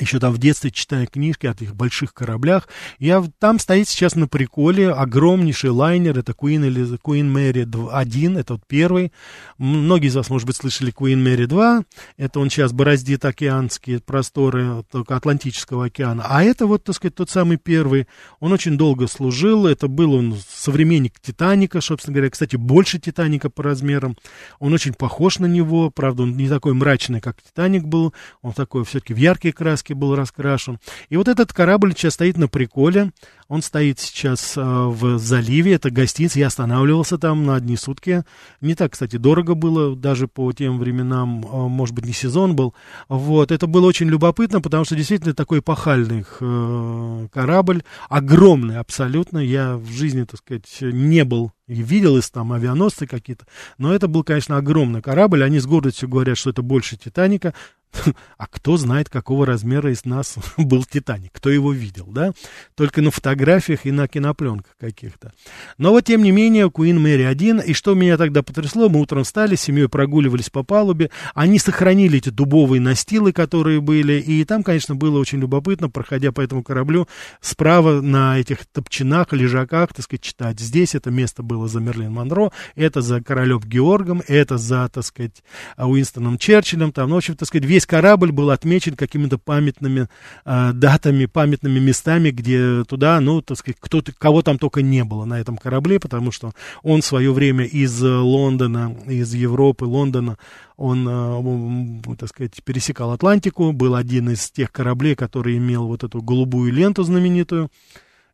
еще 0.00 0.18
там 0.18 0.32
в 0.32 0.38
детстве 0.38 0.70
читая 0.70 1.04
книжки 1.06 1.46
о 1.46 1.52
этих 1.52 1.74
больших 1.74 2.14
кораблях, 2.14 2.66
я, 2.98 3.22
там 3.38 3.58
стоит 3.58 3.88
сейчас 3.88 4.14
на 4.14 4.26
приколе 4.26 4.90
огромнейший 4.90 5.68
лайнер, 5.68 6.18
это 6.18 6.32
Queen 6.32 6.66
или 6.66 6.98
Queen 6.98 7.30
Mary 7.30 7.90
1, 7.92 8.38
это 8.38 8.54
вот 8.54 8.62
первый. 8.66 9.12
Многие 9.58 10.08
из 10.08 10.16
вас, 10.16 10.30
может 10.30 10.46
быть, 10.46 10.56
слышали 10.56 10.94
Queen 10.94 11.22
Mary 11.22 11.46
2, 11.46 11.84
это 12.16 12.40
он 12.40 12.48
сейчас 12.48 12.72
бороздит 12.72 13.26
океанские 13.26 14.00
просторы 14.00 14.82
только 14.90 15.14
Атлантического 15.14 15.86
океана. 15.86 16.24
А 16.26 16.42
это 16.42 16.66
вот, 16.66 16.84
так 16.84 16.96
сказать, 16.96 17.14
тот 17.14 17.28
самый 17.28 17.58
первый, 17.58 18.08
он 18.40 18.50
очень 18.52 18.78
долго 18.78 19.06
служил, 19.08 19.66
это 19.66 19.88
был 19.88 20.14
он 20.14 20.38
современник 20.48 21.20
Титаника, 21.20 21.82
собственно 21.82 22.14
говоря, 22.14 22.30
кстати, 22.30 22.56
больше 22.56 22.98
Титаника 22.98 23.50
по 23.50 23.62
размерам, 23.62 24.16
он 24.58 24.72
очень 24.72 24.94
похож 24.94 25.38
на 25.38 25.46
него, 25.46 25.90
правда, 25.90 26.22
он 26.22 26.34
не 26.34 26.48
такой 26.48 26.72
мрачный, 26.72 27.20
как 27.20 27.42
Титаник 27.42 27.84
был, 27.84 28.14
он 28.40 28.54
такой 28.54 28.86
все-таки 28.86 29.12
в 29.12 29.18
яркие 29.18 29.52
краски, 29.52 29.81
краски 29.82 29.92
был 29.92 30.14
раскрашен. 30.14 30.78
И 31.08 31.16
вот 31.16 31.28
этот 31.28 31.52
корабль 31.52 31.92
сейчас 31.92 32.14
стоит 32.14 32.36
на 32.36 32.48
приколе. 32.48 33.12
Он 33.48 33.62
стоит 33.62 33.98
сейчас 33.98 34.56
э, 34.56 34.62
в 34.62 35.18
заливе. 35.18 35.74
Это 35.74 35.90
гостиница. 35.90 36.38
Я 36.38 36.46
останавливался 36.46 37.18
там 37.18 37.44
на 37.44 37.56
одни 37.56 37.76
сутки. 37.76 38.24
Не 38.60 38.74
так, 38.74 38.92
кстати, 38.92 39.16
дорого 39.16 39.54
было. 39.54 39.94
Даже 39.96 40.28
по 40.28 40.52
тем 40.52 40.78
временам, 40.78 41.44
э, 41.44 41.68
может 41.68 41.94
быть, 41.94 42.06
не 42.06 42.12
сезон 42.12 42.56
был. 42.56 42.74
Вот. 43.08 43.50
Это 43.50 43.66
было 43.66 43.86
очень 43.86 44.08
любопытно, 44.08 44.60
потому 44.60 44.84
что 44.84 44.96
действительно 44.96 45.34
такой 45.34 45.58
эпохальный 45.58 46.24
э, 46.40 47.28
корабль. 47.32 47.82
Огромный 48.08 48.78
абсолютно. 48.78 49.38
Я 49.38 49.76
в 49.76 49.90
жизни, 49.90 50.24
так 50.24 50.38
сказать, 50.38 50.78
не 50.80 51.24
был 51.24 51.52
и 51.66 51.82
видел 51.82 52.16
из 52.16 52.30
там 52.30 52.52
авианосцы 52.52 53.06
какие-то. 53.06 53.46
Но 53.78 53.92
это 53.92 54.08
был, 54.08 54.24
конечно, 54.24 54.56
огромный 54.56 55.02
корабль. 55.02 55.42
Они 55.42 55.58
с 55.58 55.66
гордостью 55.66 56.08
говорят, 56.08 56.38
что 56.38 56.50
это 56.50 56.62
больше 56.62 56.96
Титаника. 56.96 57.54
А 58.38 58.46
кто 58.48 58.76
знает, 58.76 59.08
какого 59.08 59.46
размера 59.46 59.92
из 59.92 60.04
нас 60.04 60.36
был 60.56 60.84
Титаник? 60.84 61.32
Кто 61.32 61.50
его 61.50 61.72
видел, 61.72 62.06
да? 62.08 62.32
Только 62.74 63.02
на 63.02 63.10
фотографиях 63.10 63.86
и 63.86 63.92
на 63.92 64.08
кинопленках 64.08 64.76
каких-то. 64.78 65.32
Но 65.78 65.90
вот, 65.90 66.04
тем 66.04 66.22
не 66.22 66.32
менее, 66.32 66.66
Queen 66.66 66.96
Mary 66.96 67.24
1. 67.24 67.60
И 67.60 67.72
что 67.72 67.94
меня 67.94 68.16
тогда 68.16 68.42
потрясло, 68.42 68.88
мы 68.88 69.00
утром 69.00 69.24
встали, 69.24 69.54
с 69.54 69.60
семьей 69.60 69.88
прогуливались 69.88 70.50
по 70.50 70.62
палубе. 70.62 71.10
Они 71.34 71.58
сохранили 71.58 72.18
эти 72.18 72.30
дубовые 72.30 72.80
настилы, 72.80 73.32
которые 73.32 73.80
были. 73.80 74.14
И 74.14 74.44
там, 74.44 74.62
конечно, 74.62 74.94
было 74.94 75.18
очень 75.18 75.38
любопытно, 75.38 75.88
проходя 75.88 76.32
по 76.32 76.40
этому 76.40 76.62
кораблю, 76.62 77.06
справа 77.40 78.00
на 78.00 78.38
этих 78.38 78.66
топчинах, 78.66 79.32
лежаках, 79.32 79.94
так 79.94 80.04
сказать, 80.04 80.22
читать. 80.22 80.58
Здесь 80.58 80.94
это 80.94 81.10
место 81.10 81.42
было 81.42 81.68
за 81.68 81.80
Мерлин 81.80 82.12
Монро, 82.12 82.50
это 82.74 83.02
за 83.02 83.22
королем 83.22 83.60
Георгом, 83.60 84.22
это 84.26 84.58
за, 84.58 84.88
так 84.88 85.04
сказать, 85.04 85.42
Уинстоном 85.76 86.38
Черчиллем. 86.38 86.92
Там, 86.92 87.10
ну, 87.10 87.16
в 87.16 87.18
общем, 87.18 87.36
так 87.36 87.46
сказать, 87.46 87.64
весь 87.64 87.81
весь 87.82 87.86
корабль 87.86 88.32
был 88.32 88.50
отмечен 88.50 88.94
какими-то 88.94 89.38
памятными 89.38 90.08
э, 90.44 90.72
датами, 90.72 91.26
памятными 91.26 91.80
местами, 91.80 92.30
где 92.30 92.84
туда, 92.84 93.20
ну, 93.20 93.42
так 93.42 93.58
сказать, 93.58 93.76
кто 93.80 94.02
кого 94.18 94.42
там 94.42 94.58
только 94.58 94.82
не 94.82 95.04
было 95.04 95.24
на 95.24 95.40
этом 95.40 95.56
корабле, 95.56 95.98
потому 95.98 96.32
что 96.32 96.52
он 96.82 97.02
в 97.02 97.04
свое 97.04 97.32
время 97.32 97.64
из 97.64 98.00
Лондона, 98.02 98.96
из 99.06 99.34
Европы, 99.34 99.84
Лондона, 99.84 100.36
он, 100.76 101.06
э, 101.08 102.16
так 102.16 102.28
сказать, 102.28 102.62
пересекал 102.64 103.12
Атлантику, 103.12 103.72
был 103.72 103.94
один 103.94 104.30
из 104.30 104.50
тех 104.50 104.70
кораблей, 104.70 105.14
который 105.14 105.56
имел 105.56 105.86
вот 105.86 106.04
эту 106.04 106.22
голубую 106.22 106.72
ленту 106.72 107.02
знаменитую, 107.02 107.68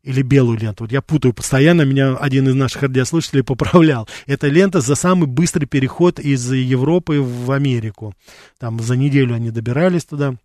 или 0.03 0.21
белую 0.21 0.57
ленту. 0.57 0.83
Вот 0.85 0.91
я 0.91 1.01
путаю 1.01 1.33
постоянно, 1.33 1.83
меня 1.83 2.15
один 2.15 2.47
из 2.47 2.55
наших 2.55 2.83
радиослушателей 2.83 3.43
поправлял. 3.43 4.07
Эта 4.25 4.47
лента 4.47 4.81
за 4.81 4.95
самый 4.95 5.27
быстрый 5.27 5.65
переход 5.65 6.19
из 6.19 6.51
Европы 6.51 7.19
в 7.19 7.51
Америку. 7.51 8.13
Там 8.57 8.79
за 8.79 8.95
неделю 8.95 9.35
они 9.35 9.51
добирались 9.51 10.05
туда. 10.05 10.35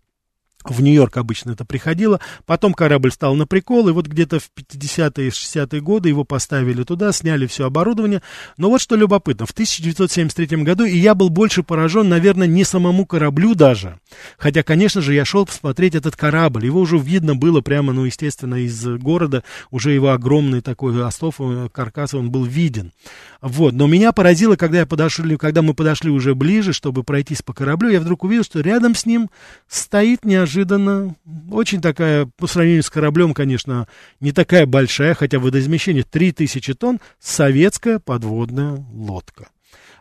В 0.67 0.81
Нью-Йорк 0.81 1.17
обычно 1.17 1.51
это 1.51 1.63
приходило. 1.63 2.19
Потом 2.45 2.73
корабль 2.73 3.11
стал 3.11 3.35
на 3.35 3.45
прикол, 3.45 3.87
и 3.89 3.91
вот 3.91 4.07
где-то 4.07 4.39
в 4.39 4.49
50-е, 4.57 5.29
60-е 5.29 5.81
годы 5.81 6.09
его 6.09 6.23
поставили 6.23 6.83
туда, 6.83 7.11
сняли 7.11 7.45
все 7.45 7.67
оборудование. 7.67 8.23
Но 8.57 8.69
вот 8.69 8.81
что 8.81 8.95
любопытно, 8.95 9.45
в 9.45 9.51
1973 9.51 10.63
году, 10.63 10.83
и 10.83 10.97
я 10.97 11.13
был 11.13 11.29
больше 11.29 11.61
поражен, 11.61 12.09
наверное, 12.09 12.47
не 12.47 12.63
самому 12.63 13.05
кораблю 13.05 13.53
даже. 13.53 13.99
Хотя, 14.37 14.63
конечно 14.63 15.01
же, 15.01 15.13
я 15.13 15.23
шел 15.23 15.45
посмотреть 15.45 15.93
этот 15.93 16.15
корабль. 16.15 16.65
Его 16.65 16.79
уже 16.79 16.97
видно 16.97 17.35
было 17.35 17.61
прямо, 17.61 17.93
ну, 17.93 18.05
естественно, 18.05 18.55
из 18.55 18.83
города. 18.85 19.43
Уже 19.69 19.91
его 19.91 20.09
огромный 20.11 20.61
такой 20.61 20.99
остов, 21.03 21.35
э, 21.39 21.69
каркас, 21.71 22.15
он 22.15 22.31
был 22.31 22.43
виден. 22.43 22.91
Вот. 23.39 23.73
Но 23.73 23.85
меня 23.85 24.11
поразило, 24.13 24.55
когда, 24.55 24.79
я 24.79 24.85
подошли, 24.87 25.37
когда 25.37 25.61
мы 25.61 25.75
подошли 25.75 26.09
уже 26.09 26.33
ближе, 26.33 26.73
чтобы 26.73 27.03
пройтись 27.03 27.43
по 27.43 27.53
кораблю, 27.53 27.89
я 27.89 27.99
вдруг 27.99 28.23
увидел, 28.23 28.43
что 28.43 28.61
рядом 28.61 28.95
с 28.95 29.05
ним 29.05 29.29
стоит 29.67 30.25
неожиданно 30.25 30.54
неожиданно. 30.55 31.15
Очень 31.51 31.81
такая, 31.81 32.29
по 32.37 32.47
сравнению 32.47 32.83
с 32.83 32.89
кораблем, 32.89 33.33
конечно, 33.33 33.87
не 34.19 34.31
такая 34.31 34.65
большая, 34.65 35.13
хотя 35.13 35.39
водоизмещение 35.39 36.03
3000 36.03 36.73
тонн, 36.73 36.99
советская 37.19 37.99
подводная 37.99 38.83
лодка. 38.93 39.49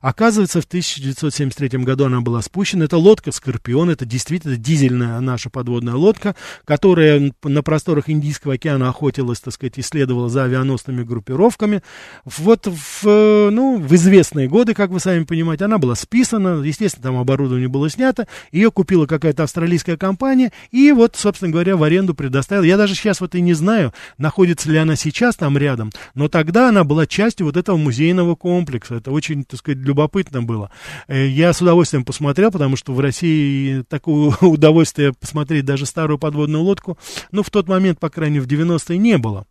Оказывается, 0.05 0.61
в 0.61 0.65
1973 0.65 1.79
году 1.79 2.05
она 2.05 2.21
была 2.21 2.43
спущена. 2.43 2.85
Это 2.85 2.99
лодка 2.99 3.33
«Скорпион», 3.33 3.89
это 3.89 4.05
действительно 4.05 4.55
дизельная 4.55 5.19
наша 5.21 5.49
подводная 5.49 5.95
лодка, 5.95 6.37
которая 6.67 7.33
на 7.43 7.63
просторах 7.63 8.11
Индийского 8.11 8.53
океана 8.53 8.91
охотилась, 8.91 9.41
так 9.41 9.55
сказать, 9.55 9.79
исследовала 9.79 10.29
за 10.29 10.45
авианосными 10.45 11.05
группировками. 11.05 11.83
Вот 12.27 12.67
в, 12.67 13.49
ну, 13.51 13.79
в 13.79 13.95
известные 13.95 14.47
годы, 14.47 14.75
как 14.75 14.91
вы 14.91 15.01
сами 15.01 15.25
понимаете, 15.25 15.65
она 15.65 15.79
была 15.79 15.95
списана, 15.95 16.63
естественно, 16.63 17.05
там 17.05 17.17
оборудование 17.17 17.69
было 17.69 17.89
снято, 17.89 18.29
ее 18.53 18.71
купила 18.71 19.07
какая-то 19.07 19.45
австралийская 19.45 19.97
компания, 19.97 20.53
и 20.71 20.93
вот, 20.93 21.17
собственно 21.17 21.51
говоря, 21.51 21.79
в 21.79 21.83
аренду 21.83 22.15
предоставила. 22.15 22.65
Я 22.65 22.77
даже 22.77 22.95
сейчас 22.95 23.23
вот 23.23 23.35
и 23.35 23.41
не 23.41 23.55
знаю, 23.55 23.95
находится 24.19 24.71
ли 24.71 24.77
она 24.77 24.97
сейчас 24.97 25.37
там 25.37 25.57
рядом, 25.57 25.93
но 26.15 26.29
тогда 26.29 26.69
она 26.69 26.85
была 26.85 27.07
частью 27.07 27.47
вот 27.47 27.57
этого 27.57 27.79
музейного 27.79 28.35
комплекса. 28.35 28.97
Это 28.97 29.11
очень, 29.11 29.45
так 29.45 29.61
сказать, 29.61 29.81
любопытно 29.95 30.43
было. 30.43 30.71
Э, 31.07 31.27
я 31.27 31.53
с 31.53 31.63
удовольствием 31.63 32.05
посмотрел, 32.05 32.51
потому 32.51 32.77
что 32.77 32.93
в 32.93 33.01
России 33.01 33.83
такое 33.89 34.35
удовольствие 34.41 35.13
посмотреть 35.13 35.65
даже 35.65 35.87
старую 35.87 36.19
подводную 36.19 36.63
лодку, 36.63 36.99
ну, 37.31 37.43
в 37.43 37.51
тот 37.51 37.69
момент, 37.69 38.01
по 38.01 38.11
крайней 38.11 38.41
мере, 38.41 38.47
в 38.47 38.49
90-е 38.49 38.99
не 38.99 39.19
было. 39.19 39.47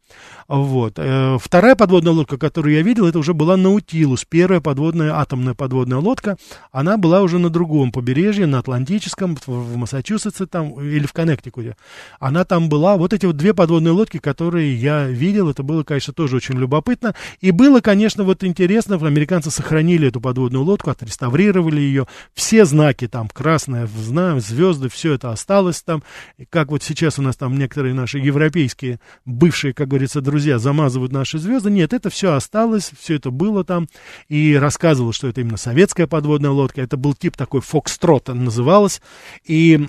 Вот. 0.48 0.94
Э, 0.98 1.38
вторая 1.40 1.76
подводная 1.76 2.14
лодка, 2.14 2.38
которую 2.38 2.76
я 2.76 2.82
видел, 2.82 3.08
это 3.08 3.20
уже 3.20 3.34
была 3.34 3.58
Наутилус, 3.58 4.26
первая 4.26 4.62
подводная, 4.62 5.16
атомная 5.16 5.54
подводная 5.54 6.00
лодка. 6.00 6.38
Она 6.72 6.98
была 6.98 7.22
уже 7.22 7.40
на 7.40 7.50
другом 7.50 7.92
побережье, 7.92 8.46
на 8.46 8.60
Атлантическом, 8.60 9.38
в 9.46 9.78
Массачусетсе 9.78 10.46
там, 10.46 10.80
или 10.82 11.06
в 11.06 11.14
Коннектикуте. 11.14 11.76
Она 12.20 12.46
там 12.46 12.70
была. 12.70 12.98
Вот 12.98 13.14
эти 13.14 13.26
вот 13.26 13.38
две 13.38 13.54
подводные 13.54 13.94
лодки, 13.94 14.18
которые 14.18 14.76
я 14.76 15.08
видел, 15.08 15.50
это 15.50 15.64
было, 15.64 15.84
конечно, 15.84 16.14
тоже 16.14 16.36
очень 16.36 16.56
любопытно. 16.56 17.16
И 17.40 17.52
было, 17.52 17.80
конечно, 17.80 18.24
вот 18.24 18.44
интересно, 18.44 18.96
американцы 18.96 19.52
сохранили 19.52 20.10
эту 20.10 20.22
подводную 20.22 20.64
лодку, 20.64 20.90
отреставрировали 20.90 21.80
ее. 21.80 22.08
Все 22.34 22.66
знаки 22.66 23.08
там, 23.08 23.30
красная, 23.30 23.88
знаю, 23.88 24.40
звезды, 24.40 24.90
все 24.90 25.14
это 25.14 25.32
осталось 25.32 25.82
там. 25.82 26.04
Как 26.50 26.70
вот 26.70 26.84
сейчас 26.84 27.20
у 27.20 27.22
нас 27.22 27.36
там 27.36 27.58
некоторые 27.58 27.94
наши 27.94 28.20
европейские, 28.20 29.00
бывшие, 29.26 29.74
как 29.74 29.88
говорится, 29.88 30.03
друзья, 30.08 30.60
замазывают 30.60 31.12
наши 31.12 31.40
звезды. 31.40 31.70
Нет, 31.70 31.94
это 31.94 32.10
все 32.10 32.34
осталось, 32.34 32.92
все 33.00 33.16
это 33.16 33.32
было 33.32 33.64
там. 33.64 33.88
И 34.28 34.56
рассказывал, 34.56 35.14
что 35.14 35.28
это 35.28 35.42
именно 35.42 35.58
советская 35.58 36.08
подводная 36.08 36.52
лодка. 36.52 36.82
Это 36.82 36.98
был 36.98 37.14
тип 37.14 37.38
такой 37.38 37.62
фокстрот, 37.62 38.28
называлась. 38.28 39.02
И 39.46 39.88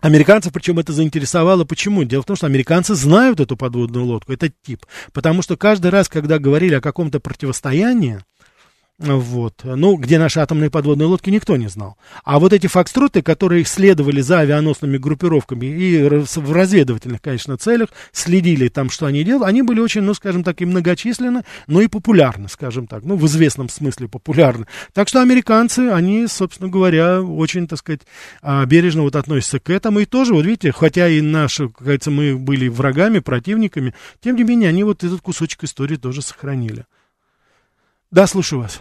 Американцев, 0.00 0.52
причем 0.52 0.78
это 0.78 0.92
заинтересовало. 0.92 1.64
Почему? 1.64 2.04
Дело 2.04 2.22
в 2.22 2.26
том, 2.26 2.36
что 2.36 2.46
американцы 2.46 2.94
знают 2.94 3.40
эту 3.40 3.56
подводную 3.56 4.06
лодку, 4.06 4.32
этот 4.32 4.54
тип. 4.62 4.86
Потому 5.12 5.42
что 5.42 5.56
каждый 5.56 5.90
раз, 5.90 6.08
когда 6.08 6.38
говорили 6.38 6.74
о 6.74 6.80
каком-то 6.80 7.20
противостоянии, 7.20 8.20
вот. 9.00 9.54
Ну, 9.64 9.96
где 9.96 10.18
наши 10.18 10.40
атомные 10.40 10.68
подводные 10.68 11.06
лодки, 11.06 11.30
никто 11.30 11.56
не 11.56 11.68
знал. 11.68 11.96
А 12.22 12.38
вот 12.38 12.52
эти 12.52 12.66
фокстроты, 12.66 13.22
которые 13.22 13.64
следовали 13.64 14.20
за 14.20 14.40
авианосными 14.40 14.98
группировками 14.98 15.64
и 15.64 16.06
в 16.06 16.52
разведывательных, 16.52 17.22
конечно, 17.22 17.56
целях, 17.56 17.88
следили 18.12 18.68
там, 18.68 18.90
что 18.90 19.06
они 19.06 19.24
делают, 19.24 19.48
они 19.48 19.62
были 19.62 19.80
очень, 19.80 20.02
ну, 20.02 20.12
скажем 20.12 20.44
так, 20.44 20.60
и 20.60 20.66
многочисленны, 20.66 21.44
но 21.66 21.80
и 21.80 21.88
популярны, 21.88 22.48
скажем 22.50 22.86
так, 22.86 23.02
ну, 23.02 23.16
в 23.16 23.24
известном 23.24 23.70
смысле 23.70 24.06
популярны. 24.06 24.66
Так 24.92 25.08
что 25.08 25.22
американцы, 25.22 25.88
они, 25.90 26.26
собственно 26.26 26.68
говоря, 26.68 27.22
очень, 27.22 27.66
так 27.66 27.78
сказать, 27.78 28.02
а, 28.42 28.66
бережно 28.66 29.00
вот 29.00 29.16
относятся 29.16 29.60
к 29.60 29.70
этому. 29.70 30.00
И 30.00 30.04
тоже, 30.04 30.34
вот 30.34 30.44
видите, 30.44 30.72
хотя 30.72 31.08
и 31.08 31.22
наши, 31.22 31.68
как 31.68 31.82
говорится, 31.82 32.10
мы 32.10 32.36
были 32.36 32.68
врагами, 32.68 33.20
противниками, 33.20 33.94
тем 34.22 34.36
не 34.36 34.44
менее, 34.44 34.68
они 34.68 34.84
вот 34.84 35.04
этот 35.04 35.22
кусочек 35.22 35.64
истории 35.64 35.96
тоже 35.96 36.20
сохранили. 36.20 36.84
Да, 38.10 38.26
слушаю 38.26 38.62
вас. 38.62 38.80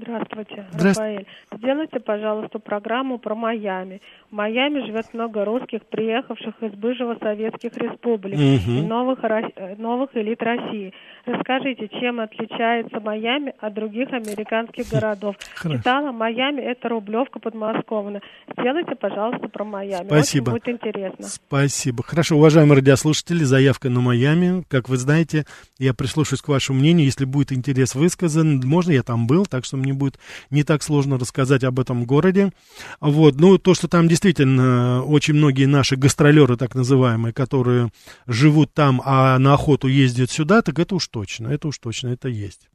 Здравствуйте, 0.00 0.64
Рафаэль. 0.74 1.26
Сделайте, 1.56 1.98
пожалуйста, 1.98 2.60
программу 2.60 3.18
про 3.18 3.34
Майами. 3.34 4.00
В 4.30 4.34
Майами 4.34 4.86
живет 4.86 5.12
много 5.12 5.44
русских, 5.44 5.84
приехавших 5.86 6.54
из 6.62 6.72
бывших 6.74 7.18
советских 7.20 7.76
республик 7.76 8.36
угу. 8.36 8.78
и 8.78 8.82
новых, 8.82 9.18
э, 9.24 9.74
новых 9.76 10.10
элит 10.14 10.40
России. 10.40 10.92
Расскажите, 11.26 11.88
чем 12.00 12.20
отличается 12.20 13.00
Майами 13.00 13.54
от 13.58 13.74
других 13.74 14.12
американских 14.12 14.88
городов? 14.92 15.34
Хорошо. 15.54 15.78
Читала, 15.78 16.12
Майами– 16.12 16.60
это 16.62 16.88
Рублевка 16.88 17.40
подмосковная. 17.40 18.22
Сделайте, 18.56 18.94
пожалуйста, 18.94 19.48
про 19.48 19.64
Майами. 19.64 20.06
Спасибо. 20.06 20.50
Очень 20.50 20.52
будет 20.52 20.68
интересно. 20.68 21.24
Спасибо. 21.26 22.04
Хорошо, 22.04 22.36
уважаемые 22.36 22.76
радиослушатели, 22.76 23.42
заявка 23.42 23.90
на 23.90 24.00
Майами. 24.00 24.62
Как 24.68 24.88
вы 24.88 24.96
знаете, 24.96 25.44
я 25.78 25.92
прислушаюсь 25.92 26.40
к 26.40 26.48
вашему 26.48 26.78
мнению. 26.78 27.06
Если 27.06 27.24
будет 27.24 27.52
интерес 27.52 27.96
высказан, 27.96 28.60
можно, 28.64 28.92
я 28.92 29.02
там 29.02 29.26
был, 29.26 29.44
так 29.44 29.64
что 29.64 29.76
мне 29.76 29.87
будет 29.92 30.18
не 30.50 30.64
так 30.64 30.82
сложно 30.82 31.18
рассказать 31.18 31.64
об 31.64 31.80
этом 31.80 32.04
городе. 32.04 32.52
Вот. 33.00 33.40
Ну, 33.40 33.58
то, 33.58 33.74
что 33.74 33.88
там 33.88 34.08
действительно 34.08 35.02
очень 35.04 35.34
многие 35.34 35.66
наши 35.66 35.96
гастролеры, 35.96 36.56
так 36.56 36.74
называемые, 36.74 37.32
которые 37.32 37.90
живут 38.26 38.72
там, 38.74 39.02
а 39.04 39.38
на 39.38 39.54
охоту 39.54 39.88
ездят 39.88 40.30
сюда, 40.30 40.62
так 40.62 40.78
это 40.78 40.94
уж 40.94 41.08
точно, 41.08 41.48
это 41.48 41.68
уж 41.68 41.78
точно, 41.78 42.08
это 42.08 42.28
есть. 42.28 42.68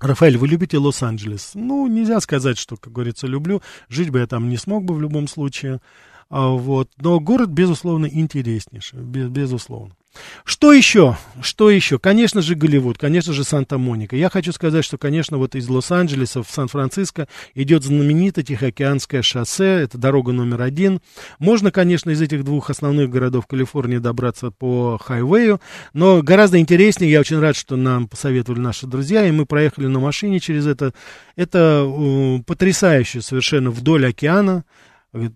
Рафаэль, 0.00 0.36
вы 0.36 0.48
любите 0.48 0.78
Лос-Анджелес? 0.78 1.52
Ну, 1.54 1.86
нельзя 1.86 2.20
сказать, 2.20 2.58
что, 2.58 2.76
как 2.76 2.92
говорится, 2.92 3.28
люблю. 3.28 3.62
Жить 3.88 4.10
бы 4.10 4.18
я 4.18 4.26
там 4.26 4.48
не 4.48 4.56
смог 4.56 4.84
бы 4.84 4.94
в 4.94 5.00
любом 5.00 5.28
случае. 5.28 5.80
А, 6.28 6.48
вот. 6.48 6.90
Но 6.98 7.20
город, 7.20 7.50
безусловно, 7.50 8.06
интереснейший, 8.06 9.00
без, 9.00 9.28
безусловно. 9.28 9.94
Что 10.44 10.72
еще? 10.72 11.16
Что 11.40 11.70
еще? 11.70 11.98
Конечно 11.98 12.42
же, 12.42 12.54
Голливуд, 12.54 12.98
конечно 12.98 13.32
же, 13.32 13.44
Санта-Моника. 13.44 14.16
Я 14.16 14.28
хочу 14.28 14.52
сказать, 14.52 14.84
что, 14.84 14.98
конечно, 14.98 15.38
вот 15.38 15.54
из 15.54 15.68
Лос-Анджелеса 15.68 16.42
в 16.42 16.50
Сан-Франциско 16.50 17.28
идет 17.54 17.84
знаменитое 17.84 18.44
Тихоокеанское 18.44 19.22
шоссе, 19.22 19.82
это 19.82 19.98
дорога 19.98 20.32
номер 20.32 20.62
один. 20.62 21.00
Можно, 21.38 21.70
конечно, 21.70 22.10
из 22.10 22.20
этих 22.20 22.44
двух 22.44 22.70
основных 22.70 23.10
городов 23.10 23.46
Калифорнии 23.46 23.98
добраться 23.98 24.50
по 24.50 24.98
хайвею, 24.98 25.60
но 25.94 26.22
гораздо 26.22 26.58
интереснее, 26.58 27.10
я 27.10 27.20
очень 27.20 27.38
рад, 27.38 27.56
что 27.56 27.76
нам 27.76 28.08
посоветовали 28.08 28.60
наши 28.60 28.86
друзья, 28.86 29.26
и 29.26 29.32
мы 29.32 29.46
проехали 29.46 29.86
на 29.86 30.00
машине 30.00 30.40
через 30.40 30.66
это. 30.66 30.92
Это 31.36 31.86
э, 31.86 32.42
потрясающе 32.46 33.22
совершенно 33.22 33.70
вдоль 33.70 34.06
океана, 34.06 34.64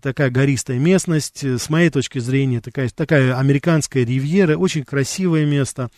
такая 0.01 0.31
гористая 0.31 0.79
местность, 0.79 1.43
э, 1.43 1.57
с 1.59 1.69
моей 1.69 1.89
точки 1.89 2.17
зрения, 2.17 2.61
такая, 2.61 2.89
такая 2.89 3.37
американская 3.37 4.03
ривьера, 4.03 4.57
очень 4.57 4.83
красивое 4.83 5.45
место. 5.45 5.89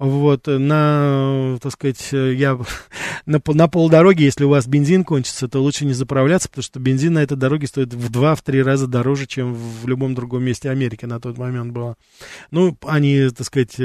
Вот, 0.00 0.48
э, 0.48 0.58
на, 0.58 1.56
так 1.62 1.72
сказать, 1.72 2.08
э, 2.12 2.34
я 2.34 2.58
на, 3.26 3.40
на 3.46 3.68
полдороги, 3.68 4.22
если 4.22 4.44
у 4.44 4.48
вас 4.48 4.66
бензин 4.66 5.04
кончится, 5.04 5.46
то 5.46 5.60
лучше 5.60 5.84
не 5.84 5.92
заправляться, 5.92 6.48
потому 6.48 6.64
что 6.64 6.80
бензин 6.80 7.12
на 7.12 7.22
этой 7.22 7.36
дороге 7.36 7.68
стоит 7.68 7.94
в 7.94 8.10
два-три 8.10 8.60
раза 8.60 8.88
дороже, 8.88 9.26
чем 9.26 9.54
в 9.54 9.86
любом 9.86 10.16
другом 10.16 10.42
месте 10.42 10.70
Америки 10.70 11.04
на 11.04 11.20
тот 11.20 11.38
момент 11.38 11.72
было. 11.72 11.96
Ну, 12.50 12.76
они, 12.86 13.28
так 13.28 13.46
сказать, 13.46 13.76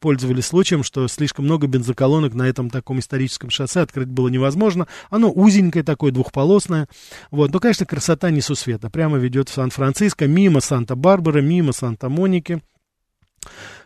пользовались 0.00 0.46
случаем, 0.46 0.82
что 0.82 1.06
слишком 1.06 1.44
много 1.44 1.68
бензоколонок 1.68 2.34
на 2.34 2.48
этом 2.48 2.70
таком 2.70 2.98
историческом 2.98 3.50
шоссе 3.50 3.80
открыть 3.80 4.08
было 4.08 4.28
невозможно. 4.28 4.88
Оно 5.10 5.30
узенькое 5.30 5.84
такое, 5.84 6.10
двухполосное. 6.10 6.88
Вот, 7.30 7.52
но, 7.52 7.60
конечно, 7.60 7.86
красота 7.86 8.30
несусветная 8.30 8.79
это 8.80 8.88
прямо 8.88 9.18
ведет 9.18 9.50
в 9.50 9.52
Сан-Франциско, 9.52 10.26
мимо 10.26 10.60
Санта-Барбары, 10.60 11.42
мимо 11.42 11.72
Санта-Моники. 11.72 12.62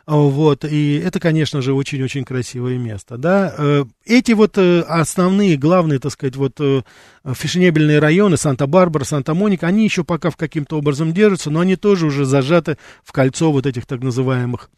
Вот, 0.07 0.64
и 0.64 1.03
это, 1.05 1.18
конечно 1.18 1.62
же, 1.62 1.72
очень-очень 1.72 2.24
красивое 2.24 2.78
место, 2.78 3.16
да. 3.16 3.55
Э, 3.57 3.84
эти 4.05 4.32
вот 4.32 4.57
э, 4.57 4.82
основные, 4.82 5.57
главные, 5.57 5.99
так 5.99 6.12
сказать, 6.12 6.36
вот 6.36 6.61
э, 6.61 6.82
фешенебельные 7.24 7.99
районы, 7.99 8.36
Санта-Барбара, 8.36 9.03
Санта-Моника, 9.03 9.66
они 9.66 9.82
еще 9.82 10.05
пока 10.05 10.30
в 10.30 10.36
каким-то 10.36 10.78
образом 10.78 11.12
держатся, 11.12 11.51
но 11.51 11.61
они 11.61 11.74
тоже 11.74 12.07
уже 12.07 12.24
зажаты 12.24 12.76
в 13.03 13.11
кольцо 13.12 13.51
вот 13.51 13.66
этих 13.66 13.86
так 13.86 14.01
называемых 14.01 14.70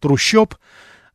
трущоб, 0.00 0.54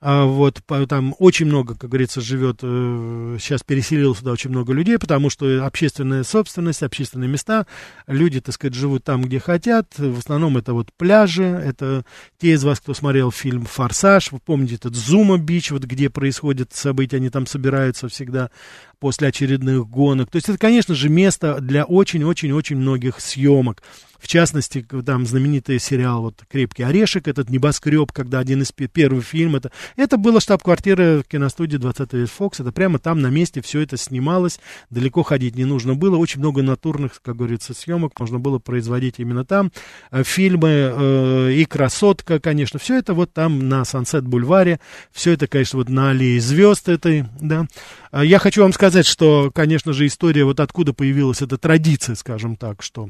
вот, 0.02 0.62
там 0.88 1.16
очень 1.20 1.46
много, 1.46 1.76
как 1.76 1.90
говорится, 1.90 2.22
живет, 2.22 2.60
э, 2.62 3.38
сейчас 3.40 3.64
переселилось 3.64 4.20
сюда 4.20 4.34
очень 4.34 4.50
много 4.50 4.74
людей, 4.74 5.00
потому 5.00 5.30
что 5.30 5.66
общественная 5.66 6.24
собственность, 6.24 6.84
общественные 6.84 7.30
места, 7.30 7.66
люди, 8.06 8.42
так 8.42 8.54
сказать, 8.54 8.76
живут 8.76 9.04
там, 9.04 9.24
где 9.24 9.40
хотят, 9.40 9.98
в 9.98 10.20
основном 10.20 10.58
это 10.58 10.74
вот 10.74 10.90
пляжи, 10.98 11.44
это 11.44 12.06
те 12.40 12.52
из 12.54 12.64
вас, 12.64 12.80
кто 12.80 12.94
смотрел 12.94 13.32
фильм 13.32 13.66
«Форсаж», 13.66 14.32
вы 14.32 14.40
помните 14.40 14.76
этот 14.76 14.96
Зума-Бич, 14.96 15.72
вот 15.72 15.84
где 15.84 16.10
происходят 16.10 16.74
события, 16.74 17.18
они 17.18 17.30
там 17.30 17.48
собираются 17.48 18.08
всегда 18.08 18.52
после 19.00 19.30
очередных 19.30 19.88
гонок, 19.88 20.30
то 20.30 20.36
есть 20.36 20.50
это, 20.50 20.58
конечно 20.58 20.94
же, 20.94 21.10
место 21.10 21.60
для 21.62 21.84
очень-очень-очень 21.84 22.78
многих 22.78 23.20
съемок, 23.20 23.82
в 24.26 24.28
частности, 24.28 24.86
там 25.06 25.28
знаменитый 25.28 25.78
сериал 25.78 26.24
вот 26.24 26.44
«Крепкий 26.50 26.82
орешек», 26.82 27.28
этот 27.28 27.52
небоскреб, 27.52 28.12
когда 28.12 28.40
один 28.40 28.64
из 28.64 28.72
первых 28.72 29.24
фильм, 29.24 29.56
это 29.56 29.72
Это 29.96 30.18
была 30.18 30.40
штаб-квартира 30.40 31.24
киностудии 31.28 31.78
20 31.78 32.14
век 32.14 32.30
Фокс. 32.30 32.60
Это 32.60 32.72
прямо 32.72 33.00
там 33.00 33.22
на 33.22 33.28
месте 33.28 33.62
все 33.62 33.82
это 33.82 33.98
снималось. 33.98 34.60
Далеко 34.90 35.24
ходить 35.24 35.56
не 35.56 35.66
нужно 35.66 35.96
было. 35.96 36.18
Очень 36.18 36.40
много 36.40 36.62
натурных, 36.62 37.22
как 37.22 37.36
говорится, 37.36 37.74
съемок 37.74 38.20
можно 38.20 38.40
было 38.40 38.60
производить 38.60 39.16
именно 39.18 39.46
там. 39.46 39.72
Э, 40.12 40.24
фильмы 40.24 40.70
э, 40.70 41.52
и 41.54 41.66
«Красотка», 41.66 42.40
конечно. 42.40 42.80
Все 42.80 42.98
это 42.98 43.14
вот 43.14 43.34
там 43.34 43.68
на 43.68 43.84
Сансет-бульваре. 43.84 44.80
Все 45.12 45.32
это, 45.32 45.48
конечно, 45.48 45.80
вот 45.80 45.90
на 45.90 46.12
аллее 46.12 46.40
звезд 46.40 46.90
этой, 46.90 47.26
да. 47.40 47.68
А 48.12 48.24
я 48.24 48.40
хочу 48.40 48.62
вам 48.62 48.74
сказать, 48.74 49.06
что, 49.06 49.52
конечно 49.54 49.94
же, 49.94 50.06
история, 50.06 50.46
вот 50.46 50.60
откуда 50.60 50.94
появилась 50.94 51.42
эта 51.42 51.58
традиция, 51.58 52.16
скажем 52.16 52.56
так, 52.56 52.82
что 52.82 53.10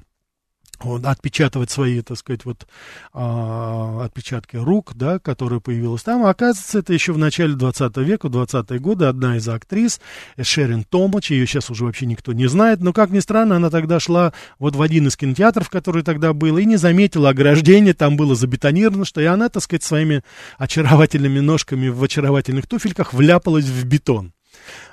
вот, 0.84 1.06
отпечатывать 1.06 1.72
свои, 1.72 2.02
так 2.02 2.18
сказать, 2.18 2.46
вот 2.46 2.68
а, 3.14 4.04
отпечатки 4.06 4.58
рук, 4.58 4.94
да, 4.96 5.20
которые 5.20 5.62
появилась 5.62 6.04
там. 6.04 6.26
А 6.26 6.30
оказывается, 6.30 6.80
это 6.80 6.94
еще 6.94 7.14
в 7.14 7.18
начале 7.18 7.56
20 7.56 7.98
века, 7.98 8.28
20-е 8.28 8.80
годы, 8.80 9.06
одна 9.06 9.38
из 9.38 9.48
актрис, 9.48 10.00
Шерин 10.42 10.84
Томач, 10.84 11.32
ее 11.32 11.48
сейчас 11.48 11.70
уже 11.70 11.86
вообще 11.86 12.06
никто 12.06 12.34
не 12.34 12.48
знает, 12.48 12.82
но, 12.82 12.94
как 12.94 13.10
ни 13.10 13.20
странно, 13.20 13.56
она 13.56 13.70
тогда 13.70 14.00
шла 14.00 14.34
вот 14.60 14.76
в 14.76 14.82
один 14.82 15.08
из 15.08 15.18
кинотеатров, 15.18 15.70
который 15.70 16.04
тогда 16.04 16.34
был, 16.34 16.58
и 16.58 16.66
не 16.66 16.78
заметила 16.78 17.30
ограждения, 17.30 17.94
там 17.94 18.18
было 18.18 18.36
забетонировано, 18.36 19.06
что 19.06 19.22
и 19.22 19.26
она, 19.26 19.50
так 19.50 19.64
сказать, 19.64 19.84
своими 19.84 20.24
очаровательными 20.58 21.40
ножками 21.40 21.88
в 21.90 22.04
очаровательных 22.04 22.68
туфельках 22.68 23.14
вляпалась 23.14 23.66
в 23.66 23.86
бетон. 23.86 24.34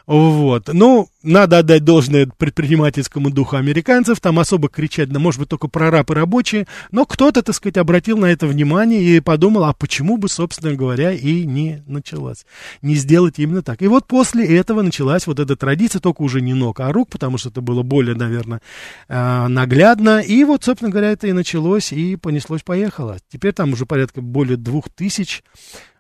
Вот. 0.07 0.69
Ну, 0.73 1.09
надо 1.23 1.59
отдать 1.59 1.85
должное 1.85 2.27
предпринимательскому 2.27 3.31
духу 3.31 3.57
американцев, 3.57 4.21
там 4.21 4.39
особо 4.39 4.69
кричать, 4.69 5.09
да, 5.11 5.21
может 5.21 5.41
быть, 5.41 5.49
только 5.49 5.69
прорабы 5.69 6.15
рабочие, 6.15 6.67
но 6.91 7.05
кто-то, 7.05 7.43
так 7.43 7.55
сказать, 7.55 7.77
обратил 7.77 8.19
на 8.19 8.27
это 8.27 8.47
внимание 8.47 9.01
и 9.01 9.21
подумал, 9.21 9.65
а 9.65 9.73
почему 9.73 10.17
бы, 10.17 10.29
собственно 10.29 10.75
говоря, 10.75 11.13
и 11.13 11.45
не 11.45 11.83
началось, 11.87 12.45
не 12.83 12.95
сделать 12.97 13.39
именно 13.39 13.63
так. 13.63 13.83
И 13.83 13.87
вот 13.87 14.07
после 14.07 14.47
этого 14.57 14.83
началась 14.83 15.27
вот 15.27 15.39
эта 15.39 15.57
традиция, 15.57 16.01
только 16.01 16.23
уже 16.23 16.41
не 16.41 16.55
ног, 16.55 16.81
а 16.81 16.93
рук, 16.93 17.11
потому 17.11 17.39
что 17.39 17.51
это 17.51 17.61
было 17.61 17.83
более, 17.83 18.17
наверное, 18.17 18.61
э, 19.09 19.47
наглядно, 19.47 20.21
и 20.21 20.43
вот, 20.45 20.65
собственно 20.65 20.91
говоря, 20.91 21.13
это 21.13 21.29
и 21.29 21.33
началось, 21.33 21.93
и 21.93 22.17
понеслось-поехало. 22.17 23.19
Теперь 23.31 23.53
там 23.53 23.73
уже 23.73 23.87
порядка 23.87 24.21
более 24.21 24.57
двух 24.57 24.89
тысяч 24.89 25.43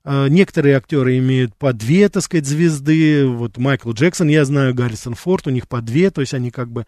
а, 0.04 0.26
некоторые 0.26 0.76
актеры 0.76 1.18
имеют 1.18 1.54
по 1.54 1.72
две, 1.72 2.08
так 2.08 2.22
сказать, 2.22 2.46
звезды. 2.46 3.26
Вот 3.26 3.56
Майкл 3.56 3.91
Джексон, 3.92 4.28
я 4.28 4.44
знаю, 4.44 4.74
Гаррисон 4.74 5.14
Форд, 5.14 5.46
у 5.46 5.50
них 5.50 5.68
по 5.68 5.80
две, 5.80 6.10
то 6.10 6.20
есть 6.20 6.34
они 6.34 6.50
как 6.50 6.70
бы 6.70 6.86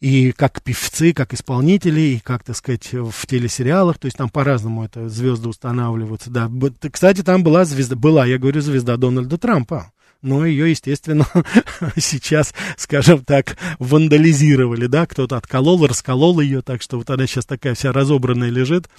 и 0.00 0.32
как 0.32 0.62
певцы, 0.62 1.12
как 1.12 1.32
исполнители, 1.32 2.00
и 2.00 2.20
как, 2.20 2.44
так 2.44 2.56
сказать, 2.56 2.92
в 2.92 3.26
телесериалах, 3.26 3.98
то 3.98 4.06
есть 4.06 4.16
там 4.16 4.28
по-разному 4.28 4.84
это 4.84 5.08
звезды 5.08 5.48
устанавливаются, 5.48 6.30
да. 6.30 6.50
Кстати, 6.90 7.22
там 7.22 7.42
была 7.42 7.64
звезда, 7.64 7.96
была, 7.96 8.26
я 8.26 8.38
говорю, 8.38 8.60
звезда 8.60 8.96
Дональда 8.96 9.38
Трампа 9.38 9.92
но 10.26 10.44
ее, 10.44 10.70
естественно, 10.70 11.26
сейчас, 11.96 12.52
скажем 12.76 13.24
так, 13.24 13.56
вандализировали, 13.78 14.86
да, 14.86 15.06
кто-то 15.06 15.36
отколол, 15.36 15.86
расколол 15.86 16.40
ее, 16.40 16.62
так 16.62 16.82
что 16.82 16.98
вот 16.98 17.08
она 17.10 17.26
сейчас 17.26 17.46
такая 17.46 17.74
вся 17.74 17.92
разобранная 17.92 18.50
лежит, 18.50 18.90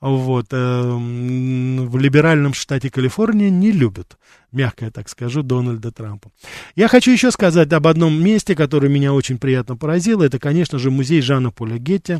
вот, 0.00 0.46
э, 0.52 0.82
в 0.82 1.98
либеральном 1.98 2.54
штате 2.54 2.90
Калифорния 2.90 3.50
не 3.50 3.72
любят, 3.72 4.18
мягко 4.52 4.84
я 4.84 4.90
так 4.90 5.08
скажу, 5.08 5.42
Дональда 5.42 5.90
Трампа. 5.90 6.30
Я 6.76 6.88
хочу 6.88 7.10
еще 7.10 7.30
сказать 7.30 7.72
об 7.72 7.86
одном 7.86 8.22
месте, 8.22 8.54
которое 8.54 8.88
меня 8.88 9.12
очень 9.12 9.38
приятно 9.38 9.76
поразило, 9.76 10.22
это, 10.22 10.38
конечно 10.38 10.78
же, 10.78 10.90
музей 10.90 11.22
Жана 11.22 11.50
Поля 11.50 11.78
Гетти, 11.78 12.18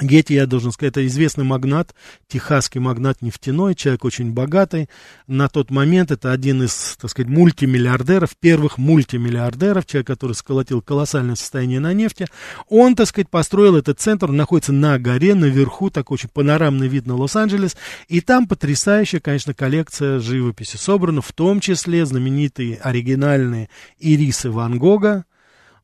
Гетти, 0.00 0.34
я 0.34 0.46
должен 0.46 0.72
сказать, 0.72 0.92
это 0.92 1.06
известный 1.06 1.44
магнат, 1.44 1.94
техасский 2.28 2.80
магнат 2.80 3.22
нефтяной, 3.22 3.74
человек 3.74 4.04
очень 4.04 4.32
богатый. 4.32 4.88
На 5.26 5.48
тот 5.48 5.70
момент 5.70 6.10
это 6.10 6.32
один 6.32 6.62
из, 6.62 6.96
так 7.00 7.10
сказать, 7.10 7.28
мультимиллиардеров, 7.28 8.36
первых 8.38 8.78
мультимиллиардеров, 8.78 9.86
человек, 9.86 10.06
который 10.06 10.32
сколотил 10.32 10.82
колоссальное 10.82 11.34
состояние 11.34 11.80
на 11.80 11.92
нефти. 11.92 12.26
Он, 12.68 12.94
так 12.94 13.08
сказать, 13.08 13.28
построил 13.28 13.76
этот 13.76 13.98
центр, 13.98 14.30
он 14.30 14.36
находится 14.36 14.72
на 14.72 14.98
горе, 14.98 15.34
наверху, 15.34 15.90
такой 15.90 16.14
очень 16.14 16.28
панорамный 16.28 16.88
вид 16.88 17.06
на 17.06 17.16
Лос-Анджелес. 17.16 17.76
И 18.08 18.20
там 18.20 18.46
потрясающая, 18.46 19.20
конечно, 19.20 19.54
коллекция 19.54 20.20
живописи 20.20 20.76
собрана, 20.76 21.22
в 21.22 21.32
том 21.32 21.60
числе 21.60 22.06
знаменитые 22.06 22.76
оригинальные 22.76 23.68
ирисы 23.98 24.50
Ван 24.50 24.78
Гога, 24.78 25.24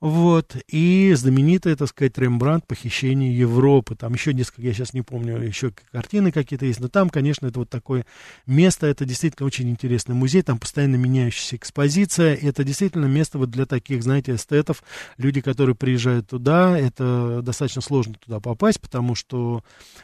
вот, 0.01 0.57
и 0.69 1.13
знаменитая, 1.15 1.77
так 1.77 1.89
сказать, 1.89 2.19
Рембрандт 2.19 2.67
«Похищение 2.67 3.37
Европы». 3.37 3.95
Там 3.95 4.15
еще 4.15 4.35
несколько, 4.35 4.63
я 4.63 4.73
сейчас 4.73 4.93
не 4.93 5.03
помню, 5.03 5.41
еще 5.41 5.73
картины 5.93 6.33
какие-то 6.33 6.67
есть, 6.67 6.81
но 6.81 6.89
там, 6.89 7.09
конечно, 7.11 7.47
это 7.47 7.61
вот 7.61 7.71
такое 7.71 8.05
место, 8.47 8.87
это 8.87 9.05
действительно 9.05 9.47
очень 9.47 9.71
интересный 9.71 10.15
музей, 10.15 10.43
там 10.43 10.59
постоянно 10.59 10.97
меняющаяся 10.97 11.57
экспозиция, 11.57 12.35
и 12.35 12.47
это 12.47 12.65
действительно 12.65 13.07
место 13.07 13.39
вот 13.39 13.51
для 13.51 13.67
таких, 13.67 14.03
знаете, 14.03 14.35
эстетов, 14.35 14.83
люди, 15.17 15.41
которые 15.41 15.75
приезжают 15.75 16.29
туда, 16.29 16.79
это 16.79 17.41
достаточно 17.43 17.83
сложно 17.83 18.15
туда 18.15 18.41
попасть, 18.41 18.81
потому 18.81 19.15
что 19.15 19.63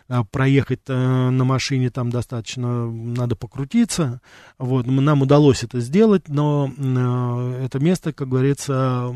а, 0.09 0.25
проехать 0.25 0.81
а, 0.89 1.31
на 1.31 1.45
машине 1.45 1.91
там 1.91 2.11
достаточно 2.11 2.91
надо 2.91 3.37
покрутиться, 3.37 4.21
вот, 4.59 4.87
нам 4.87 5.23
удалось 5.23 5.63
это 5.63 5.81
сделать, 5.81 6.29
но 6.29 6.73
а, 6.79 7.65
это 7.65 7.79
место, 7.79 8.13
как 8.13 8.29
говорится, 8.29 9.15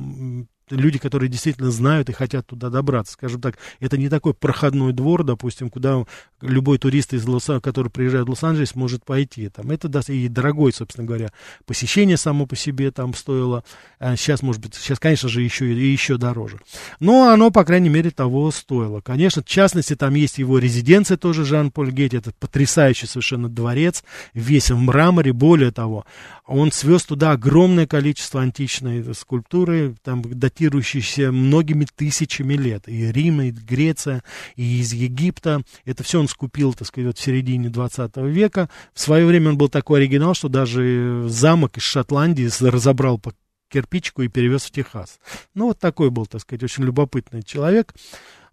люди, 0.77 0.99
которые 0.99 1.29
действительно 1.29 1.71
знают 1.71 2.09
и 2.09 2.13
хотят 2.13 2.47
туда 2.47 2.71
добраться. 2.71 3.15
Скажем 3.15 3.41
так, 3.41 3.59
это 3.81 3.97
не 3.97 4.09
такой 4.09 4.35
проходной 4.35 4.93
двор, 4.93 5.25
допустим, 5.25 5.71
куда 5.71 6.05
любой 6.41 6.79
турист, 6.79 7.15
из 7.15 7.27
Лос 7.27 7.45
который 7.63 7.91
приезжает 7.91 8.27
в 8.27 8.31
Лос-Анджелес, 8.31 8.75
может 8.75 9.05
пойти. 9.05 9.49
Там, 9.49 9.71
это 9.71 9.89
даст 9.89 10.11
и 10.11 10.29
дорогой, 10.29 10.73
собственно 10.73 11.07
говоря, 11.07 11.31
посещение 11.67 12.17
само 12.17 12.47
по 12.47 12.57
себе 12.57 12.91
там 12.91 13.15
стоило. 13.15 13.65
А 13.99 14.17
сейчас, 14.17 14.43
может 14.43 14.63
быть, 14.63 14.75
сейчас, 14.75 14.99
конечно 14.99 15.29
же, 15.29 15.43
еще 15.43 15.73
и 15.73 15.93
еще 15.93 16.17
дороже. 16.17 16.59
Но 17.01 17.29
оно, 17.29 17.51
по 17.51 17.65
крайней 17.65 17.91
мере, 17.91 18.11
того 18.11 18.51
стоило. 18.51 19.01
Конечно, 19.01 19.43
в 19.43 19.47
частности, 19.47 19.95
там 19.95 20.15
есть 20.15 20.39
его 20.39 20.59
резиденция 20.59 21.17
тоже, 21.17 21.45
Жан-Поль 21.45 21.91
Гетти, 21.91 22.17
это 22.17 22.33
потрясающий 22.39 23.07
совершенно 23.07 23.49
дворец, 23.49 24.05
весь 24.33 24.71
в 24.71 24.79
мраморе, 24.79 25.33
более 25.33 25.71
того, 25.71 26.07
он 26.47 26.73
свез 26.73 27.05
туда 27.05 27.33
огромное 27.33 27.87
количество 27.87 28.43
античной 28.43 29.15
скульптуры, 29.15 29.95
там 30.03 30.23
датирующейся 30.23 31.33
многими 31.33 31.87
тысячами 31.97 32.55
лет. 32.55 32.87
И 32.87 33.11
Рим, 33.11 33.41
и 33.41 33.51
Греция, 33.51 34.23
и 34.57 34.81
из 34.81 34.93
Египта. 34.93 35.63
Это 35.85 36.03
все 36.03 36.21
он 36.21 36.29
скупил, 36.29 36.75
так 36.75 36.87
сказать, 36.87 37.17
в 37.17 37.21
середине 37.21 37.71
20 37.71 38.17
века. 38.19 38.69
В 38.93 39.01
свое 39.01 39.25
время 39.25 39.51
он 39.51 39.59
был 39.59 39.69
такой 39.69 40.01
оригинал, 40.01 40.35
что 40.35 40.49
даже 40.49 41.25
замок 41.29 41.79
из 41.79 41.83
Шотландии 41.83 42.51
разобрал 42.61 43.19
по 43.19 43.33
кирпичку 43.71 44.23
и 44.23 44.29
перевез 44.29 44.65
в 44.65 44.71
Техас. 44.71 45.19
Ну, 45.55 45.69
вот 45.69 45.79
такой 45.79 46.11
был, 46.11 46.27
так 46.27 46.43
сказать, 46.43 46.63
очень 46.63 46.85
любопытный 46.85 47.43
человек. 47.43 47.95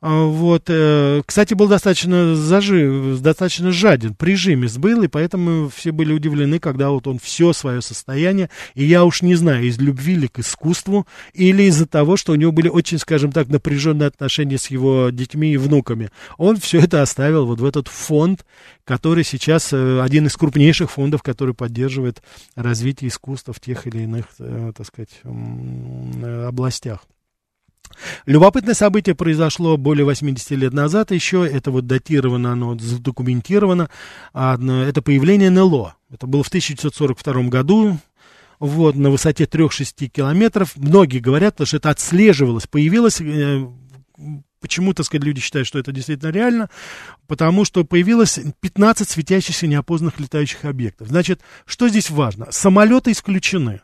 А, 0.04 0.26
вот, 0.26 0.64
э, 0.68 1.22
кстати, 1.28 1.54
был 1.54 1.68
достаточно 1.68 2.36
зажив, 2.36 3.22
достаточно 3.22 3.72
жаден, 3.72 4.16
прижимист 4.16 4.80
был, 4.80 5.04
и 5.04 5.08
поэтому 5.08 5.70
все 5.70 5.92
были 5.92 6.12
удивлены, 6.12 6.58
когда 6.58 6.90
вот 6.90 7.06
он 7.06 7.20
все 7.20 7.54
свое 7.54 7.84
состояние, 7.84 8.50
и 8.74 8.84
я 8.84 9.06
уж 9.06 9.22
не 9.22 9.36
знаю, 9.36 9.64
из 9.64 9.78
любви 9.78 10.16
ли 10.16 10.28
к 10.28 10.40
искусству, 10.40 11.06
или 11.34 11.64
из-за 11.64 11.86
того, 11.86 12.18
что 12.18 12.32
у 12.32 12.36
него 12.36 12.52
были 12.52 12.68
очень, 12.68 12.98
скажем 12.98 13.32
так, 13.32 13.48
напряженные 13.50 14.08
отношения 14.08 14.58
с 14.58 14.72
его 14.72 15.10
детьми 15.12 15.54
и 15.54 15.58
внуками. 15.58 16.10
Он 16.40 16.58
все 16.58 16.80
это 16.80 17.04
оставил 17.04 17.46
вот 17.46 17.60
в 17.60 17.66
этот 17.66 17.88
фонд, 17.88 18.44
который 18.86 19.24
сейчас 19.24 19.72
э, 19.72 20.02
один 20.02 20.26
из 20.26 20.36
крупнейших 20.36 20.90
фондов, 20.90 21.22
который 21.22 21.54
поддерживает 21.54 22.24
развитие 22.56 23.10
искусства 23.10 23.54
в 23.54 23.60
тех 23.60 23.86
или 23.86 24.00
иных, 24.00 24.26
э, 24.40 24.72
так 24.76 24.88
сказать, 24.88 25.22
областях. 26.48 27.06
Любопытное 28.26 28.74
событие 28.74 29.16
произошло 29.16 29.78
более 29.78 30.06
80 30.06 30.52
лет 30.52 30.74
назад 30.74 31.12
еще, 31.12 31.48
это 31.48 31.72
вот 31.72 31.88
датировано, 31.88 32.52
оно 32.54 32.78
задокументировано, 32.78 33.90
это 34.34 35.02
появление 35.02 35.50
НЛО. 35.50 35.96
Это 36.12 36.28
было 36.28 36.44
в 36.44 36.48
1942 36.50 37.44
году, 37.44 37.98
вот, 38.60 38.96
на 38.96 39.10
высоте 39.10 39.46
3-6 39.46 40.08
километров. 40.08 40.74
Многие 40.76 41.20
говорят, 41.20 41.56
что 41.64 41.78
это 41.78 41.90
отслеживалось, 41.90 42.68
появилось, 42.68 43.20
э, 43.20 43.66
почему, 44.60 44.94
так 44.94 45.08
сказать, 45.08 45.26
люди 45.26 45.42
считают, 45.42 45.68
что 45.68 45.80
это 45.80 45.92
действительно 45.92 46.30
реально, 46.30 46.70
потому 47.28 47.66
что 47.66 47.84
появилось 47.84 48.40
15 48.60 49.10
светящихся 49.10 49.66
неопознанных 49.66 50.20
летающих 50.20 50.64
объектов. 50.66 51.08
Значит, 51.08 51.42
что 51.66 51.90
здесь 51.90 52.12
важно? 52.12 52.52
Самолеты 52.52 53.12
исключены, 53.12 53.82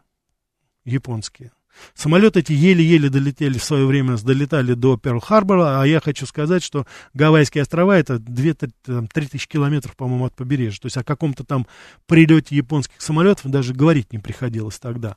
японские. 0.86 1.52
Самолеты 1.94 2.40
эти 2.40 2.54
еле-еле 2.54 3.10
долетели 3.10 3.58
в 3.58 3.64
свое 3.64 3.86
время, 3.86 4.18
долетали 4.18 4.74
до 4.74 4.96
Перл-Харбора, 4.96 5.82
а 5.82 5.86
я 5.86 6.00
хочу 6.00 6.26
сказать, 6.26 6.64
что 6.64 6.86
Гавайские 7.14 7.64
острова 7.64 7.98
это 7.98 8.16
2-3 8.16 9.08
тысячи 9.08 9.48
километров, 9.48 9.96
по-моему, 9.96 10.26
от 10.26 10.36
побережья. 10.36 10.80
То 10.82 10.86
есть 10.88 10.98
о 10.98 11.04
каком-то 11.04 11.44
там 11.44 11.68
прилете 12.06 12.56
японских 12.56 13.02
самолетов 13.02 13.50
даже 13.52 13.74
говорить 13.74 14.14
не 14.14 14.20
приходилось 14.20 14.80
тогда. 14.80 15.16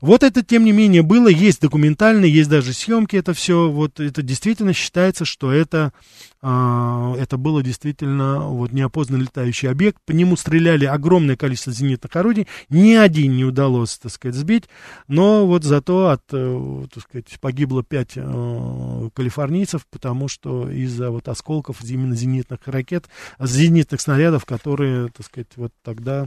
Вот 0.00 0.22
это, 0.22 0.44
тем 0.44 0.64
не 0.64 0.72
менее, 0.72 1.02
было, 1.02 1.28
есть 1.28 1.60
документальные, 1.60 2.32
есть 2.32 2.50
даже 2.50 2.72
съемки, 2.72 3.16
это 3.16 3.34
все, 3.34 3.70
вот 3.70 4.00
это 4.00 4.22
действительно 4.22 4.72
считается, 4.72 5.24
что 5.24 5.52
это 5.52 5.92
это 6.42 7.36
было 7.36 7.62
действительно 7.62 8.48
вот 8.48 8.72
неопознанный 8.72 9.24
летающий 9.24 9.68
объект. 9.68 9.98
По 10.06 10.12
нему 10.12 10.36
стреляли 10.36 10.86
огромное 10.86 11.36
количество 11.36 11.72
зенитных 11.72 12.14
орудий, 12.16 12.48
ни 12.70 12.94
один 12.94 13.36
не 13.36 13.44
удалось, 13.44 13.98
так 13.98 14.10
сказать, 14.10 14.34
сбить, 14.36 14.64
но 15.06 15.46
вот 15.46 15.64
зато 15.64 16.08
от, 16.08 16.22
э, 16.32 16.86
так 16.92 17.02
сказать, 17.02 17.38
погибло 17.40 17.82
пять 17.82 18.12
э, 18.16 19.08
калифорнийцев, 19.14 19.86
потому 19.90 20.28
что 20.28 20.70
из-за 20.70 21.10
вот 21.10 21.28
осколков 21.28 21.82
именно 21.84 22.14
зенитных 22.14 22.60
ракет, 22.66 23.08
зенитных 23.38 24.00
снарядов, 24.00 24.46
которые, 24.46 25.08
так 25.08 25.26
сказать, 25.26 25.48
вот 25.56 25.72
тогда 25.82 26.22
а, 26.22 26.26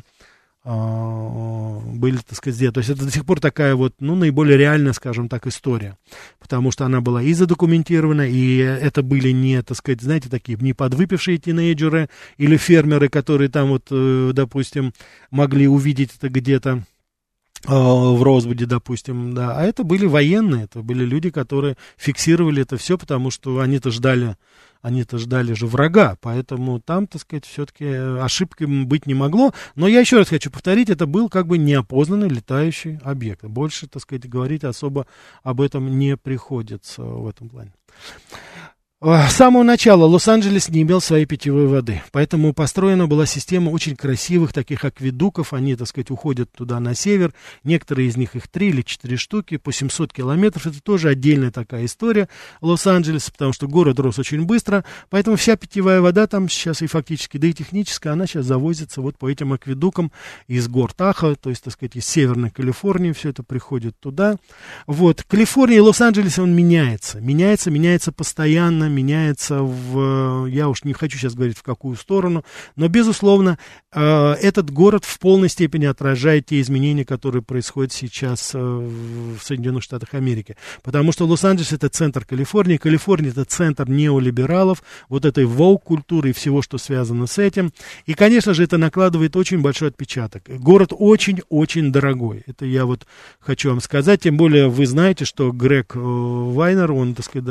были, 0.66 2.18
так 2.18 2.38
сказать, 2.38 2.56
сделаны. 2.56 2.74
То 2.74 2.80
есть 2.80 2.90
это 2.90 3.04
до 3.04 3.12
сих 3.12 3.26
пор 3.26 3.42
такая 3.42 3.76
вот, 3.76 3.96
ну, 4.00 4.16
наиболее 4.16 4.58
реальная, 4.58 4.94
скажем 4.94 5.28
так, 5.28 5.46
история. 5.46 5.98
Потому 6.40 6.72
что 6.72 6.86
она 6.86 7.02
была 7.02 7.22
и 7.22 7.34
задокументирована, 7.34 8.30
и 8.30 8.58
это 8.58 9.04
были 9.04 9.32
не, 9.32 9.62
так 9.62 9.78
сказать, 9.78 10.02
знаете, 10.02 10.30
такие 10.30 10.58
не 10.62 10.74
подвыпившие 10.74 11.38
тинейджеры 11.38 12.10
или 12.38 12.56
фермеры, 12.56 13.10
которые 13.10 13.50
там 13.50 13.70
вот, 13.70 13.88
э, 13.92 14.32
допустим, 14.34 14.94
могли 15.32 15.68
увидеть 15.68 16.16
это 16.18 16.30
где-то 16.30 16.72
а, 16.72 16.84
в 17.66 18.24
Росбуде, 18.24 18.66
допустим, 18.66 19.34
да, 19.34 19.58
а 19.58 19.64
это 19.64 19.84
были 19.84 20.06
военные, 20.06 20.66
это 20.66 20.82
были 20.82 21.06
люди, 21.06 21.30
которые 21.30 21.78
фиксировали 21.98 22.62
это 22.62 22.78
все, 22.78 22.98
потому 22.98 23.32
что 23.32 23.60
они-то 23.60 23.92
ждали 23.92 24.36
они-то 24.84 25.18
ждали 25.18 25.54
же 25.54 25.66
врага, 25.66 26.18
поэтому 26.20 26.80
там, 26.80 27.08
так 27.08 27.22
сказать, 27.22 27.46
все-таки 27.46 27.86
ошибки 27.86 28.66
быть 28.66 29.08
не 29.08 29.14
могло. 29.14 29.54
Но 29.76 29.88
я 29.88 30.02
еще 30.02 30.18
раз 30.18 30.28
хочу 30.28 30.52
повторить, 30.52 30.90
это 30.90 31.06
был 31.08 31.30
как 31.30 31.48
бы 31.48 31.58
неопознанный 31.58 32.28
летающий 32.28 33.00
объект. 33.02 33.46
Больше, 33.46 33.88
так 33.88 34.02
сказать, 34.02 34.28
говорить 34.28 34.66
особо 34.66 35.08
об 35.42 35.62
этом 35.62 35.98
не 35.98 36.18
приходится 36.18 37.02
в 37.02 37.28
этом 37.28 37.48
плане. 37.48 37.72
С 39.06 39.34
самого 39.34 39.64
начала 39.64 40.06
Лос-Анджелес 40.06 40.70
не 40.70 40.84
имел 40.84 41.02
своей 41.02 41.26
питьевой 41.26 41.68
воды, 41.68 42.02
поэтому 42.14 42.54
построена 42.54 43.06
была 43.06 43.26
система 43.26 43.70
очень 43.70 43.98
красивых 43.98 44.54
таких 44.54 44.86
акведуков, 44.86 45.52
они, 45.52 45.76
так 45.76 45.90
сказать, 45.90 46.10
уходят 46.10 46.50
туда 46.54 46.80
на 46.80 46.96
север, 46.96 47.34
некоторые 47.66 48.08
из 48.08 48.16
них 48.16 48.38
их 48.38 48.48
три 48.48 48.70
или 48.70 48.82
четыре 48.82 49.18
штуки, 49.18 49.58
по 49.58 49.74
700 49.74 50.14
километров, 50.14 50.68
это 50.68 50.82
тоже 50.82 51.10
отдельная 51.10 51.52
такая 51.52 51.84
история 51.84 52.30
Лос-Анджелеса, 52.62 53.34
потому 53.34 53.52
что 53.52 53.68
город 53.68 54.00
рос 54.00 54.20
очень 54.20 54.46
быстро, 54.46 54.86
поэтому 55.10 55.36
вся 55.36 55.58
питьевая 55.58 56.00
вода 56.00 56.26
там 56.26 56.48
сейчас 56.48 56.82
и 56.82 56.88
фактически, 56.88 57.36
да 57.36 57.48
и 57.48 57.54
техническая, 57.54 58.14
она 58.14 58.26
сейчас 58.26 58.46
завозится 58.46 59.02
вот 59.02 59.18
по 59.18 59.30
этим 59.30 59.52
акведукам 59.52 60.14
из 60.48 60.70
гор 60.70 60.94
Таха, 60.94 61.36
то 61.36 61.50
есть, 61.50 61.62
так 61.66 61.74
сказать, 61.74 61.98
из 61.98 62.06
Северной 62.06 62.52
Калифорнии, 62.52 63.12
все 63.12 63.32
это 63.32 63.44
приходит 63.44 64.00
туда. 64.00 64.38
Вот, 64.88 65.24
Калифорния 65.24 65.80
и 65.80 65.82
Лос-Анджелес, 65.82 66.40
он 66.40 66.56
меняется, 66.56 67.20
меняется, 67.20 67.70
меняется 67.70 68.14
постоянно, 68.14 68.93
меняется 68.94 69.62
в... 69.62 70.46
Я 70.46 70.70
уж 70.70 70.84
не 70.84 70.94
хочу 70.94 71.18
сейчас 71.18 71.36
говорить 71.36 71.58
в 71.58 71.64
какую 71.64 71.96
сторону, 71.96 72.44
но, 72.76 72.88
безусловно, 72.88 73.58
э, 73.92 74.34
этот 74.42 74.72
город 74.72 75.06
в 75.06 75.20
полной 75.20 75.50
степени 75.50 75.86
отражает 75.86 76.46
те 76.48 76.62
изменения, 76.62 77.06
которые 77.06 77.42
происходят 77.42 77.92
сейчас 77.92 78.52
э, 78.54 78.60
в 78.60 79.40
Соединенных 79.44 79.84
Штатах 79.84 80.14
Америки. 80.14 80.56
Потому 80.84 81.12
что 81.12 81.26
Лос-Анджелес 81.26 81.74
это 81.74 81.90
центр 81.90 82.26
Калифорнии, 82.26 82.78
Калифорния 82.78 83.32
это 83.32 83.46
центр 83.46 83.90
неолибералов, 83.90 84.84
вот 85.10 85.26
этой 85.26 85.46
воу-культуры 85.46 86.30
и 86.30 86.34
всего, 86.34 86.62
что 86.62 86.78
связано 86.78 87.28
с 87.28 87.38
этим. 87.38 87.72
И, 88.06 88.14
конечно 88.14 88.54
же, 88.54 88.64
это 88.64 88.78
накладывает 88.78 89.36
очень 89.36 89.62
большой 89.62 89.90
отпечаток. 89.90 90.44
Город 90.48 90.92
очень-очень 90.92 91.92
дорогой. 91.92 92.44
Это 92.48 92.66
я 92.66 92.86
вот 92.86 93.06
хочу 93.40 93.70
вам 93.70 93.82
сказать. 93.82 94.22
Тем 94.22 94.38
более 94.38 94.70
вы 94.70 94.86
знаете, 94.86 95.26
что 95.26 95.52
Грег 95.52 95.96
э, 95.96 96.00
Вайнер, 96.00 96.92
он, 96.92 97.16
так 97.16 97.26
сказать, 97.26 97.48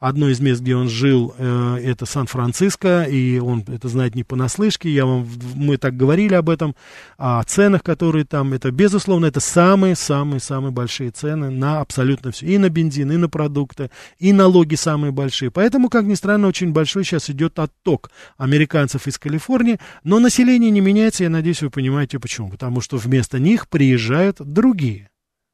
Одно 0.00 0.28
из 0.28 0.38
мест, 0.38 0.60
где 0.60 0.76
он 0.76 0.88
жил, 0.88 1.34
э, 1.36 1.80
это 1.82 2.06
Сан-Франциско, 2.06 3.02
и 3.02 3.38
он 3.38 3.64
это 3.66 3.88
знает 3.88 4.14
не 4.14 4.22
понаслышке. 4.22 4.88
Я 4.90 5.06
вам, 5.06 5.28
мы 5.56 5.76
так 5.76 5.96
говорили 5.96 6.34
об 6.34 6.50
этом, 6.50 6.76
о 7.16 7.42
ценах, 7.42 7.82
которые 7.82 8.24
там. 8.24 8.52
Это, 8.52 8.70
безусловно, 8.70 9.26
это 9.26 9.40
самые-самые-самые 9.40 10.70
большие 10.70 11.10
цены 11.10 11.50
на 11.50 11.80
абсолютно 11.80 12.30
все. 12.30 12.46
И 12.46 12.58
на 12.58 12.68
бензин, 12.68 13.10
и 13.10 13.16
на 13.16 13.28
продукты, 13.28 13.90
и 14.18 14.32
налоги 14.32 14.76
самые 14.76 15.10
большие. 15.10 15.50
Поэтому, 15.50 15.88
как 15.88 16.04
ни 16.04 16.14
странно, 16.14 16.46
очень 16.46 16.72
большой 16.72 17.02
сейчас 17.04 17.28
идет 17.30 17.58
отток 17.58 18.10
американцев 18.36 19.08
из 19.08 19.18
Калифорнии. 19.18 19.80
Но 20.04 20.20
население 20.20 20.70
не 20.70 20.80
меняется, 20.80 21.24
я 21.24 21.30
надеюсь, 21.30 21.62
вы 21.62 21.70
понимаете 21.70 22.20
почему. 22.20 22.50
Потому 22.50 22.80
что 22.80 22.98
вместо 22.98 23.40
них 23.40 23.68
приезжают 23.68 24.36
другие 24.40 25.07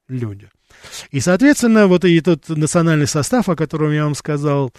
люди. 0.07 0.49
И, 1.11 1.19
соответственно, 1.19 1.87
вот 1.87 2.05
и 2.05 2.19
тот 2.21 2.49
национальный 2.49 3.07
состав, 3.07 3.49
о 3.49 3.55
котором 3.55 3.91
я 3.91 4.03
вам 4.03 4.15
сказал, 4.15 4.73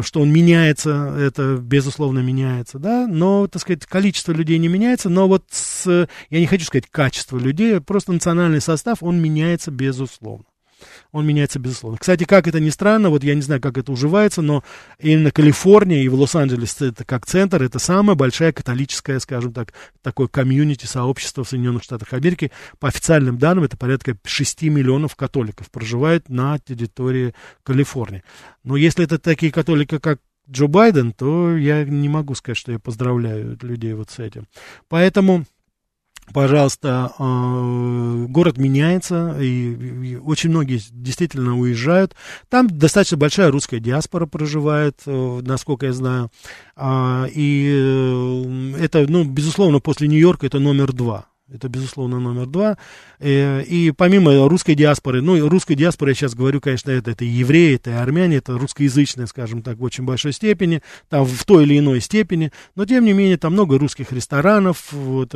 что 0.00 0.20
он 0.20 0.32
меняется, 0.32 1.14
это 1.18 1.56
безусловно 1.56 2.20
меняется, 2.20 2.78
да, 2.78 3.06
но, 3.06 3.46
так 3.46 3.60
сказать, 3.60 3.84
количество 3.84 4.32
людей 4.32 4.58
не 4.58 4.68
меняется, 4.68 5.10
но 5.10 5.28
вот 5.28 5.44
с, 5.50 6.08
я 6.30 6.40
не 6.40 6.46
хочу 6.46 6.64
сказать 6.64 6.86
качество 6.90 7.36
людей, 7.36 7.78
просто 7.80 8.12
национальный 8.12 8.62
состав, 8.62 9.02
он 9.02 9.20
меняется 9.20 9.70
безусловно 9.70 10.44
он 11.12 11.26
меняется 11.26 11.58
безусловно. 11.58 11.98
Кстати, 11.98 12.24
как 12.24 12.48
это 12.48 12.60
ни 12.60 12.70
странно, 12.70 13.10
вот 13.10 13.24
я 13.24 13.34
не 13.34 13.42
знаю, 13.42 13.60
как 13.60 13.78
это 13.78 13.92
уживается, 13.92 14.42
но 14.42 14.64
именно 14.98 15.30
Калифорния 15.30 16.02
и 16.02 16.08
в 16.08 16.14
Лос-Анджелес 16.14 16.80
это 16.82 17.04
как 17.04 17.26
центр, 17.26 17.62
это 17.62 17.78
самая 17.78 18.16
большая 18.16 18.52
католическая, 18.52 19.18
скажем 19.18 19.52
так, 19.52 19.72
такое 20.02 20.28
комьюнити, 20.28 20.86
сообщество 20.86 21.44
в 21.44 21.48
Соединенных 21.48 21.82
Штатах 21.82 22.12
Америки. 22.12 22.50
По 22.78 22.88
официальным 22.88 23.38
данным, 23.38 23.64
это 23.64 23.76
порядка 23.76 24.16
6 24.24 24.62
миллионов 24.62 25.16
католиков 25.16 25.70
проживает 25.70 26.28
на 26.28 26.58
территории 26.58 27.34
Калифорнии. 27.62 28.22
Но 28.64 28.76
если 28.76 29.04
это 29.04 29.18
такие 29.18 29.52
католики, 29.52 29.98
как 29.98 30.20
Джо 30.50 30.66
Байден, 30.66 31.12
то 31.12 31.56
я 31.56 31.84
не 31.84 32.08
могу 32.08 32.34
сказать, 32.34 32.58
что 32.58 32.72
я 32.72 32.78
поздравляю 32.78 33.58
людей 33.62 33.94
вот 33.94 34.10
с 34.10 34.18
этим. 34.18 34.46
Поэтому 34.88 35.44
пожалуйста, 36.32 37.12
э, 37.18 38.26
город 38.28 38.58
меняется, 38.58 39.36
и 39.40 40.16
очень 40.16 40.50
многие 40.50 40.80
действительно 40.90 41.58
уезжают. 41.58 42.14
Там 42.48 42.68
достаточно 42.68 43.16
большая 43.16 43.50
русская 43.50 43.80
диаспора 43.80 44.26
проживает, 44.26 45.00
э, 45.06 45.40
насколько 45.42 45.86
я 45.86 45.92
знаю. 45.92 46.30
А, 46.76 47.26
и 47.32 47.72
э, 47.74 48.74
это, 48.80 49.06
ну, 49.08 49.24
безусловно, 49.24 49.80
после 49.80 50.08
Нью-Йорка 50.08 50.46
это 50.46 50.58
номер 50.58 50.92
два. 50.92 51.26
Это, 51.52 51.68
безусловно, 51.68 52.18
номер 52.18 52.46
два. 52.46 52.78
И 53.20 53.92
помимо 53.96 54.48
русской 54.48 54.74
диаспоры, 54.74 55.20
ну, 55.20 55.48
русской 55.48 55.74
диаспоры, 55.74 56.12
я 56.12 56.14
сейчас 56.14 56.34
говорю, 56.34 56.60
конечно, 56.60 56.90
это, 56.90 57.10
это 57.10 57.24
и 57.24 57.28
евреи, 57.28 57.74
это 57.74 57.90
и 57.90 57.94
армяне, 57.94 58.36
это 58.36 58.56
русскоязычные, 58.56 59.26
скажем 59.26 59.62
так, 59.62 59.76
в 59.76 59.82
очень 59.82 60.04
большой 60.04 60.32
степени, 60.32 60.82
там 61.08 61.26
в 61.26 61.44
той 61.44 61.64
или 61.64 61.78
иной 61.78 62.00
степени, 62.00 62.52
но, 62.74 62.86
тем 62.86 63.04
не 63.04 63.12
менее, 63.12 63.36
там 63.36 63.52
много 63.52 63.78
русских 63.78 64.12
ресторанов, 64.12 64.92
вот, 64.92 65.34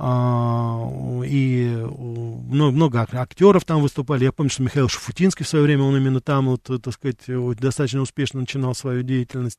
а, 0.00 0.88
и 1.26 1.84
много, 1.84 2.70
много 2.70 3.08
актеров 3.12 3.64
там 3.64 3.82
выступали. 3.82 4.24
Я 4.24 4.32
помню, 4.32 4.48
что 4.48 4.62
Михаил 4.62 4.88
Шафутинский 4.88 5.44
в 5.44 5.48
свое 5.48 5.64
время, 5.64 5.82
он 5.82 5.96
именно 5.96 6.20
там, 6.20 6.46
вот, 6.46 6.62
так 6.62 6.94
сказать, 6.94 7.18
достаточно 7.58 8.00
успешно 8.00 8.38
начинал 8.40 8.76
свою 8.76 9.02
деятельность. 9.02 9.58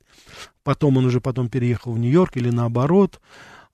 Потом 0.64 0.96
он 0.96 1.06
уже 1.06 1.20
потом 1.20 1.50
переехал 1.50 1.92
в 1.92 2.00
Нью-Йорк 2.00 2.38
или 2.38 2.50
наоборот. 2.50 3.20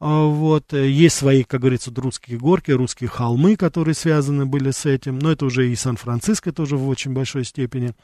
А, 0.07 0.27
вот, 0.27 0.71
есть 0.71 1.15
свои, 1.15 1.43
как 1.43 1.61
говорится, 1.61 1.91
русские 1.95 2.37
горки, 2.37 2.69
русские 2.69 3.09
холмы, 3.09 3.55
которые 3.55 3.95
связаны 3.95 4.45
были 4.45 4.69
с 4.69 4.85
этим, 4.85 5.17
но 5.17 5.31
это 5.31 5.45
уже 5.45 5.67
и 5.67 5.75
Сан-Франциско 5.75 6.51
тоже 6.51 6.77
в 6.77 6.87
очень 6.87 7.13
большой 7.13 7.43
степени. 7.43 7.95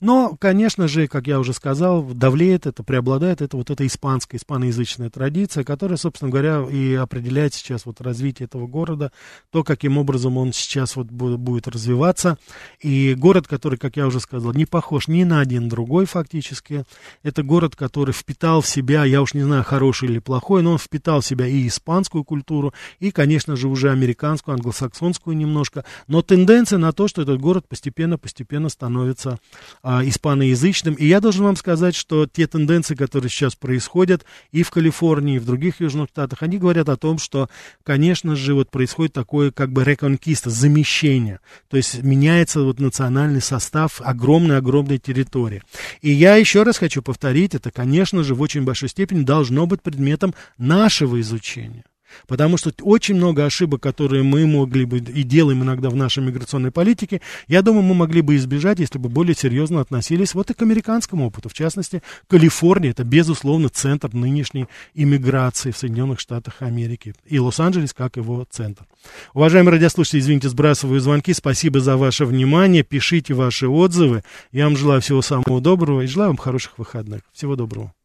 Но, 0.00 0.36
конечно 0.38 0.88
же, 0.88 1.06
как 1.06 1.26
я 1.26 1.38
уже 1.38 1.52
сказал, 1.52 2.02
давлеет 2.02 2.66
это, 2.66 2.82
преобладает 2.82 3.42
это 3.42 3.56
вот 3.56 3.70
эта 3.70 3.86
испанская, 3.86 4.38
испаноязычная 4.38 5.10
традиция, 5.10 5.64
которая, 5.64 5.96
собственно 5.96 6.30
говоря, 6.30 6.64
и 6.70 6.94
определяет 6.94 7.54
сейчас 7.54 7.86
вот 7.86 8.00
развитие 8.00 8.46
этого 8.46 8.66
города, 8.66 9.12
то, 9.50 9.64
каким 9.64 9.98
образом 9.98 10.36
он 10.36 10.52
сейчас 10.52 10.96
вот 10.96 11.06
будет 11.06 11.68
развиваться. 11.68 12.38
И 12.80 13.14
город, 13.14 13.46
который, 13.46 13.78
как 13.78 13.96
я 13.96 14.06
уже 14.06 14.20
сказал, 14.20 14.52
не 14.52 14.66
похож 14.66 15.08
ни 15.08 15.24
на 15.24 15.40
один 15.40 15.68
другой 15.68 16.06
фактически. 16.06 16.84
Это 17.22 17.42
город, 17.42 17.76
который 17.76 18.12
впитал 18.12 18.60
в 18.60 18.66
себя, 18.66 19.04
я 19.04 19.22
уж 19.22 19.34
не 19.34 19.42
знаю, 19.42 19.64
хороший 19.64 20.08
или 20.08 20.18
плохой, 20.18 20.62
но 20.62 20.72
он 20.72 20.78
впитал 20.78 21.20
в 21.20 21.26
себя 21.26 21.46
и 21.46 21.66
испанскую 21.66 22.24
культуру, 22.24 22.72
и, 22.98 23.10
конечно 23.10 23.56
же, 23.56 23.68
уже 23.68 23.90
американскую, 23.90 24.54
англосаксонскую 24.54 25.36
немножко. 25.36 25.84
Но 26.06 26.22
тенденция 26.22 26.78
на 26.78 26.92
то, 26.92 27.08
что 27.08 27.22
этот 27.22 27.40
город 27.40 27.68
постепенно-постепенно 27.68 28.68
становится 28.68 29.38
а, 29.82 30.04
испаноязычным. 30.04 30.94
И 30.94 31.06
я 31.06 31.20
должен 31.20 31.44
вам 31.44 31.56
сказать, 31.56 31.94
что 31.94 32.26
те 32.26 32.46
тенденции, 32.46 32.94
которые 32.94 33.30
сейчас 33.30 33.54
происходят 33.54 34.24
и 34.50 34.62
в 34.62 34.70
Калифорнии, 34.70 35.36
и 35.36 35.38
в 35.38 35.44
других 35.44 35.80
южных 35.80 36.08
штатах, 36.10 36.42
они 36.42 36.58
говорят 36.58 36.88
о 36.88 36.96
том, 36.96 37.18
что, 37.18 37.48
конечно 37.82 38.36
же, 38.36 38.54
вот 38.54 38.70
происходит 38.70 39.12
такое 39.12 39.50
как 39.50 39.72
бы 39.72 39.84
реконкиста, 39.84 40.50
замещение. 40.50 41.40
То 41.68 41.76
есть 41.76 42.02
меняется 42.02 42.62
вот 42.62 42.80
национальный 42.80 43.40
состав 43.40 44.00
огромной-огромной 44.02 44.98
территории. 44.98 45.62
И 46.02 46.10
я 46.10 46.36
еще 46.36 46.62
раз 46.62 46.78
хочу 46.78 47.02
повторить, 47.02 47.54
это, 47.54 47.70
конечно 47.70 48.24
же, 48.24 48.34
в 48.34 48.40
очень 48.40 48.64
большой 48.64 48.88
степени 48.88 49.22
должно 49.22 49.66
быть 49.66 49.82
предметом 49.82 50.34
нашего 50.58 51.20
изучения. 51.20 51.84
Потому 52.26 52.56
что 52.56 52.72
очень 52.82 53.16
много 53.16 53.44
ошибок, 53.44 53.82
которые 53.82 54.22
мы 54.22 54.46
могли 54.46 54.84
бы 54.84 54.98
и 54.98 55.22
делаем 55.22 55.62
иногда 55.62 55.90
в 55.90 55.96
нашей 55.96 56.22
миграционной 56.22 56.70
политике, 56.70 57.20
я 57.48 57.62
думаю, 57.62 57.82
мы 57.82 57.94
могли 57.94 58.22
бы 58.22 58.36
избежать, 58.36 58.78
если 58.78 58.98
бы 58.98 59.08
более 59.08 59.34
серьезно 59.34 59.80
относились 59.80 60.34
вот 60.34 60.50
и 60.50 60.54
к 60.54 60.62
американскому 60.62 61.26
опыту. 61.26 61.48
В 61.48 61.54
частности, 61.54 62.02
Калифорния– 62.28 62.90
это, 62.92 63.04
безусловно, 63.04 63.68
центр 63.68 64.12
нынешней 64.12 64.66
иммиграции 64.94 65.70
в 65.70 65.78
Соединенных 65.78 66.20
Штатах 66.20 66.56
Америки. 66.60 67.14
И 67.26 67.38
Лос-Анджелес 67.38 67.92
как 67.92 68.16
его 68.16 68.46
центр. 68.50 68.84
Уважаемые 69.34 69.72
радиослушатели, 69.72 70.20
извините, 70.20 70.48
сбрасываю 70.48 71.00
звонки. 71.00 71.32
Спасибо 71.32 71.80
за 71.80 71.96
ваше 71.96 72.24
внимание. 72.24 72.82
Пишите 72.82 73.34
ваши 73.34 73.68
отзывы. 73.68 74.22
Я 74.52 74.64
вам 74.64 74.76
желаю 74.76 75.00
всего 75.00 75.22
самого 75.22 75.60
доброго 75.60 76.02
и 76.02 76.06
желаю 76.06 76.30
вам 76.30 76.36
хороших 76.36 76.78
выходных. 76.78 77.22
Всего 77.32 77.56
доброго. 77.56 77.95